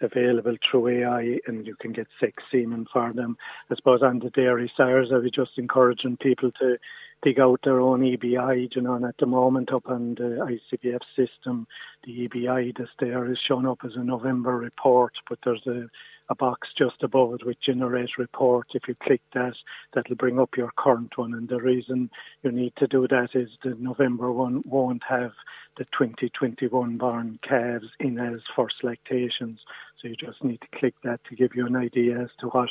available 0.00 0.56
through 0.70 0.88
AI, 0.88 1.38
and 1.46 1.66
you 1.66 1.74
can 1.80 1.92
get 1.92 2.06
sex 2.20 2.42
semen 2.52 2.86
for 2.92 3.12
them. 3.12 3.36
I 3.70 3.74
suppose 3.74 4.02
on 4.02 4.20
the 4.20 4.30
dairy 4.30 4.70
sires, 4.76 5.10
I 5.12 5.18
would 5.18 5.34
just 5.34 5.58
encouraging 5.58 6.16
people 6.18 6.52
to 6.60 6.78
dig 7.22 7.40
out 7.40 7.60
their 7.64 7.80
own 7.80 8.00
EBI, 8.00 8.74
you 8.74 8.82
know, 8.82 8.94
and 8.94 9.04
at 9.04 9.16
the 9.18 9.26
moment 9.26 9.72
up 9.72 9.88
on 9.88 10.14
the 10.14 10.58
ICBF 10.72 11.00
system, 11.16 11.66
the 12.04 12.28
EBI 12.28 12.76
that's 12.76 12.90
there 12.98 13.30
is 13.30 13.38
shown 13.38 13.66
up 13.66 13.80
as 13.84 13.96
a 13.96 14.04
November 14.04 14.56
report, 14.56 15.14
but 15.28 15.38
there's 15.44 15.66
a, 15.66 15.88
a 16.28 16.34
box 16.34 16.68
just 16.76 17.02
above 17.02 17.34
it 17.34 17.44
with 17.44 17.60
generate 17.60 18.18
report. 18.18 18.68
If 18.74 18.86
you 18.86 18.94
click 19.02 19.22
that, 19.34 19.54
that'll 19.92 20.16
bring 20.16 20.38
up 20.38 20.56
your 20.56 20.70
current 20.76 21.16
one. 21.16 21.34
And 21.34 21.48
the 21.48 21.60
reason 21.60 22.10
you 22.42 22.52
need 22.52 22.74
to 22.76 22.86
do 22.86 23.08
that 23.08 23.30
is 23.34 23.50
the 23.64 23.74
November 23.78 24.30
one 24.30 24.62
won't 24.64 25.02
have 25.08 25.32
the 25.76 25.84
2021 25.84 26.98
barn 26.98 27.38
calves 27.42 27.88
in 27.98 28.18
as 28.18 28.40
first 28.54 28.84
lactations. 28.84 29.60
So 30.00 30.08
you 30.08 30.16
just 30.16 30.44
need 30.44 30.60
to 30.60 30.78
click 30.78 30.94
that 31.02 31.20
to 31.24 31.36
give 31.36 31.54
you 31.54 31.66
an 31.66 31.76
idea 31.76 32.20
as 32.20 32.30
to 32.40 32.48
what 32.48 32.70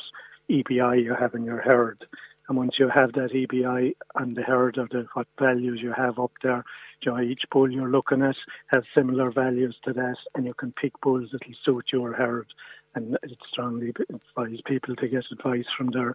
EBI 0.50 1.04
you 1.04 1.14
have 1.16 1.34
in 1.36 1.44
your 1.44 1.62
herd. 1.62 2.06
And 2.48 2.58
once 2.58 2.76
you 2.80 2.88
have 2.88 3.12
that 3.14 3.32
EBI 3.34 3.94
and 4.16 4.36
the 4.36 4.42
herd 4.42 4.78
of 4.78 4.90
the 4.90 5.06
what 5.14 5.28
values 5.40 5.80
you 5.82 5.92
have 5.92 6.18
up 6.18 6.32
there, 6.42 6.64
you 7.02 7.12
know, 7.12 7.20
each 7.20 7.42
bull 7.52 7.70
you're 7.70 7.90
looking 7.90 8.22
at 8.22 8.36
has 8.68 8.84
similar 8.96 9.32
values 9.32 9.76
to 9.84 9.94
that, 9.94 10.16
and 10.34 10.46
you 10.46 10.54
can 10.54 10.72
pick 10.72 10.94
bulls 11.02 11.30
that'll 11.32 11.54
suit 11.66 11.86
your 11.92 12.14
herd. 12.14 12.48
And 12.96 13.18
it 13.22 13.38
strongly 13.52 13.94
advise 14.10 14.60
people 14.66 14.96
to 14.96 15.08
get 15.08 15.26
advice 15.32 15.66
from 15.78 15.92
their 15.92 16.14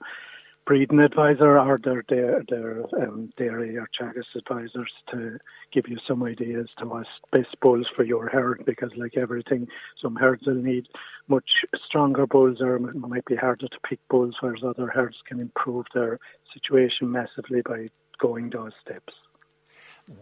breeding 0.65 1.01
advisor 1.01 1.59
or 1.59 1.79
their 1.79 2.05
their, 2.09 2.45
their 2.49 2.85
um, 3.03 3.33
dairy 3.37 3.77
or 3.77 3.89
Teagasc 3.99 4.35
advisors 4.37 4.91
to 5.11 5.39
give 5.73 5.89
you 5.89 5.99
some 6.07 6.23
ideas 6.23 6.69
to 6.79 6.87
what's 6.87 7.09
best 7.33 7.59
bulls 7.61 7.87
for 7.95 8.05
your 8.05 8.29
herd 8.29 8.65
because 8.65 8.91
like 8.97 9.17
everything 9.17 9.69
some 10.01 10.17
herds 10.17 10.47
will 10.47 10.55
need 10.55 10.87
much 11.29 11.51
stronger 11.85 12.27
bulls 12.27 12.61
or 12.61 12.77
it 12.77 12.95
might 12.95 13.25
be 13.25 13.37
harder 13.37 13.69
to 13.69 13.79
pick 13.89 14.01
bulls 14.09 14.37
whereas 14.41 14.63
other 14.65 14.89
herds 14.89 15.17
can 15.27 15.41
improve 15.41 15.87
their 15.95 16.19
situation 16.53 17.11
massively 17.11 17.63
by 17.63 17.89
going 18.19 18.51
those 18.51 18.73
steps. 18.81 19.15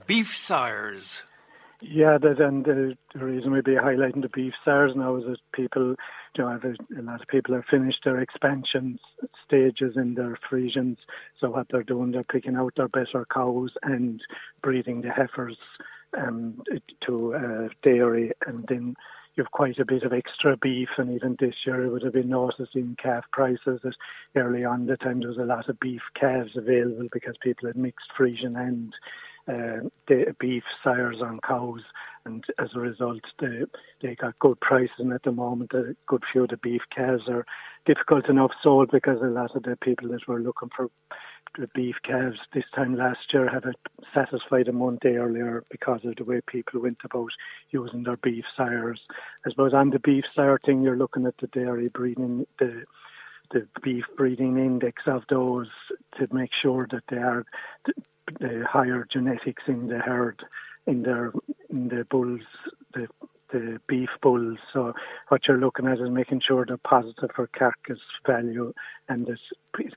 Beef 0.06 0.36
sires. 0.36 1.22
Yeah, 1.82 2.18
that, 2.18 2.40
and 2.40 2.64
the, 2.64 2.96
the 3.14 3.24
reason 3.24 3.52
we'd 3.52 3.64
be 3.64 3.72
highlighting 3.72 4.22
the 4.22 4.28
beef 4.28 4.52
sires 4.64 4.92
now 4.94 5.16
is 5.16 5.24
that 5.24 5.38
people, 5.52 5.96
know, 6.38 6.48
a, 6.48 7.02
lot 7.02 7.20
of 7.20 7.28
people 7.28 7.54
have 7.54 7.64
finished 7.70 8.00
their 8.04 8.20
expansion 8.20 8.98
stages 9.44 9.96
in 9.96 10.14
their 10.14 10.38
Friesians. 10.50 10.98
So 11.40 11.50
what 11.50 11.66
they're 11.70 11.82
doing, 11.82 12.12
they're 12.12 12.24
picking 12.24 12.56
out 12.56 12.74
their 12.76 12.88
better 12.88 13.26
cows 13.32 13.72
and 13.82 14.20
breeding 14.62 15.02
the 15.02 15.10
heifers 15.10 15.58
um, 16.16 16.62
to 17.06 17.34
uh, 17.34 17.68
dairy, 17.82 18.32
and 18.46 18.64
then 18.68 18.96
you've 19.34 19.50
quite 19.50 19.78
a 19.78 19.84
bit 19.84 20.02
of 20.02 20.12
extra 20.12 20.56
beef. 20.56 20.88
And 20.98 21.10
even 21.14 21.36
this 21.38 21.54
year, 21.66 21.84
it 21.84 21.90
would 21.90 22.02
have 22.02 22.12
been 22.12 22.28
noticing 22.28 22.96
calf 23.00 23.24
prices 23.32 23.80
that 23.82 23.94
early 24.36 24.64
on 24.64 24.86
the 24.86 24.96
time 24.96 25.20
there 25.20 25.28
was 25.28 25.38
a 25.38 25.44
lot 25.44 25.68
of 25.68 25.80
beef 25.80 26.02
calves 26.18 26.56
available 26.56 27.08
because 27.12 27.36
people 27.42 27.68
had 27.68 27.76
mixed 27.76 28.10
Friesian 28.18 28.58
and 28.58 28.92
Um, 29.48 29.90
the 30.06 30.34
beef 30.38 30.62
sires 30.84 31.20
on 31.22 31.40
cows, 31.46 31.82
and 32.24 32.44
as 32.58 32.68
a 32.74 32.80
result, 32.80 33.22
they 33.40 33.64
they 34.00 34.14
got 34.14 34.38
good 34.38 34.60
pricing 34.60 35.12
at 35.12 35.22
the 35.22 35.32
moment. 35.32 35.72
A 35.72 35.96
good 36.06 36.22
few 36.30 36.44
of 36.44 36.50
the 36.50 36.56
beef 36.58 36.82
calves 36.94 37.28
are 37.28 37.46
difficult 37.86 38.28
enough 38.28 38.52
sold 38.62 38.90
because 38.90 39.20
a 39.22 39.26
lot 39.26 39.56
of 39.56 39.62
the 39.62 39.76
people 39.76 40.08
that 40.10 40.28
were 40.28 40.40
looking 40.40 40.70
for 40.76 40.90
the 41.58 41.68
beef 41.74 41.96
calves 42.04 42.38
this 42.52 42.64
time 42.74 42.94
last 42.94 43.32
year 43.32 43.48
had 43.48 43.64
it 43.64 43.76
satisfied 44.14 44.68
a 44.68 44.72
month 44.72 45.04
earlier 45.04 45.64
because 45.70 46.00
of 46.04 46.14
the 46.16 46.24
way 46.24 46.40
people 46.46 46.80
went 46.80 46.98
about 47.04 47.30
using 47.70 48.04
their 48.04 48.16
beef 48.18 48.44
sires. 48.56 49.00
I 49.44 49.50
suppose 49.50 49.74
on 49.74 49.90
the 49.90 49.98
beef 49.98 50.24
sire 50.34 50.58
thing, 50.64 50.82
you're 50.82 50.96
looking 50.96 51.26
at 51.26 51.36
the 51.38 51.48
dairy 51.48 51.88
breeding 51.88 52.46
the 52.58 52.84
the 53.52 53.66
beef 53.82 54.04
breeding 54.16 54.58
index 54.58 55.02
of 55.06 55.24
those 55.28 55.66
to 56.16 56.28
make 56.32 56.50
sure 56.62 56.86
that 56.92 57.02
they 57.08 57.16
are 57.16 57.44
the 58.38 58.64
higher 58.68 59.06
genetics 59.10 59.62
in 59.66 59.88
the 59.88 59.98
herd, 59.98 60.42
in 60.86 61.02
their 61.02 61.32
in 61.68 61.88
the 61.88 62.04
bulls, 62.10 62.42
the 62.94 63.08
the 63.52 63.80
beef 63.88 64.10
bulls. 64.22 64.58
So 64.72 64.92
what 65.28 65.46
you're 65.46 65.58
looking 65.58 65.86
at 65.86 66.00
is 66.00 66.10
making 66.10 66.42
sure 66.46 66.64
they're 66.64 66.76
positive 66.76 67.30
for 67.34 67.46
carcass 67.48 67.98
value, 68.26 68.72
and 69.08 69.26
this 69.26 69.40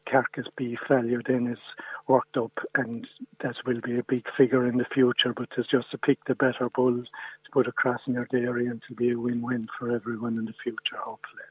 carcass 0.10 0.46
beef 0.58 0.80
value 0.90 1.22
then 1.28 1.48
is 1.48 1.60
worked 2.08 2.38
up, 2.38 2.52
and 2.76 3.08
that 3.42 3.56
will 3.66 3.82
be 3.82 3.98
a 3.98 4.04
big 4.04 4.26
figure 4.36 4.68
in 4.68 4.78
the 4.78 4.86
future. 4.86 5.34
But 5.36 5.50
it's 5.58 5.70
just 5.70 5.92
to 5.92 5.98
pick 5.98 6.26
the 6.26 6.36
better 6.36 6.70
bulls 6.70 7.08
to 7.46 7.52
put 7.52 7.68
across 7.68 8.02
in 8.08 8.14
your 8.14 8.28
dairy, 8.32 8.68
and 8.68 8.82
to 8.88 8.96
be 8.96 9.12
a 9.12 9.20
win-win 9.20 9.68
for 9.78 9.92
everyone 9.92 10.38
in 10.38 10.46
the 10.46 10.54
future, 10.64 10.98
hopefully. 10.98 11.44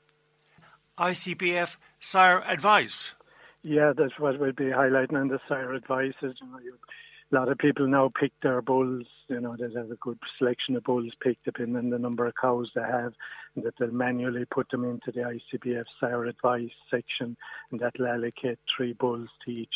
ICBF 0.98 1.76
sire 2.00 2.42
advice. 2.46 3.14
Yeah, 3.62 3.92
that's 3.96 4.18
what 4.18 4.40
we'll 4.40 4.52
be 4.52 4.64
highlighting 4.64 5.20
in 5.20 5.28
the 5.28 5.38
sire 5.48 5.74
advices. 5.74 6.14
You 6.40 6.46
know, 6.50 6.58
a 7.32 7.34
lot 7.34 7.48
of 7.48 7.58
people 7.58 7.86
now 7.86 8.10
pick 8.18 8.32
their 8.42 8.60
bulls. 8.60 9.06
You 9.28 9.40
know, 9.40 9.56
they 9.56 9.72
have 9.74 9.90
a 9.90 9.96
good 9.96 10.18
selection 10.36 10.74
of 10.76 10.82
bulls 10.84 11.12
picked 11.22 11.44
depending 11.44 11.76
on 11.76 11.90
the 11.90 11.98
number 11.98 12.26
of 12.26 12.34
cows 12.40 12.70
they 12.74 12.82
have, 12.82 13.12
and 13.54 13.64
that 13.64 13.74
they'll 13.78 13.92
manually 13.92 14.44
put 14.52 14.68
them 14.70 14.84
into 14.84 15.12
the 15.12 15.38
ICBF 15.54 15.84
sire 16.00 16.24
advice 16.24 16.70
section, 16.90 17.36
and 17.70 17.80
that'll 17.80 18.08
allocate 18.08 18.58
three 18.76 18.94
bulls 18.94 19.28
to 19.44 19.52
each 19.52 19.68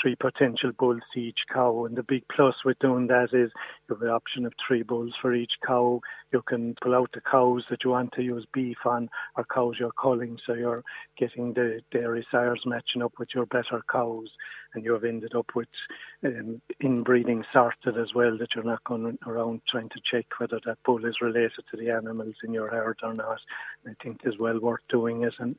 three 0.00 0.16
potential 0.16 0.72
bulls 0.78 1.02
to 1.12 1.20
each 1.20 1.40
cow. 1.52 1.84
And 1.84 1.96
the 1.96 2.02
big 2.02 2.24
plus 2.34 2.54
with 2.64 2.78
doing 2.78 3.06
that 3.08 3.30
is 3.32 3.50
you 3.88 3.94
have 3.94 4.00
the 4.00 4.10
option 4.10 4.46
of 4.46 4.52
three 4.66 4.82
bulls 4.82 5.14
for 5.20 5.34
each 5.34 5.52
cow. 5.66 6.00
You 6.32 6.42
can 6.42 6.74
pull 6.82 6.94
out 6.94 7.10
the 7.12 7.20
cows 7.20 7.64
that 7.70 7.84
you 7.84 7.90
want 7.90 8.12
to 8.12 8.22
use 8.22 8.46
beef 8.52 8.78
on 8.84 9.08
or 9.36 9.44
cows 9.44 9.76
you're 9.78 9.92
culling. 10.00 10.38
So 10.46 10.54
you're 10.54 10.84
getting 11.18 11.54
the 11.54 11.80
dairy 11.90 12.26
sires 12.30 12.62
matching 12.66 13.02
up 13.02 13.14
with 13.18 13.28
your 13.34 13.46
better 13.46 13.82
cows. 13.90 14.28
And 14.74 14.84
you 14.84 14.92
have 14.92 15.04
ended 15.04 15.34
up 15.34 15.46
with 15.54 15.68
um, 16.22 16.60
inbreeding 16.80 17.42
sorted 17.52 17.96
as 17.96 18.12
well, 18.14 18.36
that 18.36 18.48
you're 18.54 18.64
not 18.64 18.84
going 18.84 19.18
around 19.26 19.62
trying 19.66 19.88
to 19.88 20.00
check 20.10 20.26
whether 20.38 20.60
that 20.66 20.78
bull 20.84 21.04
is 21.06 21.22
related 21.22 21.64
to 21.70 21.76
the 21.78 21.90
animals 21.90 22.34
in 22.44 22.52
your 22.52 22.68
herd 22.68 22.98
or 23.02 23.14
not. 23.14 23.38
I 23.86 23.92
think 24.02 24.20
it's 24.24 24.38
well 24.38 24.60
worth 24.60 24.82
doing 24.90 25.22
it. 25.22 25.32
And 25.38 25.56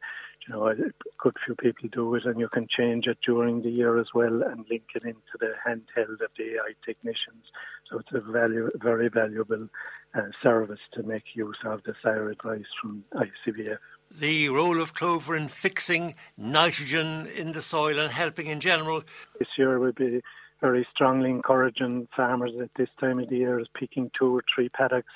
you 0.50 0.56
know, 0.56 0.68
a 0.68 0.76
good 1.20 1.36
few 1.46 1.56
people 1.56 1.90
do 1.92 2.16
it, 2.16 2.26
and 2.26 2.40
you 2.40 2.50
can 2.50 2.68
change 2.68 3.06
it 3.06 3.20
during 3.24 3.62
the 3.62 3.70
year 3.70 4.00
as 4.00 4.08
well 4.16 4.42
and 4.42 4.66
link 4.70 4.84
it 4.96 5.04
into 5.04 5.38
the 5.40 5.54
handheld 5.66 6.22
of 6.22 6.32
the 6.38 6.56
AI 6.56 6.74
technicians. 6.84 7.46
So 7.90 8.00
it's 8.00 8.10
a 8.14 8.20
value, 8.20 8.70
very 8.76 9.10
valuable 9.10 9.68
uh, 10.16 10.22
service 10.42 10.80
to 10.94 11.04
make 11.04 11.24
use 11.36 11.58
of 11.66 11.84
the 11.84 11.94
sire 12.02 12.30
advice 12.30 12.66
from 12.82 13.04
ICBF. 13.14 13.78
The 14.12 14.50
role 14.50 14.82
of 14.82 14.96
clover 14.96 15.36
in 15.36 15.50
fixing 15.50 16.16
nitrogen 16.36 17.28
in 17.28 17.52
the 17.52 17.62
soil 17.62 18.00
and 18.00 18.12
helping 18.12 18.48
in 18.48 18.60
general. 18.60 19.04
This 19.38 19.50
year 19.56 19.78
we'll 19.78 19.92
be 19.92 20.22
very 20.62 20.88
strongly 20.92 21.30
encouraging 21.30 22.08
farmers 22.16 22.54
at 22.60 22.72
this 22.76 22.90
time 23.00 23.20
of 23.20 23.30
the 23.30 23.38
year 23.38 23.60
is 23.60 23.68
picking 23.80 24.10
two 24.18 24.36
or 24.36 24.44
three 24.54 24.70
paddocks 24.70 25.14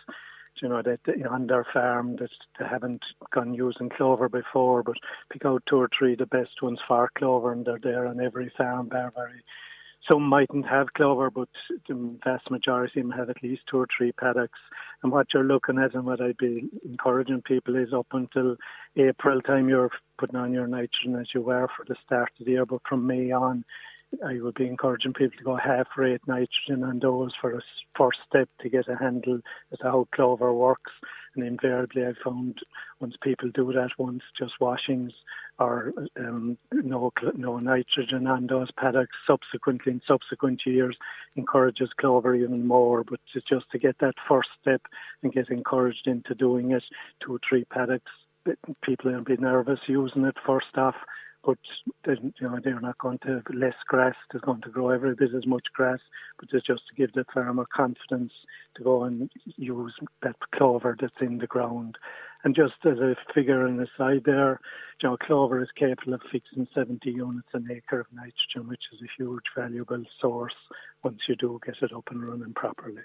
you 0.61 0.69
know, 0.69 0.81
that 0.81 0.99
on 1.29 1.47
their 1.47 1.65
farm 1.73 2.15
that 2.17 2.29
they 2.59 2.65
haven't 2.65 3.01
gone 3.33 3.53
using 3.53 3.89
clover 3.89 4.29
before, 4.29 4.83
but 4.83 4.95
pick 5.31 5.45
out 5.45 5.63
two 5.67 5.77
or 5.77 5.89
three 5.97 6.15
the 6.15 6.25
best 6.25 6.61
ones 6.61 6.79
for 6.87 7.09
clover, 7.17 7.51
and 7.51 7.65
they're 7.65 7.79
there 7.81 8.07
on 8.07 8.19
every 8.19 8.51
farm. 8.57 8.89
They're 8.91 9.11
very 9.15 9.43
some 10.11 10.23
mightn't 10.23 10.67
have 10.67 10.93
clover, 10.95 11.29
but 11.29 11.49
the 11.87 12.17
vast 12.23 12.51
majority 12.51 12.99
of 12.99 13.07
them 13.07 13.17
have 13.17 13.29
at 13.29 13.41
least 13.41 13.61
two 13.69 13.77
or 13.77 13.87
three 13.95 14.11
paddocks. 14.11 14.59
And 15.01 15.11
what 15.11 15.27
you're 15.33 15.45
looking 15.45 15.79
at 15.79 15.93
and 15.93 16.05
what 16.05 16.21
I'd 16.21 16.37
be 16.37 16.69
encouraging 16.85 17.41
people 17.43 17.75
is 17.75 17.93
up 17.93 18.07
until 18.11 18.57
April 18.97 19.41
time 19.41 19.69
you're 19.69 19.91
putting 20.17 20.35
on 20.35 20.51
your 20.51 20.67
nitrogen 20.67 21.15
as 21.19 21.27
you 21.33 21.41
were 21.41 21.67
for 21.75 21.85
the 21.87 21.95
start 22.05 22.31
of 22.39 22.45
the 22.45 22.51
year, 22.51 22.65
but 22.65 22.81
from 22.87 23.07
May 23.07 23.31
on 23.31 23.63
I 24.25 24.39
would 24.41 24.55
be 24.55 24.67
encouraging 24.67 25.13
people 25.13 25.37
to 25.37 25.43
go 25.43 25.55
half 25.55 25.87
rate 25.97 26.21
nitrogen 26.27 26.83
on 26.83 26.99
those 26.99 27.31
for 27.39 27.55
a 27.55 27.61
first 27.97 28.19
step 28.27 28.49
to 28.61 28.69
get 28.69 28.87
a 28.87 28.95
handle 28.95 29.39
as 29.71 29.79
to 29.79 29.85
how 29.85 30.07
clover 30.13 30.53
works. 30.53 30.91
And 31.35 31.43
invariably, 31.43 32.05
I 32.05 32.13
found 32.23 32.59
once 32.99 33.15
people 33.21 33.49
do 33.53 33.73
that, 33.73 33.89
once 33.97 34.21
just 34.37 34.53
washings 34.59 35.13
or 35.59 35.93
um, 36.17 36.57
no 36.71 37.11
no 37.35 37.59
nitrogen 37.59 38.27
on 38.27 38.47
those 38.47 38.69
paddocks, 38.79 39.15
subsequently 39.25 39.93
in 39.93 40.01
subsequent 40.07 40.61
years, 40.65 40.95
encourages 41.35 41.89
clover 41.99 42.35
even 42.35 42.67
more. 42.67 43.03
But 43.03 43.19
it's 43.33 43.47
just 43.47 43.69
to 43.71 43.79
get 43.79 43.97
that 43.99 44.15
first 44.27 44.49
step 44.61 44.81
and 45.21 45.33
get 45.33 45.49
encouraged 45.49 46.07
into 46.07 46.35
doing 46.35 46.71
it, 46.71 46.83
two 47.23 47.35
or 47.35 47.39
three 47.47 47.65
paddocks, 47.65 48.11
people 48.83 49.11
will 49.11 49.23
be 49.23 49.37
nervous 49.37 49.79
using 49.87 50.25
it 50.25 50.35
first 50.45 50.77
off 50.77 50.95
but 51.43 51.57
you 52.05 52.31
know 52.41 52.59
they're 52.63 52.79
not 52.79 52.97
going 52.97 53.19
to 53.19 53.41
less 53.53 53.75
grass. 53.87 54.15
They're 54.31 54.41
going 54.41 54.61
to 54.61 54.69
grow 54.69 54.89
every 54.89 55.15
bit 55.15 55.33
as 55.35 55.45
much 55.45 55.65
grass, 55.73 55.99
but 56.39 56.49
it's 56.51 56.65
just 56.65 56.83
to 56.87 56.95
give 56.95 57.13
the 57.13 57.25
farmer 57.33 57.65
confidence 57.73 58.31
to 58.75 58.83
go 58.83 59.03
and 59.03 59.29
use 59.57 59.93
that 60.21 60.35
clover 60.55 60.95
that's 60.99 61.13
in 61.21 61.39
the 61.39 61.47
ground. 61.47 61.97
And 62.43 62.55
just 62.55 62.73
as 62.85 62.99
a 62.99 63.15
figure 63.33 63.65
on 63.65 63.77
the 63.77 63.87
side 63.97 64.23
there, 64.25 64.59
you 65.01 65.09
know, 65.09 65.17
clover 65.17 65.61
is 65.61 65.69
capable 65.77 66.13
of 66.13 66.21
fixing 66.31 66.67
70 66.73 67.09
units 67.09 67.47
an 67.53 67.67
acre 67.71 68.01
of 68.01 68.07
nitrogen, 68.11 68.69
which 68.69 68.83
is 68.93 69.01
a 69.01 69.21
huge 69.21 69.43
valuable 69.55 70.03
source 70.19 70.55
once 71.03 71.19
you 71.27 71.35
do 71.35 71.59
get 71.65 71.75
it 71.81 71.93
up 71.93 72.09
and 72.11 72.23
running 72.23 72.53
properly. 72.53 73.01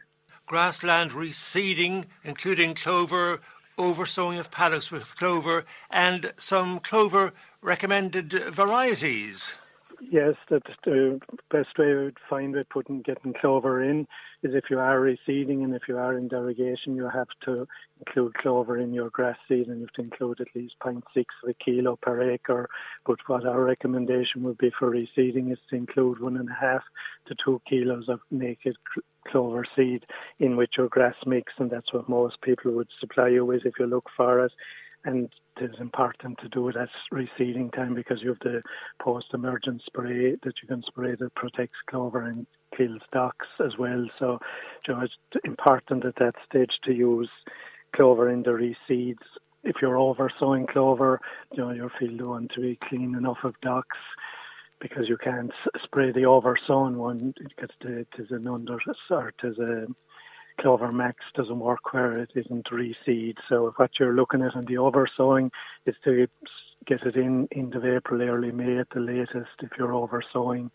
Grassland 0.47 1.11
reseeding, 1.11 2.07
including 2.25 2.75
clover, 2.75 3.41
oversowing 3.77 4.39
of 4.39 4.51
paddocks 4.51 4.91
with 4.91 5.17
clover, 5.17 5.65
and 5.91 6.33
some 6.39 6.81
clover 6.81 7.33
recommended 7.63 8.33
varieties. 8.33 9.55
Yes, 10.01 10.35
that's 10.49 10.71
the 10.85 11.21
best 11.51 11.77
way 11.77 11.91
I 11.91 12.05
would 12.05 12.19
find 12.31 12.55
it 12.55 12.69
putting 12.71 13.03
getting 13.03 13.35
clover 13.35 13.83
in 13.83 14.07
is 14.45 14.55
if 14.55 14.65
you 14.71 14.79
are 14.79 15.01
reseeding 15.01 15.65
and 15.65 15.75
if 15.75 15.83
you 15.89 15.99
are 15.99 16.17
in 16.17 16.29
derogation, 16.29 16.95
you 16.95 17.09
have 17.09 17.27
to 17.47 17.67
include 17.99 18.35
clover 18.35 18.79
in 18.79 18.95
your 18.95 19.11
grass 19.11 19.37
seed 19.49 19.67
and 19.67 19.81
you 19.81 19.87
have 19.87 19.93
to 19.95 20.03
include 20.03 20.41
at 20.41 20.55
least 20.55 20.75
0.6 20.85 21.03
of 21.43 21.51
a 21.51 21.55
kilo 21.55 21.97
per 22.01 22.31
acre. 22.31 22.69
But 23.05 23.19
what 23.27 23.45
our 23.45 23.65
recommendation 23.65 24.45
would 24.45 24.59
be 24.59 24.71
for 24.79 24.89
reseeding 24.89 25.53
is 25.53 25.59
to 25.71 25.77
include 25.77 26.21
one 26.21 26.37
and 26.37 26.49
a 26.49 26.55
half 26.59 26.83
to 27.27 27.35
two 27.45 27.61
kilos 27.69 28.09
of 28.09 28.21
naked 28.31 28.77
clover 29.27 29.65
seed 29.75 30.07
in 30.39 30.57
with 30.57 30.71
your 30.79 30.89
grass 30.89 31.17
mix, 31.27 31.53
and 31.59 31.71
that's 31.71 31.93
what 31.93 32.09
most 32.09 32.41
people 32.43 32.71
would 32.73 32.89
supply 33.01 33.29
you 33.29 33.45
with 33.45 33.67
if 33.67 33.75
you 33.81 33.87
look 33.87 34.07
for 34.17 34.45
it 34.45 34.53
and 35.05 35.29
it 35.57 35.65
is 35.65 35.81
important 35.81 36.39
to 36.39 36.49
do 36.49 36.69
it 36.69 36.77
at 36.77 36.89
reseeding 37.13 37.73
time 37.73 37.95
because 37.95 38.23
you 38.23 38.31
have 38.31 38.39
the 38.41 38.63
post-emergent 39.01 39.83
spray 39.87 40.37
that 40.43 40.55
you 40.63 40.69
can 40.69 40.83
spray 40.83 41.15
that 41.15 41.35
protects 41.35 41.79
clover 41.89 42.23
and 42.23 42.47
kills 42.77 43.01
docks 43.13 43.47
as 43.65 43.77
well. 43.79 44.07
So, 44.19 44.39
you 44.87 44.95
know, 44.95 45.01
it's 45.01 45.15
important 45.45 46.05
at 46.05 46.17
that 46.17 46.35
stage 46.49 46.73
to 46.85 46.93
use 46.93 47.31
clover 47.95 48.29
in 48.29 48.43
the 48.43 48.51
reseeds. 48.51 49.17
If 49.65 49.77
you're 49.83 49.99
over 49.99 50.31
sowing 50.39 50.67
clover, 50.67 51.21
you 51.53 51.59
know, 51.59 51.71
your 51.71 51.91
field 51.99 52.21
want 52.23 52.53
to 52.55 52.61
be 52.61 52.79
clean 52.89 53.15
enough 53.15 53.39
of 53.45 53.55
docks 53.61 53.99
because 54.81 55.09
you 55.09 55.17
can't 55.17 55.51
spray 55.83 56.13
the 56.13 56.25
over 56.25 56.57
sown 56.67 56.99
one 56.99 57.35
because 57.39 57.71
it 57.81 58.09
is 58.19 58.31
an 58.31 58.47
under 58.47 58.79
or 59.11 59.29
it 59.29 59.35
is 59.43 59.59
a 59.59 59.87
Clover 60.61 60.93
Max 60.93 61.17
doesn't 61.35 61.59
work 61.59 61.93
where 61.93 62.19
it 62.19 62.31
isn't 62.35 62.67
reseed. 62.67 63.37
So 63.49 63.73
what 63.77 63.91
you're 63.99 64.15
looking 64.15 64.43
at 64.43 64.55
in 64.55 64.65
the 64.67 64.79
oversowing 64.79 65.51
is 65.87 65.95
to 66.05 66.27
get 66.87 67.03
it 67.05 67.17
in 67.17 67.49
end 67.55 67.75
of 67.75 67.85
April, 67.85 68.23
early 68.23 68.53
May 68.53 68.79
at 68.79 68.91
the 68.91 69.01
latest. 69.01 69.51
If 69.63 69.71
you're 69.79 69.95
oversowing, 69.95 70.71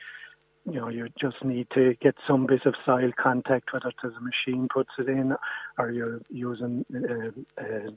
you 0.65 0.79
know, 0.79 0.89
you 0.89 1.07
just 1.19 1.43
need 1.43 1.67
to 1.73 1.95
get 2.01 2.15
some 2.27 2.45
bit 2.45 2.65
of 2.65 2.75
soil 2.85 3.11
contact, 3.21 3.73
whether 3.73 3.89
it's 3.89 4.03
a 4.03 4.21
machine 4.21 4.67
puts 4.73 4.91
it 4.97 5.09
in 5.09 5.33
or 5.77 5.91
you're 5.91 6.21
using 6.29 6.85
uh, 6.95 7.61
uh, 7.61 7.91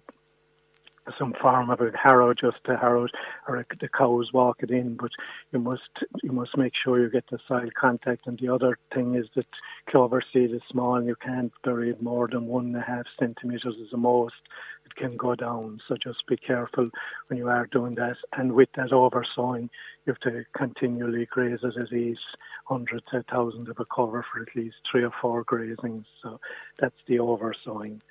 some 1.18 1.32
farm 1.40 1.70
of 1.70 1.80
a 1.80 1.90
harrow 1.96 2.34
just 2.34 2.58
to 2.64 2.76
harrow 2.76 3.06
or 3.46 3.64
the 3.80 3.88
cows 3.88 4.32
walk 4.32 4.62
it 4.62 4.70
in 4.70 4.96
but 4.96 5.10
you 5.52 5.58
must 5.58 5.90
you 6.22 6.32
must 6.32 6.56
make 6.56 6.72
sure 6.74 7.00
you 7.00 7.10
get 7.10 7.24
the 7.30 7.38
soil 7.46 7.68
contact 7.78 8.26
and 8.26 8.38
the 8.38 8.48
other 8.48 8.78
thing 8.92 9.14
is 9.14 9.26
that 9.34 9.46
clover 9.88 10.22
seed 10.32 10.50
is 10.50 10.62
small 10.68 10.96
and 10.96 11.06
you 11.06 11.16
can't 11.16 11.52
bury 11.62 11.90
it 11.90 12.02
more 12.02 12.28
than 12.28 12.46
one 12.46 12.66
and 12.66 12.76
a 12.76 12.80
half 12.80 13.06
centimeters 13.18 13.76
as 13.82 13.90
the 13.90 13.96
most 13.96 14.34
it 14.84 14.94
can 14.96 15.16
go 15.16 15.34
down 15.34 15.80
so 15.86 15.96
just 15.96 16.26
be 16.26 16.36
careful 16.36 16.90
when 17.26 17.38
you 17.38 17.48
are 17.48 17.66
doing 17.66 17.96
that. 17.96 18.16
And 18.32 18.52
with 18.52 18.68
that 18.76 18.92
oversowing 18.92 19.68
you 20.04 20.12
have 20.12 20.20
to 20.20 20.44
continually 20.56 21.26
graze 21.26 21.60
it 21.62 21.76
at 21.76 21.92
least 21.92 22.20
hundreds 22.64 23.06
of 23.12 23.24
thousands 23.26 23.68
of 23.68 23.78
a 23.80 23.84
cover 23.84 24.24
for 24.32 24.42
at 24.42 24.54
least 24.54 24.76
three 24.90 25.04
or 25.04 25.12
four 25.20 25.44
grazings 25.44 26.04
so 26.22 26.40
that's 26.78 26.98
the 27.06 27.18
oversowing 27.18 28.02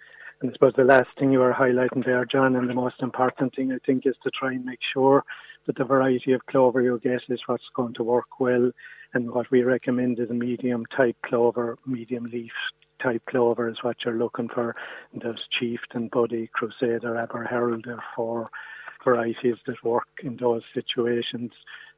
and 0.46 0.52
I 0.52 0.58
suppose 0.58 0.74
the 0.78 0.84
last 0.84 1.10
thing 1.18 1.32
you 1.32 1.40
were 1.40 1.54
highlighting 1.54 2.06
there, 2.06 2.24
John, 2.24 2.56
and 2.56 2.70
the 2.70 2.76
most 2.76 3.02
important 3.02 3.56
thing 3.56 3.72
I 3.72 3.80
think 3.84 4.06
is 4.06 4.14
to 4.22 4.30
try 4.30 4.52
and 4.52 4.64
make 4.64 4.78
sure 4.94 5.24
that 5.66 5.76
the 5.76 5.84
variety 5.84 6.34
of 6.34 6.46
clover 6.46 6.84
you 6.84 7.00
get 7.04 7.22
is 7.30 7.40
what's 7.48 7.64
going 7.76 7.96
to 7.96 8.04
work 8.04 8.40
well. 8.40 8.70
And 9.16 9.32
what 9.32 9.50
we 9.50 9.64
recommend 9.64 10.20
is 10.20 10.30
a 10.30 10.36
medium 10.36 10.86
type 10.96 11.18
clover, 11.26 11.80
medium 11.88 12.26
leaf 12.26 12.52
type 13.02 13.24
clover 13.28 13.70
is 13.70 13.78
what 13.82 13.98
you're 14.06 14.20
looking 14.20 14.48
for. 14.50 14.76
And 15.14 15.24
there's 15.24 15.42
Chieftain, 15.60 16.10
Buddy, 16.10 16.48
Crusader, 16.54 17.18
Aber 17.18 17.44
Herald, 17.44 17.86
there 17.86 17.96
are 17.96 18.04
four 18.16 18.50
varieties 19.04 19.56
that 19.66 19.84
work 19.84 20.08
in 20.22 20.38
those 20.38 20.62
situations 20.76 21.54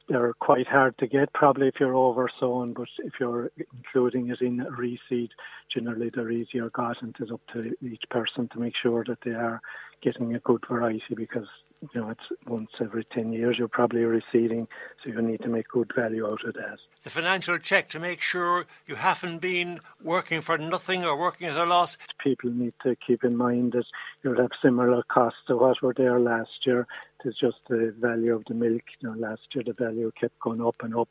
they're 0.07 0.33
quite 0.39 0.67
hard 0.67 0.97
to 0.99 1.07
get 1.07 1.33
probably 1.33 1.67
if 1.67 1.75
you're 1.79 1.95
over 1.95 2.29
sown, 2.39 2.73
but 2.73 2.87
if 2.99 3.13
you're 3.19 3.51
including 3.73 4.29
it 4.29 4.41
in 4.41 4.59
reseed, 4.79 5.29
generally 5.73 6.09
they're 6.13 6.31
easier 6.31 6.69
got 6.69 7.01
and 7.01 7.15
it's 7.19 7.31
up 7.31 7.41
to 7.53 7.73
each 7.81 8.03
person 8.09 8.49
to 8.53 8.59
make 8.59 8.73
sure 8.81 9.03
that 9.07 9.19
they 9.25 9.31
are 9.31 9.61
getting 10.01 10.35
a 10.35 10.39
good 10.39 10.63
variety 10.69 11.15
because 11.15 11.47
you 11.81 12.01
know, 12.01 12.09
it's 12.09 12.21
once 12.47 12.69
every 12.81 13.03
10 13.05 13.33
years 13.33 13.57
you're 13.57 13.67
probably 13.67 14.01
reseeding, 14.01 14.67
so 15.03 15.09
you 15.11 15.21
need 15.21 15.41
to 15.41 15.47
make 15.47 15.67
good 15.67 15.91
value 15.95 16.25
out 16.25 16.43
of 16.45 16.53
that. 16.55 16.79
The 17.03 17.09
financial 17.09 17.57
check 17.57 17.89
to 17.89 17.99
make 17.99 18.21
sure 18.21 18.65
you 18.87 18.95
haven't 18.95 19.39
been 19.39 19.79
working 20.01 20.41
for 20.41 20.57
nothing 20.57 21.05
or 21.05 21.17
working 21.17 21.47
at 21.47 21.57
a 21.57 21.65
loss. 21.65 21.97
People 22.23 22.51
need 22.51 22.73
to 22.83 22.95
keep 22.95 23.23
in 23.23 23.37
mind 23.37 23.73
that 23.73 23.85
you'll 24.23 24.41
have 24.41 24.51
similar 24.61 25.03
costs 25.03 25.39
to 25.47 25.57
what 25.57 25.81
were 25.81 25.93
there 25.95 26.19
last 26.19 26.65
year. 26.65 26.87
It's 27.23 27.39
just 27.39 27.57
the 27.69 27.93
value 27.99 28.33
of 28.33 28.43
the 28.47 28.53
milk. 28.53 28.83
You 28.99 29.09
know, 29.09 29.15
last 29.15 29.41
year 29.53 29.63
the 29.65 29.73
value 29.73 30.11
kept 30.19 30.39
going 30.39 30.61
up 30.61 30.75
and 30.81 30.95
up. 30.95 31.09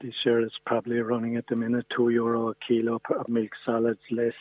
This 0.00 0.14
year 0.24 0.40
it's 0.40 0.58
probably 0.66 0.98
running 0.98 1.36
at 1.36 1.46
the 1.46 1.56
minute 1.56 1.86
two 1.94 2.08
euro 2.08 2.48
a 2.50 2.54
kilo 2.66 3.00
of 3.16 3.28
milk 3.28 3.52
solids 3.64 4.00
less. 4.10 4.34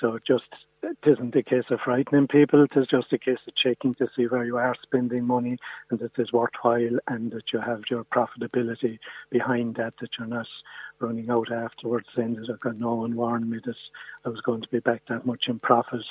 So 0.00 0.18
just 0.26 0.48
it 0.86 0.98
isn't 1.04 1.34
a 1.34 1.42
case 1.42 1.64
of 1.70 1.80
frightening 1.80 2.28
people. 2.28 2.62
It 2.62 2.76
is 2.76 2.86
just 2.86 3.12
a 3.12 3.18
case 3.18 3.38
of 3.46 3.54
checking 3.56 3.94
to 3.94 4.08
see 4.14 4.26
where 4.26 4.44
you 4.44 4.56
are 4.56 4.74
spending 4.82 5.24
money 5.24 5.58
and 5.90 5.98
that 5.98 6.18
it's 6.18 6.32
worthwhile 6.32 6.98
and 7.08 7.32
that 7.32 7.52
you 7.52 7.60
have 7.60 7.82
your 7.90 8.04
profitability 8.04 8.98
behind 9.30 9.74
that, 9.76 9.94
that 10.00 10.10
you're 10.18 10.28
not 10.28 10.46
running 11.00 11.28
out 11.30 11.50
afterwards 11.50 12.06
saying 12.14 12.34
that 12.34 12.78
no 12.78 12.94
one 12.94 13.16
warned 13.16 13.50
me 13.50 13.58
that 13.64 13.76
I 14.24 14.28
was 14.28 14.40
going 14.40 14.62
to 14.62 14.68
be 14.68 14.78
back 14.80 15.02
that 15.08 15.26
much 15.26 15.48
in 15.48 15.58
profit. 15.58 16.04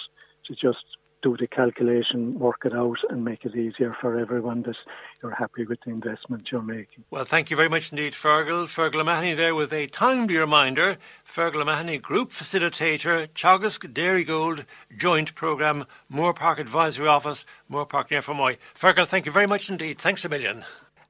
To 0.46 0.54
just 0.54 0.86
do 1.26 1.36
the 1.36 1.48
calculation, 1.48 2.38
work 2.38 2.62
it 2.66 2.74
out, 2.76 3.00
and 3.10 3.26
make 3.26 3.46
it 3.46 3.56
easier 3.56 3.96
for 4.00 4.20
everyone 4.20 4.62
that 4.62 4.76
you're 5.24 5.34
happy 5.34 5.66
with 5.66 5.80
the 5.84 5.90
investment 5.90 6.52
you're 6.52 6.62
making. 6.62 7.04
Well, 7.10 7.26
thank 7.26 7.50
you 7.50 7.58
very 7.58 7.68
much 7.68 7.92
indeed, 7.92 8.14
Fergal. 8.14 8.68
Fergal 8.68 9.02
O'Mahony 9.02 9.34
there 9.34 9.56
with 9.56 9.74
a 9.74 9.88
timely 9.88 10.38
reminder. 10.38 10.98
Fergal 11.28 11.64
O'Mahony, 11.64 11.98
Group 11.98 12.32
Facilitator, 12.32 13.28
Teagasc 13.30 13.92
Dairygold 13.92 14.66
Joint 14.96 15.34
Programme, 15.34 15.86
Moorepark 16.14 16.60
Advisory 16.60 17.08
Office, 17.08 17.44
Moorepark 17.72 18.12
near 18.12 18.22
Fermoy. 18.22 18.58
Fergal, 18.80 19.08
thank 19.08 19.26
you 19.26 19.32
very 19.32 19.48
much 19.48 19.68
indeed. 19.68 19.98
Thanks 19.98 20.24
a 20.26 20.30
million. 20.30 20.64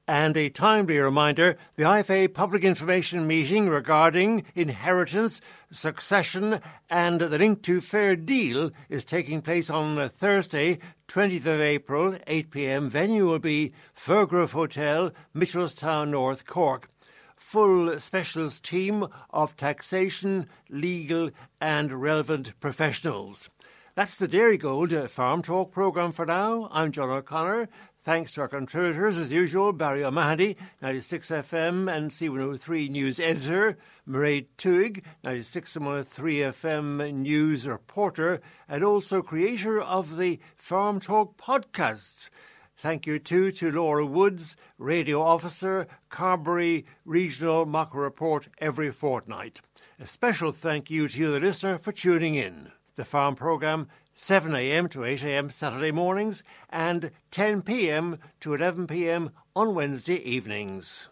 And 0.08 0.36
a 0.36 0.50
timely 0.50 0.98
reminder 0.98 1.58
the 1.74 1.82
IFA 1.82 2.32
public 2.32 2.62
information 2.62 3.26
meeting 3.26 3.68
regarding 3.68 4.44
inheritance, 4.54 5.40
succession, 5.72 6.60
and 6.88 7.20
the 7.20 7.36
link 7.36 7.62
to 7.62 7.80
Fair 7.80 8.14
Deal 8.14 8.70
is 8.88 9.04
taking 9.04 9.42
place 9.42 9.68
on 9.68 10.08
Thursday, 10.10 10.78
20th 11.08 11.46
of 11.46 11.60
April, 11.60 12.16
8 12.28 12.52
pm. 12.52 12.88
Venue 12.88 13.28
will 13.28 13.40
be 13.40 13.72
Firgrove 13.96 14.52
Hotel, 14.52 15.10
Mitchelstown 15.34 16.10
North, 16.10 16.46
Cork. 16.46 16.88
Full 17.34 17.98
specialist 17.98 18.64
team 18.64 19.08
of 19.30 19.56
taxation, 19.56 20.46
legal, 20.68 21.30
and 21.60 22.00
relevant 22.00 22.58
professionals. 22.60 23.50
That's 23.96 24.18
the 24.18 24.28
Dairygold 24.28 25.08
Farm 25.08 25.40
Talk 25.40 25.72
programme 25.72 26.12
for 26.12 26.26
now. 26.26 26.68
I'm 26.70 26.92
John 26.92 27.08
O'Connor. 27.08 27.70
Thanks 28.06 28.34
to 28.34 28.42
our 28.42 28.46
contributors, 28.46 29.18
as 29.18 29.32
usual, 29.32 29.72
Barry 29.72 30.04
O'Mahony, 30.04 30.56
96 30.80 31.28
FM 31.28 31.92
and 31.92 32.08
C103 32.12 32.88
News 32.88 33.18
Editor, 33.18 33.78
Mairead 34.08 34.46
Tuig, 34.56 35.02
96 35.24 35.74
and 35.74 35.86
103 35.86 36.36
FM 36.36 37.14
News 37.14 37.66
Reporter, 37.66 38.40
and 38.68 38.84
also 38.84 39.22
creator 39.22 39.82
of 39.82 40.18
the 40.18 40.38
Farm 40.54 41.00
Talk 41.00 41.36
podcasts. 41.36 42.30
Thank 42.76 43.08
you 43.08 43.18
too 43.18 43.50
to 43.50 43.72
Laura 43.72 44.06
Woods, 44.06 44.56
radio 44.78 45.20
officer, 45.20 45.88
Carbery 46.08 46.84
Regional 47.04 47.66
Macra 47.66 47.94
Report 47.94 48.46
every 48.58 48.92
fortnight. 48.92 49.60
A 49.98 50.06
special 50.06 50.52
thank 50.52 50.90
you 50.90 51.08
to 51.08 51.18
you, 51.18 51.32
the 51.32 51.40
listener, 51.40 51.76
for 51.76 51.90
tuning 51.90 52.36
in. 52.36 52.70
The 52.94 53.04
farm 53.04 53.34
programme 53.34 53.88
7am 54.16 54.90
to 54.90 55.00
8am 55.00 55.52
Saturday 55.52 55.92
mornings 55.92 56.42
and 56.70 57.10
10pm 57.30 58.18
to 58.40 58.50
11pm 58.50 59.30
on 59.54 59.74
Wednesday 59.74 60.16
evenings. 60.28 61.08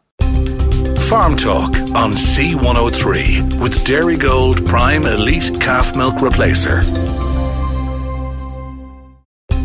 Farm 1.09 1.37
Talk 1.37 1.77
on 1.95 2.13
C103 2.13 3.61
with 3.61 3.85
Dairy 3.85 4.17
Gold 4.17 4.65
Prime 4.67 5.05
Elite 5.05 5.61
Calf 5.61 5.95
Milk 5.95 6.15
Replacer. 6.15 6.83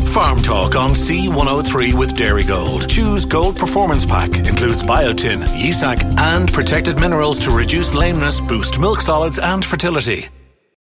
Farm 0.06 0.42
Talk 0.42 0.76
on 0.76 0.90
C103 0.90 1.94
with 1.94 2.16
Dairy 2.16 2.44
Gold. 2.44 2.88
Choose 2.88 3.24
Gold 3.24 3.56
Performance 3.56 4.04
Pack. 4.04 4.34
Includes 4.34 4.82
biotin, 4.82 5.40
Yea-Sacc, 5.56 6.02
and 6.18 6.52
protected 6.52 6.98
minerals 6.98 7.38
to 7.40 7.50
reduce 7.50 7.94
lameness, 7.94 8.40
boost 8.40 8.78
milk 8.78 9.00
solids 9.00 9.38
and 9.38 9.64
fertility. 9.64 10.28